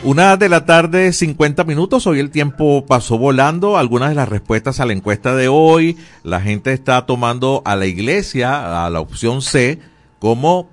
Una 0.04 0.36
de 0.36 0.48
la 0.50 0.66
tarde, 0.66 1.14
50 1.14 1.64
minutos. 1.64 2.06
Hoy 2.06 2.20
el 2.20 2.30
tiempo 2.30 2.84
pasó 2.86 3.16
volando. 3.16 3.78
Algunas 3.78 4.10
de 4.10 4.14
las 4.14 4.28
respuestas 4.28 4.78
a 4.78 4.84
la 4.84 4.92
encuesta 4.92 5.34
de 5.34 5.48
hoy. 5.48 5.96
La 6.24 6.42
gente 6.42 6.74
está 6.74 7.06
tomando 7.06 7.62
a 7.64 7.74
la 7.74 7.86
iglesia, 7.86 8.84
a 8.84 8.90
la 8.90 9.00
opción 9.00 9.40
C, 9.40 9.80
como 10.18 10.68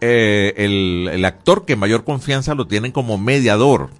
eh, 0.00 0.54
el, 0.56 1.08
el 1.12 1.24
actor 1.24 1.64
que 1.64 1.76
mayor 1.76 2.02
confianza 2.02 2.56
lo 2.56 2.66
tienen 2.66 2.90
como 2.90 3.16
mediador 3.16 3.90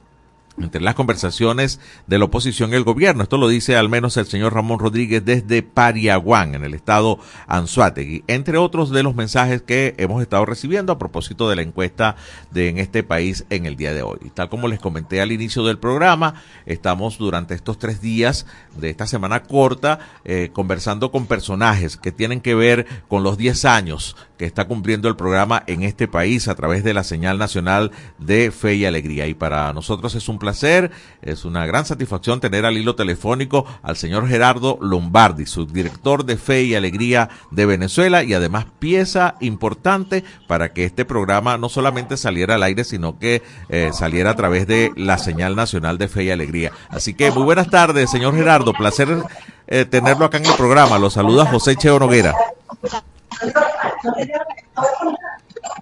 entre 0.61 0.81
las 0.81 0.95
conversaciones 0.95 1.81
de 2.07 2.19
la 2.19 2.27
oposición 2.27 2.73
y 2.73 2.77
el 2.77 2.85
gobierno. 2.85 3.23
Esto 3.23 3.39
lo 3.39 3.49
dice 3.49 3.77
al 3.77 3.89
menos 3.89 4.17
el 4.17 4.27
señor 4.27 4.55
Ramón 4.55 4.79
Rodríguez 4.79 5.25
desde 5.25 5.63
Pariaguán, 5.63 6.55
en 6.55 6.65
el 6.65 6.75
estado 6.75 7.19
Anzuategui, 7.47 8.25
entre 8.27 8.59
otros 8.59 8.91
de 8.91 9.03
los 9.03 9.15
mensajes 9.15 9.63
que 9.63 9.95
hemos 9.99 10.23
estado 10.23 10.45
recibiendo 10.45 10.93
a 10.93 10.99
propósito 10.99 11.49
de 11.49 11.57
la 11.57 11.63
encuesta 11.63 12.17
de 12.51 12.69
en 12.69 12.79
este 12.79 13.03
país 13.03 13.45
en 13.51 13.67
el 13.67 13.77
día 13.77 13.93
de 13.93 14.03
hoy. 14.03 14.19
Tal 14.35 14.49
como 14.49 14.69
les 14.69 14.79
comenté 14.79 15.21
al 15.21 15.33
inicio 15.33 15.65
del 15.65 15.79
programa, 15.79 16.35
estamos 16.67 17.19
durante 17.19 17.55
estos 17.55 17.79
tres 17.79 18.01
días 18.01 18.47
de 18.77 18.91
esta 18.91 19.07
semana 19.07 19.43
corta 19.43 19.99
eh, 20.25 20.51
conversando 20.53 21.11
con 21.11 21.27
personajes 21.27 21.97
que 21.97 22.13
tienen 22.13 22.41
que 22.41 22.55
ver 22.55 22.87
con 23.09 23.23
los 23.23 23.39
10 23.39 23.65
años 23.65 24.17
que 24.39 24.47
está 24.47 24.67
cumpliendo 24.67 25.09
el 25.09 25.17
programa 25.17 25.65
en 25.67 25.83
este 25.83 26.07
país 26.07 26.47
a 26.47 26.55
través 26.55 26.85
de 26.85 26.95
la 26.95 27.03
señal 27.03 27.39
nacional 27.39 27.91
de 28.19 28.53
Fe 28.53 28.77
y 28.77 28.85
Alegría. 28.85 29.27
Y 29.27 29.35
para 29.35 29.73
nosotros 29.73 30.15
es 30.15 30.29
un 30.29 30.39
placer, 30.39 30.48
es 30.51 31.45
una 31.45 31.67
gran 31.67 31.85
satisfacción 31.85 32.41
tener 32.41 32.65
al 32.65 32.79
hilo 32.79 32.95
telefónico 32.95 33.67
al 33.83 33.97
señor 33.97 34.29
Gerardo 34.29 34.79
Lombardi, 34.81 35.47
subdirector 35.47 36.25
de 36.25 36.37
Fe 36.37 36.63
y 36.63 36.75
Alegría 36.75 37.29
de 37.51 37.67
Venezuela 37.67 38.23
y 38.23 38.35
además 38.35 38.67
pieza 38.79 39.35
importante 39.41 40.25
para 40.47 40.73
que 40.73 40.85
este 40.85 41.05
programa 41.05 41.59
no 41.59 41.69
solamente 41.69 42.17
saliera 42.17 42.55
al 42.55 42.63
aire, 42.63 42.85
sino 42.85 43.19
que 43.19 43.43
eh, 43.69 43.91
saliera 43.93 44.31
a 44.31 44.37
través 44.37 44.67
de 44.67 44.93
la 44.97 45.19
señal 45.19 45.57
nacional 45.57 45.99
de 45.99 46.09
Fe 46.09 46.25
y 46.25 46.31
Alegría. 46.31 46.73
Así 46.89 47.15
que 47.15 47.31
muy 47.31 47.43
buenas 47.43 47.71
tardes, 47.71 48.11
señor 48.11 48.35
Gerardo, 48.35 48.73
placer 48.73 49.23
eh, 49.67 49.85
tenerlo 49.85 50.25
acá 50.25 50.39
en 50.39 50.47
el 50.47 50.55
programa. 50.55 50.99
Lo 50.99 51.11
saluda 51.11 51.47
José 51.47 51.77
Cheo 51.77 51.99
Noguera. 51.99 52.35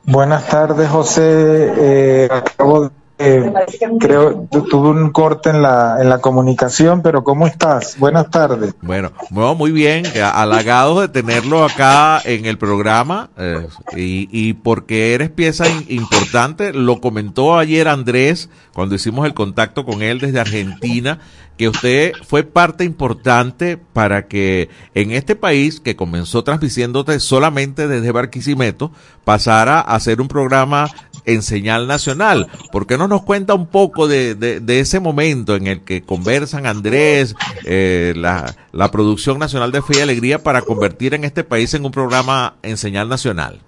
Buenas 0.05 0.47
tardes, 0.49 0.89
José. 0.89 1.73
Eh, 1.77 2.29
acabo 2.31 2.85
de, 2.85 2.91
eh, 3.19 3.53
creo, 3.99 4.47
tu- 4.51 4.65
tuve 4.65 4.91
un 4.91 5.11
corte 5.11 5.51
en 5.51 5.63
la, 5.63 5.97
en 6.01 6.09
la 6.09 6.19
comunicación, 6.19 7.01
pero 7.03 7.25
¿cómo 7.25 7.47
estás? 7.47 7.97
Buenas 7.99 8.31
tardes. 8.31 8.75
Bueno, 8.83 9.11
bueno, 9.31 9.55
muy 9.55 9.73
bien, 9.73 10.05
eh, 10.15 10.23
halagados 10.23 11.01
de 11.01 11.09
tenerlo 11.09 11.65
acá 11.65 12.21
en 12.25 12.45
el 12.47 12.59
programa 12.59 13.31
eh, 13.39 13.67
y, 13.97 14.29
y 14.31 14.53
porque 14.55 15.15
eres 15.15 15.31
pieza 15.31 15.69
in- 15.69 15.87
importante, 15.89 16.73
lo 16.73 17.01
comentó 17.01 17.57
ayer 17.59 17.89
Andrés 17.89 18.51
cuando 18.75 18.95
hicimos 18.95 19.25
el 19.27 19.35
contacto 19.35 19.85
con 19.87 20.03
él 20.03 20.19
desde 20.21 20.41
Argentina, 20.41 21.19
que 21.57 21.71
usted 21.71 22.13
fue 22.29 22.43
parte 22.43 22.85
importante 22.85 23.79
para 23.79 24.27
que 24.27 24.69
en 24.95 25.11
este 25.13 25.37
país 25.37 25.81
que 25.81 25.97
comenzó 25.97 26.45
transmitiéndote 26.45 27.19
solamente 27.19 27.89
desde 27.89 28.13
Barquisimeto 28.13 28.93
pasara 29.25 29.81
a 29.81 29.99
ser 30.01 30.21
un 30.21 30.29
programa 30.29 30.87
en 31.27 31.43
señal 31.43 31.87
nacional. 31.87 32.49
¿Por 32.73 32.87
qué 32.87 32.97
no 32.97 33.09
nos 33.09 33.23
cuenta 33.23 33.55
un 33.55 33.67
poco 33.67 34.09
de, 34.09 34.35
de- 34.35 34.81
ese 34.81 35.01
momento 35.01 35.57
en 35.57 35.67
el 35.67 35.83
que 35.83 36.03
conversan 36.03 36.67
Andrés, 36.67 37.35
eh, 37.65 38.15
la, 38.17 38.55
la 38.73 38.91
producción 38.91 39.39
nacional 39.39 39.73
de 39.73 39.83
Fe 39.83 39.99
y 39.99 40.01
Alegría 40.01 40.43
para 40.43 40.63
convertir 40.63 41.15
en 41.15 41.25
este 41.25 41.45
país 41.45 41.75
en 41.75 41.85
un 41.85 41.91
programa 41.93 42.55
en 42.63 42.77
señal 42.77 43.09
nacional? 43.09 43.61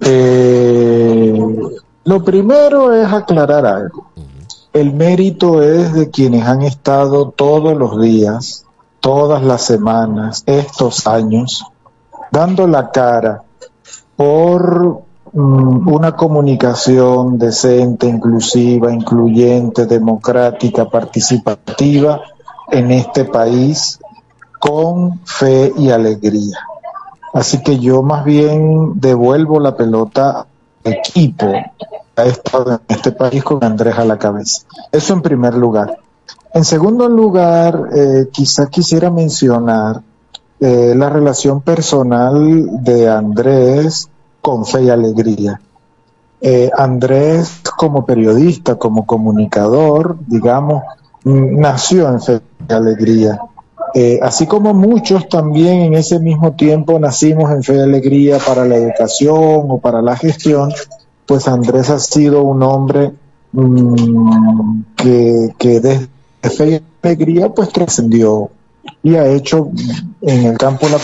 Eh, 0.00 1.34
lo 2.04 2.24
primero 2.24 2.92
es 2.92 3.12
aclarar 3.12 3.64
algo. 3.66 4.10
El 4.72 4.92
mérito 4.92 5.62
es 5.62 5.92
de 5.94 6.10
quienes 6.10 6.44
han 6.46 6.62
estado 6.62 7.30
todos 7.30 7.76
los 7.76 8.00
días, 8.00 8.64
todas 9.00 9.42
las 9.42 9.62
semanas, 9.62 10.42
estos 10.46 11.06
años, 11.06 11.64
dando 12.30 12.66
la 12.68 12.90
cara 12.90 13.42
por 14.20 15.02
mm, 15.32 15.88
una 15.88 16.14
comunicación 16.14 17.38
decente, 17.38 18.06
inclusiva, 18.06 18.92
incluyente, 18.92 19.86
democrática, 19.86 20.90
participativa 20.90 22.20
en 22.70 22.90
este 22.90 23.24
país 23.24 23.98
con 24.58 25.20
fe 25.24 25.72
y 25.74 25.88
alegría. 25.88 26.58
Así 27.32 27.62
que 27.62 27.78
yo 27.78 28.02
más 28.02 28.22
bien 28.26 29.00
devuelvo 29.00 29.58
la 29.58 29.74
pelota 29.74 30.40
al 30.84 30.92
equipo 30.92 31.46
que 32.14 32.20
ha 32.20 32.26
estado 32.26 32.72
en 32.72 32.80
este 32.88 33.12
país 33.12 33.42
con 33.42 33.64
Andrés 33.64 33.96
a 33.96 34.04
la 34.04 34.18
cabeza. 34.18 34.66
Eso 34.92 35.14
en 35.14 35.22
primer 35.22 35.54
lugar. 35.54 35.96
En 36.52 36.66
segundo 36.66 37.08
lugar, 37.08 37.88
eh, 37.96 38.28
quizá 38.30 38.66
quisiera 38.66 39.10
mencionar 39.10 40.02
eh, 40.60 40.94
la 40.94 41.08
relación 41.08 41.62
personal 41.62 42.84
de 42.84 43.08
Andrés 43.08 44.10
con 44.42 44.66
fe 44.66 44.84
y 44.84 44.90
alegría. 44.90 45.58
Eh, 46.42 46.70
Andrés 46.76 47.62
como 47.78 48.04
periodista, 48.04 48.74
como 48.74 49.06
comunicador, 49.06 50.18
digamos, 50.26 50.82
nació 51.24 52.08
en 52.10 52.20
fe 52.20 52.40
y 52.68 52.72
alegría. 52.72 53.40
Eh, 53.94 54.20
así 54.22 54.46
como 54.46 54.74
muchos 54.74 55.28
también 55.28 55.80
en 55.80 55.94
ese 55.94 56.20
mismo 56.20 56.52
tiempo 56.52 56.98
nacimos 56.98 57.50
en 57.50 57.62
fe 57.62 57.76
y 57.76 57.80
alegría 57.80 58.38
para 58.38 58.66
la 58.66 58.76
educación 58.76 59.66
o 59.68 59.78
para 59.78 60.02
la 60.02 60.14
gestión, 60.14 60.72
pues 61.24 61.48
Andrés 61.48 61.88
ha 61.88 61.98
sido 61.98 62.42
un 62.42 62.62
hombre 62.62 63.12
mm, 63.52 64.82
que, 64.94 65.54
que 65.58 65.80
desde 65.80 66.08
fe 66.42 66.70
y 66.70 66.82
alegría 67.02 67.48
pues 67.48 67.70
trascendió 67.70 68.50
y 69.02 69.14
ha 69.16 69.26
hecho 69.26 69.70
en 70.20 70.46
el 70.46 70.58
campo 70.58 70.86
de 70.86 70.92
la 70.92 70.98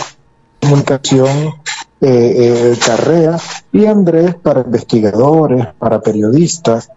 comunicación 0.61 1.53
eh, 2.01 2.75
eh, 2.75 3.37
y 3.71 3.85
Andrés 3.85 4.35
para 4.35 4.61
investigadores, 4.61 5.67
para 5.79 6.01
periodistas, 6.01 6.89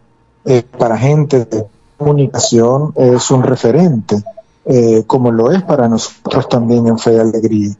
eh, 0.44 0.62
para 0.62 0.96
gente 0.98 1.44
de 1.44 1.66
comunicación 1.96 2.92
es 2.96 3.30
un 3.30 3.42
referente. 3.42 4.22
eh, 4.64 5.04
como 5.06 5.30
lo 5.32 5.50
es 5.52 5.62
para 5.62 5.88
nosotros 5.88 6.48
también 6.48 6.86
en 6.86 6.98
Fe 6.98 7.14
y 7.14 7.18
Alegría. 7.18 7.74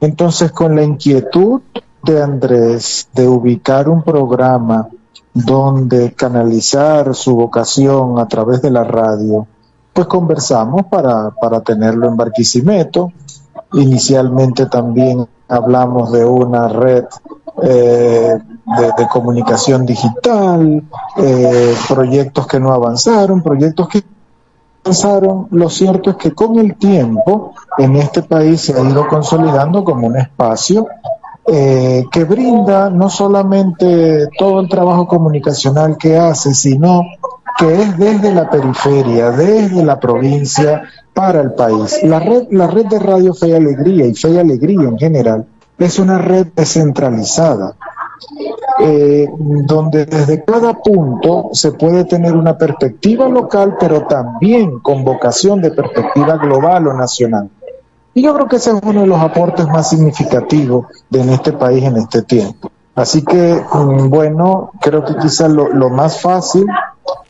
Entonces, 0.00 0.52
con 0.52 0.76
la 0.76 0.82
inquietud 0.82 1.62
de 2.02 2.22
Andrés 2.22 3.08
de 3.14 3.26
ubicar 3.28 3.88
un 3.88 4.02
programa 4.02 4.88
donde 5.34 6.12
canalizar 6.14 7.14
su 7.14 7.34
vocación 7.36 8.18
a 8.18 8.26
través 8.28 8.62
de 8.62 8.70
la 8.70 8.84
radio, 8.84 9.46
pues 9.92 10.06
conversamos 10.06 10.86
para, 10.86 11.30
para 11.30 11.60
tenerlo 11.60 12.08
en 12.08 12.16
Barquisimeto. 12.16 13.12
Inicialmente 13.72 14.66
también 14.66 15.26
hablamos 15.48 16.12
de 16.12 16.24
una 16.24 16.68
red 16.68 17.04
eh, 17.62 18.38
de, 18.96 19.08
comunicación 19.08 19.84
digital, 19.84 20.82
eh, 21.16 21.74
proyectos 21.88 22.46
que 22.46 22.60
no 22.60 22.72
avanzaron, 22.72 23.42
proyectos 23.42 23.88
que 23.88 24.04
avanzaron. 24.84 25.48
Lo 25.50 25.68
cierto 25.68 26.10
es 26.10 26.16
que 26.16 26.32
con 26.32 26.58
el 26.58 26.76
tiempo 26.76 27.52
en 27.78 27.96
este 27.96 28.22
país 28.22 28.60
se 28.60 28.74
ha 28.74 28.80
ido 28.80 29.08
consolidando 29.08 29.82
como 29.84 30.06
un 30.06 30.16
espacio 30.16 30.86
eh, 31.46 32.04
que 32.12 32.24
brinda 32.24 32.90
no 32.90 33.10
solamente 33.10 34.28
todo 34.38 34.60
el 34.60 34.68
trabajo 34.68 35.08
comunicacional 35.08 35.96
que 35.96 36.16
hace, 36.16 36.54
sino 36.54 37.02
que 37.60 37.82
es 37.82 37.98
desde 37.98 38.32
la 38.32 38.48
periferia, 38.48 39.30
desde 39.32 39.84
la 39.84 40.00
provincia 40.00 40.82
para 41.12 41.42
el 41.42 41.52
país. 41.52 42.02
La 42.02 42.18
red, 42.18 42.44
la 42.50 42.66
red 42.66 42.86
de 42.86 42.98
Radio 42.98 43.34
Fe 43.34 43.48
y 43.48 43.52
Alegría 43.52 44.06
y 44.06 44.14
Fe 44.14 44.30
y 44.30 44.38
Alegría 44.38 44.88
en 44.88 44.98
general 44.98 45.46
es 45.78 45.98
una 45.98 46.16
red 46.16 46.46
descentralizada, 46.56 47.74
eh, 48.80 49.28
donde 49.66 50.06
desde 50.06 50.42
cada 50.42 50.72
punto 50.72 51.50
se 51.52 51.72
puede 51.72 52.04
tener 52.04 52.34
una 52.34 52.56
perspectiva 52.56 53.28
local, 53.28 53.76
pero 53.78 54.06
también 54.06 54.78
con 54.80 55.04
vocación 55.04 55.60
de 55.60 55.70
perspectiva 55.70 56.38
global 56.38 56.86
o 56.86 56.94
nacional. 56.94 57.50
Y 58.14 58.22
yo 58.22 58.34
creo 58.34 58.48
que 58.48 58.56
ese 58.56 58.70
es 58.70 58.80
uno 58.82 59.02
de 59.02 59.06
los 59.06 59.20
aportes 59.20 59.66
más 59.68 59.90
significativos 59.90 60.86
de 61.10 61.20
en 61.20 61.28
este 61.28 61.52
país 61.52 61.84
en 61.84 61.98
este 61.98 62.22
tiempo. 62.22 62.70
Así 62.94 63.24
que, 63.24 63.62
mm, 63.72 64.10
bueno, 64.10 64.70
creo 64.80 65.04
que 65.04 65.16
quizás 65.16 65.50
lo, 65.50 65.90
más 65.90 66.20
fácil, 66.20 66.66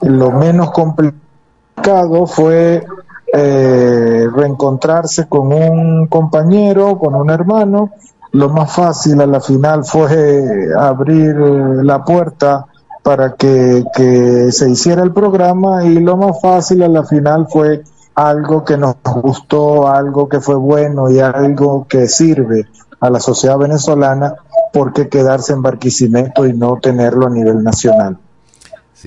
lo 0.01 0.31
menos 0.33 0.71
complicado 0.71 2.27
fue 2.27 2.85
eh, 3.33 4.29
reencontrarse 4.35 5.29
con 5.29 5.53
un 5.53 6.07
compañero, 6.09 6.99
con 6.99 7.15
un 7.15 7.31
hermano. 7.31 7.91
Lo 8.33 8.49
más 8.49 8.73
fácil 8.73 9.21
a 9.21 9.27
la 9.27 9.41
final 9.41 9.85
fue 9.85 10.69
abrir 10.79 11.37
la 11.37 12.05
puerta 12.05 12.67
para 13.03 13.35
que 13.35 14.49
se 14.53 14.71
hiciera 14.71 15.03
el 15.03 15.13
programa 15.13 15.85
y 15.85 15.99
lo 15.99 16.17
más 16.17 16.41
fácil 16.41 16.83
a 16.83 16.89
la 16.89 17.05
final 17.05 17.49
fue 17.49 17.83
algo 18.15 18.65
que 18.65 18.77
nos 18.77 18.97
gustó, 19.23 19.89
algo 19.89 20.29
que 20.29 20.41
fue 20.41 20.55
bueno 20.57 21.11
y 21.11 21.21
algo 21.21 21.87
que 21.89 22.07
sirve 22.07 22.67
a 23.01 23.09
la 23.09 23.21
sociedad 23.21 23.57
venezolana, 23.57 24.35
¿por 24.73 24.93
qué 24.93 25.09
quedarse 25.09 25.53
en 25.53 25.63
Barquisimeto 25.63 26.47
y 26.47 26.53
no 26.53 26.79
tenerlo 26.81 27.27
a 27.27 27.31
nivel 27.31 27.63
nacional? 27.63 28.19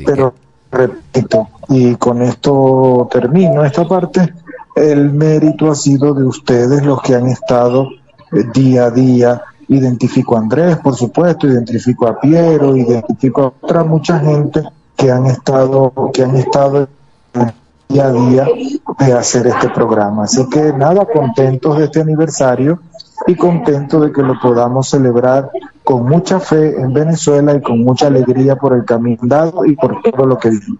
Pero 0.05 0.33
repito, 0.71 1.49
y 1.69 1.95
con 1.95 2.21
esto 2.21 3.07
termino 3.11 3.63
esta 3.63 3.87
parte, 3.87 4.33
el 4.75 5.11
mérito 5.11 5.69
ha 5.69 5.75
sido 5.75 6.13
de 6.13 6.25
ustedes 6.25 6.83
los 6.83 7.01
que 7.01 7.15
han 7.15 7.27
estado 7.27 7.89
eh, 8.31 8.43
día 8.53 8.85
a 8.85 8.91
día. 8.91 9.41
Identifico 9.67 10.35
a 10.35 10.39
Andrés, 10.39 10.77
por 10.77 10.95
supuesto, 10.95 11.47
identifico 11.47 12.07
a 12.07 12.19
Piero, 12.19 12.75
identifico 12.75 13.41
a 13.41 13.65
otra 13.65 13.83
mucha 13.83 14.19
gente 14.19 14.61
que 14.95 15.09
han 15.09 15.25
estado, 15.27 15.93
que 16.13 16.23
han 16.23 16.35
estado 16.35 16.87
día 17.87 18.07
a 18.07 18.11
día 18.11 18.47
de 18.99 19.13
hacer 19.13 19.47
este 19.47 19.69
programa. 19.69 20.23
Así 20.23 20.47
que 20.49 20.73
nada, 20.73 21.05
contentos 21.05 21.77
de 21.77 21.85
este 21.85 22.01
aniversario 22.01 22.79
y 23.27 23.35
contentos 23.35 24.01
de 24.01 24.11
que 24.11 24.21
lo 24.21 24.39
podamos 24.39 24.89
celebrar 24.89 25.49
con 25.83 26.05
mucha 26.05 26.39
fe 26.39 26.79
en 26.79 26.93
Venezuela 26.93 27.55
y 27.55 27.61
con 27.61 27.83
mucha 27.83 28.07
alegría 28.07 28.55
por 28.55 28.73
el 28.73 28.85
camino 28.85 29.19
dado 29.23 29.65
y 29.65 29.75
por 29.75 30.01
todo 30.01 30.25
lo 30.25 30.37
que 30.37 30.49
vivimos. 30.49 30.79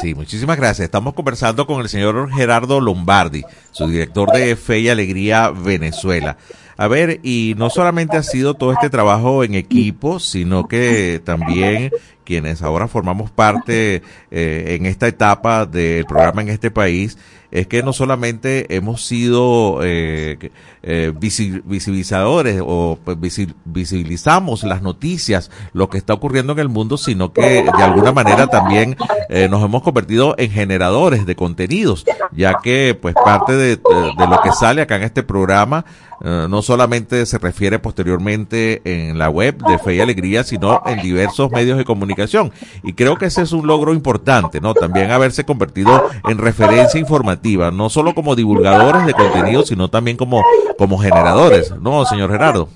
Sí, 0.00 0.14
muchísimas 0.14 0.56
gracias. 0.56 0.84
Estamos 0.84 1.14
conversando 1.14 1.66
con 1.66 1.80
el 1.80 1.88
señor 1.88 2.30
Gerardo 2.30 2.80
Lombardi, 2.80 3.42
su 3.72 3.88
director 3.88 4.30
de 4.30 4.54
Fe 4.54 4.78
y 4.78 4.88
Alegría 4.88 5.50
Venezuela. 5.50 6.36
A 6.80 6.86
ver, 6.86 7.18
y 7.24 7.54
no 7.58 7.70
solamente 7.70 8.16
ha 8.16 8.22
sido 8.22 8.54
todo 8.54 8.72
este 8.72 8.88
trabajo 8.88 9.42
en 9.42 9.54
equipo, 9.56 10.20
sino 10.20 10.68
que 10.68 11.20
también 11.24 11.90
quienes 12.24 12.62
ahora 12.62 12.86
formamos 12.88 13.30
parte 13.32 14.02
eh, 14.30 14.76
en 14.78 14.86
esta 14.86 15.08
etapa 15.08 15.66
del 15.66 16.04
programa 16.04 16.42
en 16.42 16.50
este 16.50 16.70
país, 16.70 17.18
es 17.50 17.66
que 17.66 17.82
no 17.82 17.94
solamente 17.94 18.76
hemos 18.76 19.06
sido 19.06 19.80
eh, 19.82 20.50
eh, 20.82 21.12
visi- 21.18 21.62
visibilizadores 21.64 22.60
o 22.64 22.98
pues, 23.02 23.16
visi- 23.18 23.54
visibilizamos 23.64 24.62
las 24.64 24.82
noticias, 24.82 25.50
lo 25.72 25.88
que 25.88 25.96
está 25.98 26.12
ocurriendo 26.12 26.52
en 26.52 26.58
el 26.58 26.68
mundo, 26.68 26.98
sino 26.98 27.32
que 27.32 27.62
de 27.64 27.82
alguna 27.82 28.12
manera 28.12 28.46
también 28.48 28.96
eh, 29.30 29.48
nos 29.50 29.64
hemos 29.64 29.82
convertido 29.82 30.34
en 30.38 30.50
generadores 30.50 31.24
de 31.26 31.34
contenidos, 31.34 32.04
ya 32.32 32.58
que 32.62 32.96
pues 33.00 33.14
parte 33.14 33.54
de 33.54 33.80
lo 34.18 34.40
que 34.42 34.52
sale 34.52 34.82
acá 34.82 34.96
en 34.96 35.02
este 35.04 35.22
programa 35.22 35.86
eh, 36.24 36.46
no 36.48 36.62
solamente 36.62 37.24
se 37.26 37.38
refiere 37.38 37.78
posteriormente 37.78 38.82
en 38.84 39.18
la 39.18 39.30
web 39.30 39.56
de 39.66 39.78
Fe 39.78 39.96
y 39.96 40.00
Alegría, 40.00 40.44
sino 40.44 40.82
en 40.86 41.00
diversos 41.00 41.50
medios 41.50 41.78
de 41.78 41.84
comunicación. 41.84 42.52
Y 42.82 42.94
creo 42.94 43.16
que 43.16 43.26
ese 43.26 43.42
es 43.42 43.52
un 43.52 43.66
logro 43.66 43.94
importante, 43.94 44.60
¿no? 44.60 44.74
También 44.74 45.10
haberse 45.10 45.44
convertido 45.44 46.08
en 46.28 46.38
referencia 46.38 46.98
informativa, 46.98 47.70
no 47.70 47.88
solo 47.88 48.14
como 48.14 48.34
divulgadores 48.34 49.06
de 49.06 49.14
contenido, 49.14 49.64
sino 49.64 49.88
también 49.88 50.16
como, 50.16 50.42
como 50.76 50.98
generadores, 50.98 51.72
¿no, 51.80 52.04
señor 52.04 52.30
Gerardo? 52.30 52.68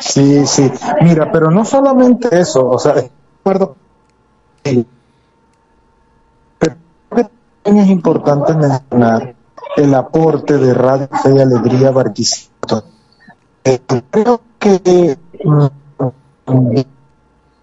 Sí, 0.00 0.46
sí. 0.46 0.70
Mira, 1.00 1.30
pero 1.32 1.50
no 1.50 1.64
solamente 1.64 2.38
eso, 2.38 2.68
o 2.68 2.78
sea, 2.78 2.94
de 2.94 3.10
acuerdo. 3.40 3.76
Es 7.64 7.88
importante 7.88 8.54
mencionar 8.54 9.34
el 9.76 9.94
aporte 9.94 10.58
de 10.58 10.74
Radio 10.74 11.08
Fe 11.22 11.34
y 11.34 11.40
Alegría 11.40 11.90
Barquisimeto. 11.90 12.84
Eh, 13.64 13.80
creo 14.10 14.40
que 14.58 15.18
mm, 15.44 16.76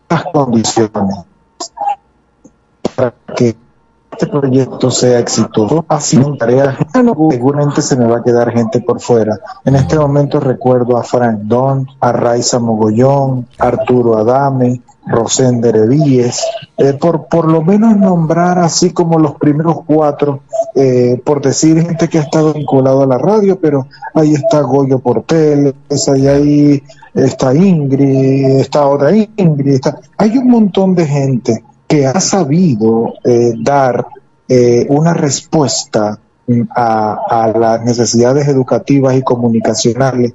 las 0.10 0.24
condiciones 0.34 1.26
para 2.95 3.14
que 3.36 3.56
este 4.12 4.28
proyecto 4.28 4.91
sea 4.91 5.20
exitoso, 5.20 5.86
en 6.12 6.38
tareas, 6.38 6.78
seguramente 7.30 7.82
se 7.82 7.95
me 7.95 8.06
va 8.06 8.18
a 8.18 8.24
quedar 8.24 8.52
gente 8.52 8.82
por 8.82 9.00
fuera. 9.00 9.39
En 9.64 9.76
este 9.76 9.97
momento 9.97 10.41
recuerdo 10.41 10.97
a 10.97 11.04
Frank 11.04 11.39
Don, 11.43 11.88
a 12.02 12.12
Raiza 12.12 12.60
Mogollón, 12.60 13.47
Arturo 13.58 14.18
Adame, 14.18 14.82
Rosén 15.10 15.62
Revíes, 15.62 16.45
eh, 16.78 16.93
por, 16.93 17.28
por 17.28 17.51
lo 17.51 17.62
menos 17.62 17.97
nombrar 17.97 18.60
así 18.60 18.91
como 18.91 19.18
los 19.18 19.36
primeros 19.36 19.78
cuatro, 19.86 20.41
eh, 20.76 21.20
por 21.24 21.41
decir 21.41 21.82
gente 21.82 22.07
que 22.07 22.20
ha 22.20 22.22
estado 22.22 22.53
vinculado 22.53 23.03
a 23.03 23.07
la 23.07 23.18
radio, 23.18 23.60
pero 23.60 23.88
ahí 24.14 24.34
está 24.34 24.62
Goyo 24.62 24.99
Portel, 24.99 25.74
ahí, 25.89 26.28
ahí 26.28 26.84
está 27.16 27.53
Ingrid, 27.53 28.60
está 28.60 28.88
otra 28.88 29.12
Ingrid, 29.16 29.74
está, 29.74 29.99
hay 30.18 30.38
un 30.38 30.47
montón 30.47 30.95
de 30.95 31.05
gente 31.05 31.64
que 31.88 32.05
ha 32.05 32.20
sabido 32.20 33.14
eh, 33.24 33.53
dar 33.57 34.05
eh, 34.47 34.86
una 34.89 35.14
respuesta 35.16 36.20
mm, 36.45 36.62
a 36.76 37.51
las 37.57 37.84
necesidades 37.84 38.47
educativas 38.47 39.16
y 39.16 39.24
comunicacionales. 39.24 40.34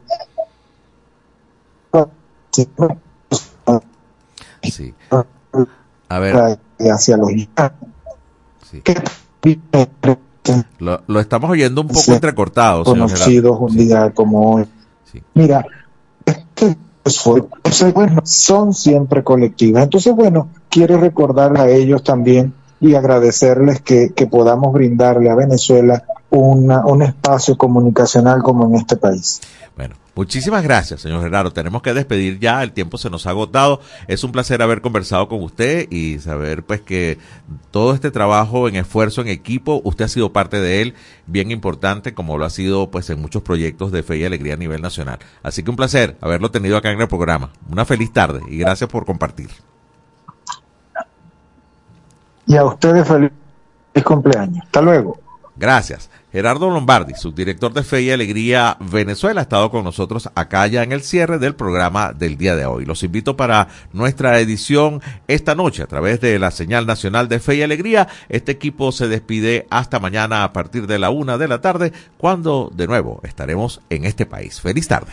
Sí. 4.71 4.95
A 6.09 6.19
ver. 6.19 6.59
Hacia 6.79 7.17
los 7.17 7.31
Lo, 10.79 11.03
lo 11.07 11.21
estamos 11.21 11.51
oyendo 11.51 11.81
un 11.81 11.89
poco 11.89 12.13
entrecortado, 12.13 12.85
conocidos 12.85 13.57
un 13.61 13.77
día 13.77 14.11
como 14.11 14.57
hoy. 14.57 14.67
Mira, 15.35 15.65
este 16.27 16.77
esfuerzo, 17.05 17.49
bueno, 17.95 18.23
son 18.25 18.75
siempre 18.75 19.23
colectivas. 19.23 19.85
Entonces, 19.85 20.15
bueno, 20.15 20.49
quiero 20.69 20.99
recordar 20.99 21.57
a 21.57 21.69
ellos 21.71 22.03
también 22.03 22.53
y 22.81 22.95
agradecerles 22.95 23.81
que, 23.81 24.13
que 24.15 24.27
podamos 24.27 24.73
brindarle 24.73 25.31
a 25.31 25.35
Venezuela 25.35 26.05
una, 26.31 26.85
un 26.85 27.03
espacio 27.03 27.57
comunicacional 27.57 28.43
como 28.43 28.67
en 28.67 28.75
este 28.75 28.97
país. 28.97 29.41
Muchísimas 30.17 30.63
gracias, 30.63 31.01
señor 31.01 31.23
Gerardo. 31.23 31.53
Tenemos 31.53 31.83
que 31.83 31.93
despedir 31.93 32.39
ya, 32.39 32.63
el 32.63 32.73
tiempo 32.73 32.99
se 32.99 33.11
nos 33.11 33.27
ha 33.27 33.31
agotado. 33.31 33.81
Es 34.07 34.23
un 34.23 34.31
placer 34.31 34.63
haber 34.63 34.81
conversado 34.81 35.29
con 35.29 35.43
usted 35.43 35.91
y 35.91 36.21
saber 36.21 36.63
pues 36.63 36.81
que 36.81 37.19
todo 37.73 37.95
este 37.95 38.13
trabajo 38.13 38.69
en 38.69 38.77
esfuerzo 38.77 39.23
en 39.23 39.29
equipo, 39.29 39.81
usted 39.83 40.05
ha 40.05 40.09
sido 40.09 40.33
parte 40.33 40.61
de 40.61 40.83
él, 40.83 40.95
bien 41.27 41.51
importante 41.51 42.15
como 42.15 42.39
lo 42.39 42.45
ha 42.45 42.51
sido 42.51 42.91
pues 42.93 43.11
en 43.11 43.21
muchos 43.21 43.43
proyectos 43.43 43.91
de 43.91 44.05
fe 44.05 44.19
y 44.19 44.25
alegría 44.25 44.55
a 44.55 44.59
nivel 44.59 44.81
nacional. 44.83 45.19
Así 45.43 45.65
que 45.65 45.71
un 45.71 45.77
placer 45.77 46.17
haberlo 46.21 46.51
tenido 46.51 46.77
acá 46.77 46.93
en 46.93 47.01
el 47.01 47.09
programa. 47.09 47.51
Una 47.69 47.85
feliz 47.85 48.13
tarde 48.13 48.41
y 48.49 48.59
gracias 48.59 48.89
por 48.89 49.05
compartir. 49.05 49.51
Y 52.47 52.57
a 52.57 52.65
ustedes 52.65 53.09
feliz 53.09 53.33
cumpleaños. 54.05 54.65
Hasta 54.65 54.81
luego. 54.81 55.19
Gracias. 55.57 56.11
Gerardo 56.35 56.69
Lombardi, 56.69 57.15
subdirector 57.15 57.73
de 57.73 57.85
Fe 57.85 58.03
y 58.03 58.11
Alegría 58.11 58.77
Venezuela, 58.81 59.41
ha 59.41 59.43
estado 59.43 59.71
con 59.71 59.85
nosotros 59.85 60.29
acá 60.35 60.67
ya 60.67 60.83
en 60.83 60.91
el 60.91 61.03
cierre 61.03 61.39
del 61.39 61.55
programa 61.55 62.13
del 62.13 62.37
día 62.37 62.57
de 62.57 62.67
hoy. 62.67 62.85
Los 62.85 63.05
invito 63.05 63.37
para 63.37 63.69
nuestra 63.93 64.41
edición 64.41 65.01
esta 65.29 65.55
noche 65.55 65.85
a 65.85 65.87
través 65.87 66.21
de 66.21 66.41
la 66.41 66.51
señal 66.51 66.87
nacional 66.87 67.29
de 67.29 67.39
Fe 67.39 67.55
y 67.55 67.63
Alegría. 67.63 68.09
Este 68.29 68.51
equipo 68.51 68.91
se 68.91 69.07
despide 69.07 69.69
hasta 69.71 70.01
mañana 70.01 70.43
a 70.43 70.53
partir 70.53 70.89
de 70.89 70.99
la 70.99 71.11
una 71.11 71.39
de 71.39 71.47
la 71.47 71.61
tarde, 71.61 71.93
cuando 72.19 72.69
de 72.75 72.89
nuevo 72.89 73.21
estaremos 73.23 73.81
en 73.89 74.05
este 74.05 74.27
país. 74.27 74.61
Feliz 74.61 74.89
tarde. 74.89 75.13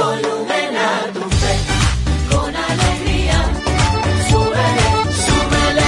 Súbele 0.00 0.20
el 0.20 0.22
volumen 0.22 0.76
a 0.76 1.12
tu 1.12 1.20
fe, 1.20 1.56
con 2.30 2.54
alegría. 2.56 3.44
Súbele, 4.30 5.12
súbele. 5.12 5.82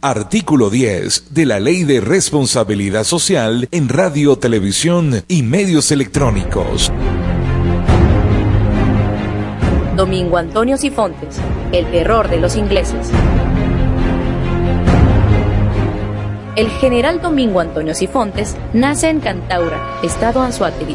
Artículo 0.00 0.70
10 0.70 1.34
de 1.34 1.46
la 1.46 1.58
Ley 1.58 1.82
de 1.84 2.00
Responsabilidad 2.00 3.04
Social 3.04 3.68
en 3.72 3.88
Radio, 3.88 4.36
Televisión 4.36 5.24
y 5.26 5.42
Medios 5.42 5.90
Electrónicos. 5.90 6.92
Domingo 9.96 10.36
Antonio 10.36 10.76
Sifontes, 10.76 11.38
el 11.72 11.86
terror 11.90 12.28
de 12.28 12.36
los 12.36 12.56
ingleses. 12.56 13.10
El 16.56 16.68
general 16.70 17.20
Domingo 17.20 17.58
Antonio 17.58 17.94
Sifontes 17.94 18.56
nace 18.72 19.08
en 19.08 19.18
Cantaura, 19.18 19.98
estado 20.04 20.40
Anzoátegui. 20.42 20.94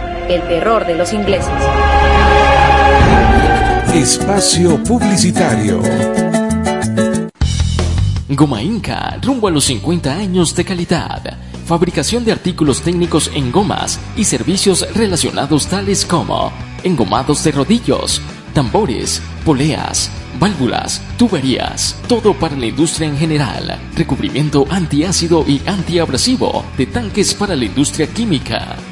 el 0.33 0.47
terror 0.47 0.85
de 0.85 0.95
los 0.95 1.11
ingleses. 1.11 1.51
Espacio 3.93 4.81
Publicitario. 4.81 5.81
Goma 8.29 8.63
Inca, 8.63 9.19
rumbo 9.21 9.49
a 9.49 9.51
los 9.51 9.65
50 9.65 10.13
años 10.13 10.55
de 10.55 10.63
calidad. 10.63 11.37
Fabricación 11.65 12.23
de 12.23 12.31
artículos 12.31 12.81
técnicos 12.81 13.29
en 13.35 13.51
gomas 13.51 13.99
y 14.15 14.23
servicios 14.23 14.87
relacionados 14.95 15.67
tales 15.67 16.05
como 16.05 16.53
engomados 16.83 17.43
de 17.43 17.51
rodillos, 17.51 18.21
tambores, 18.53 19.21
poleas, 19.43 20.09
válvulas, 20.39 21.01
tuberías, 21.17 21.97
todo 22.07 22.33
para 22.33 22.55
la 22.55 22.67
industria 22.67 23.09
en 23.09 23.17
general, 23.17 23.77
recubrimiento 23.95 24.65
antiácido 24.69 25.43
y 25.45 25.61
antiabrasivo 25.65 26.63
de 26.77 26.85
tanques 26.85 27.33
para 27.33 27.55
la 27.55 27.65
industria 27.65 28.07
química, 28.07 28.77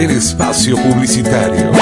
del 0.00 0.12
espacio 0.12 0.76
publicitario. 0.76 1.72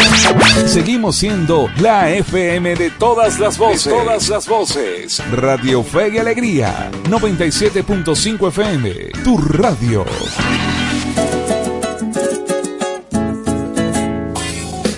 Seguimos 0.67 1.15
siendo 1.15 1.69
la 1.81 2.11
FM 2.11 2.75
de 2.75 2.91
todas 2.91 3.39
las 3.39 3.57
voces. 3.57 3.85
De 3.85 3.91
todas 3.93 4.29
las 4.29 4.49
voces. 4.49 5.23
Radio 5.31 5.85
Fe 5.85 6.15
y 6.15 6.19
Alegría. 6.19 6.91
97.5 7.05 8.49
FM. 8.49 8.91
Tu 9.23 9.39
radio. 9.39 10.05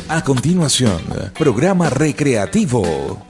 A 0.09 0.25
continuación, 0.25 1.03
programa 1.39 1.91
recreativo. 1.91 3.30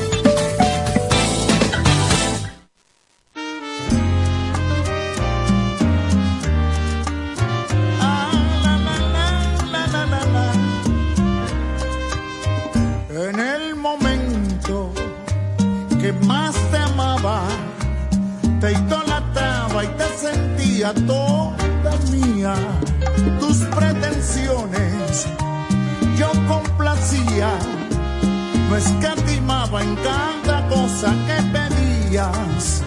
escatimaba 28.85 29.83
en 29.83 29.95
cada 29.95 30.67
cosa 30.67 31.13
que 31.27 31.37
pedías. 31.55 32.83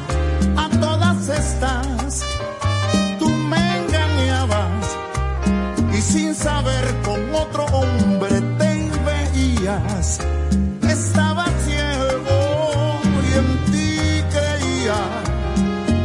A 0.57 0.69
todas 0.81 1.29
estas 1.29 2.23
tú 3.19 3.29
me 3.29 3.65
engañabas 3.79 4.85
y 5.93 6.01
sin 6.01 6.35
saber 6.35 6.85
con 7.05 7.21
otro 7.35 7.65
hombre 7.67 8.41
te 8.59 8.73
veías. 9.09 10.19
Estaba 10.83 11.47
ciego 11.65 13.01
y 13.27 13.31
en 13.43 13.51
ti 13.73 13.99
creía. 14.35 15.01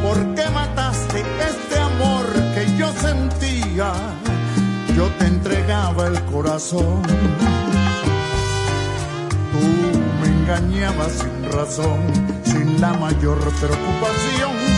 ¿Por 0.03 0.17
qué 0.35 0.49
mataste 0.51 1.19
este 1.51 1.79
amor 1.79 2.25
que 2.53 2.77
yo 2.77 2.91
sentía? 2.93 3.91
Yo 4.95 5.07
te 5.17 5.25
entregaba 5.27 6.07
el 6.07 6.19
corazón 6.25 7.01
engañaba 10.49 11.07
sin 11.09 11.51
razón, 11.51 11.99
sin 12.43 12.81
la 12.81 12.93
mayor 12.93 13.37
preocupación. 13.59 14.68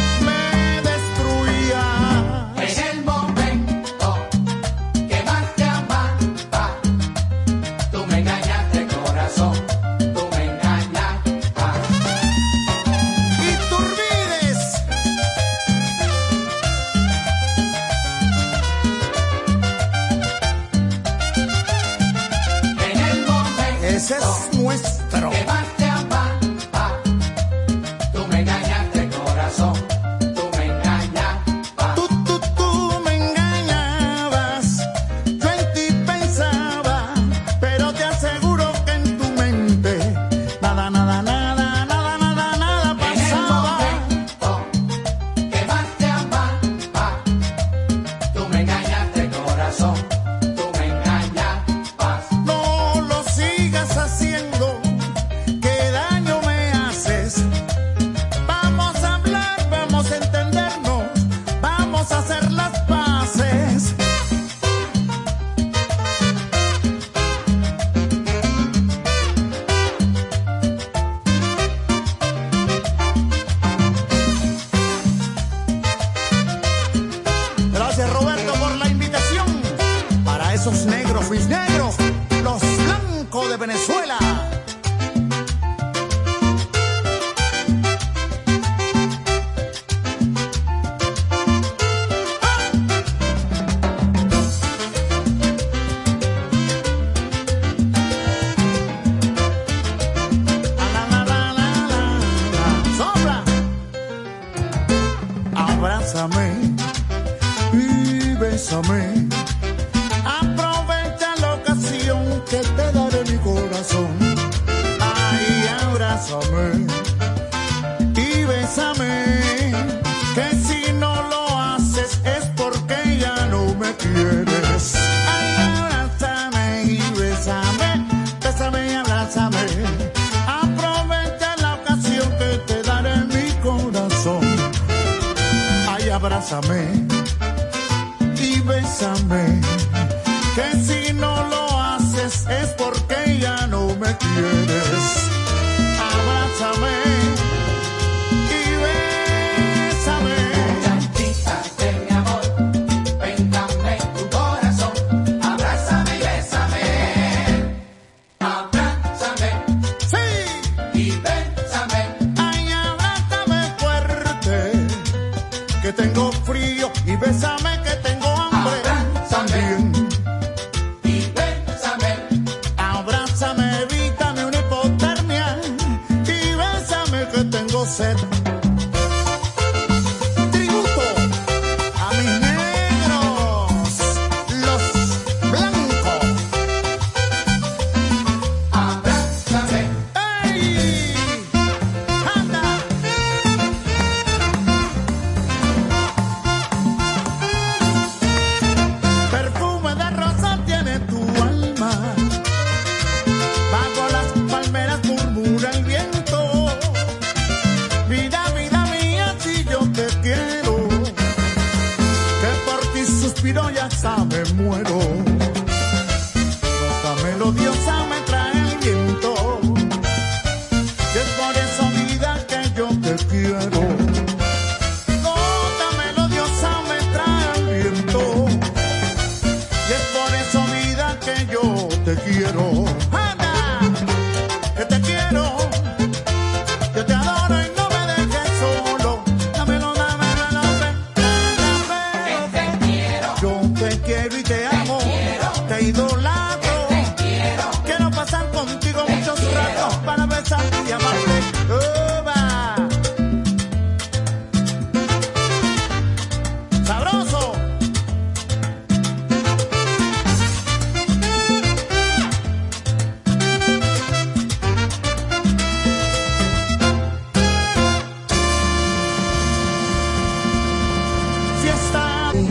song. 29.61 29.90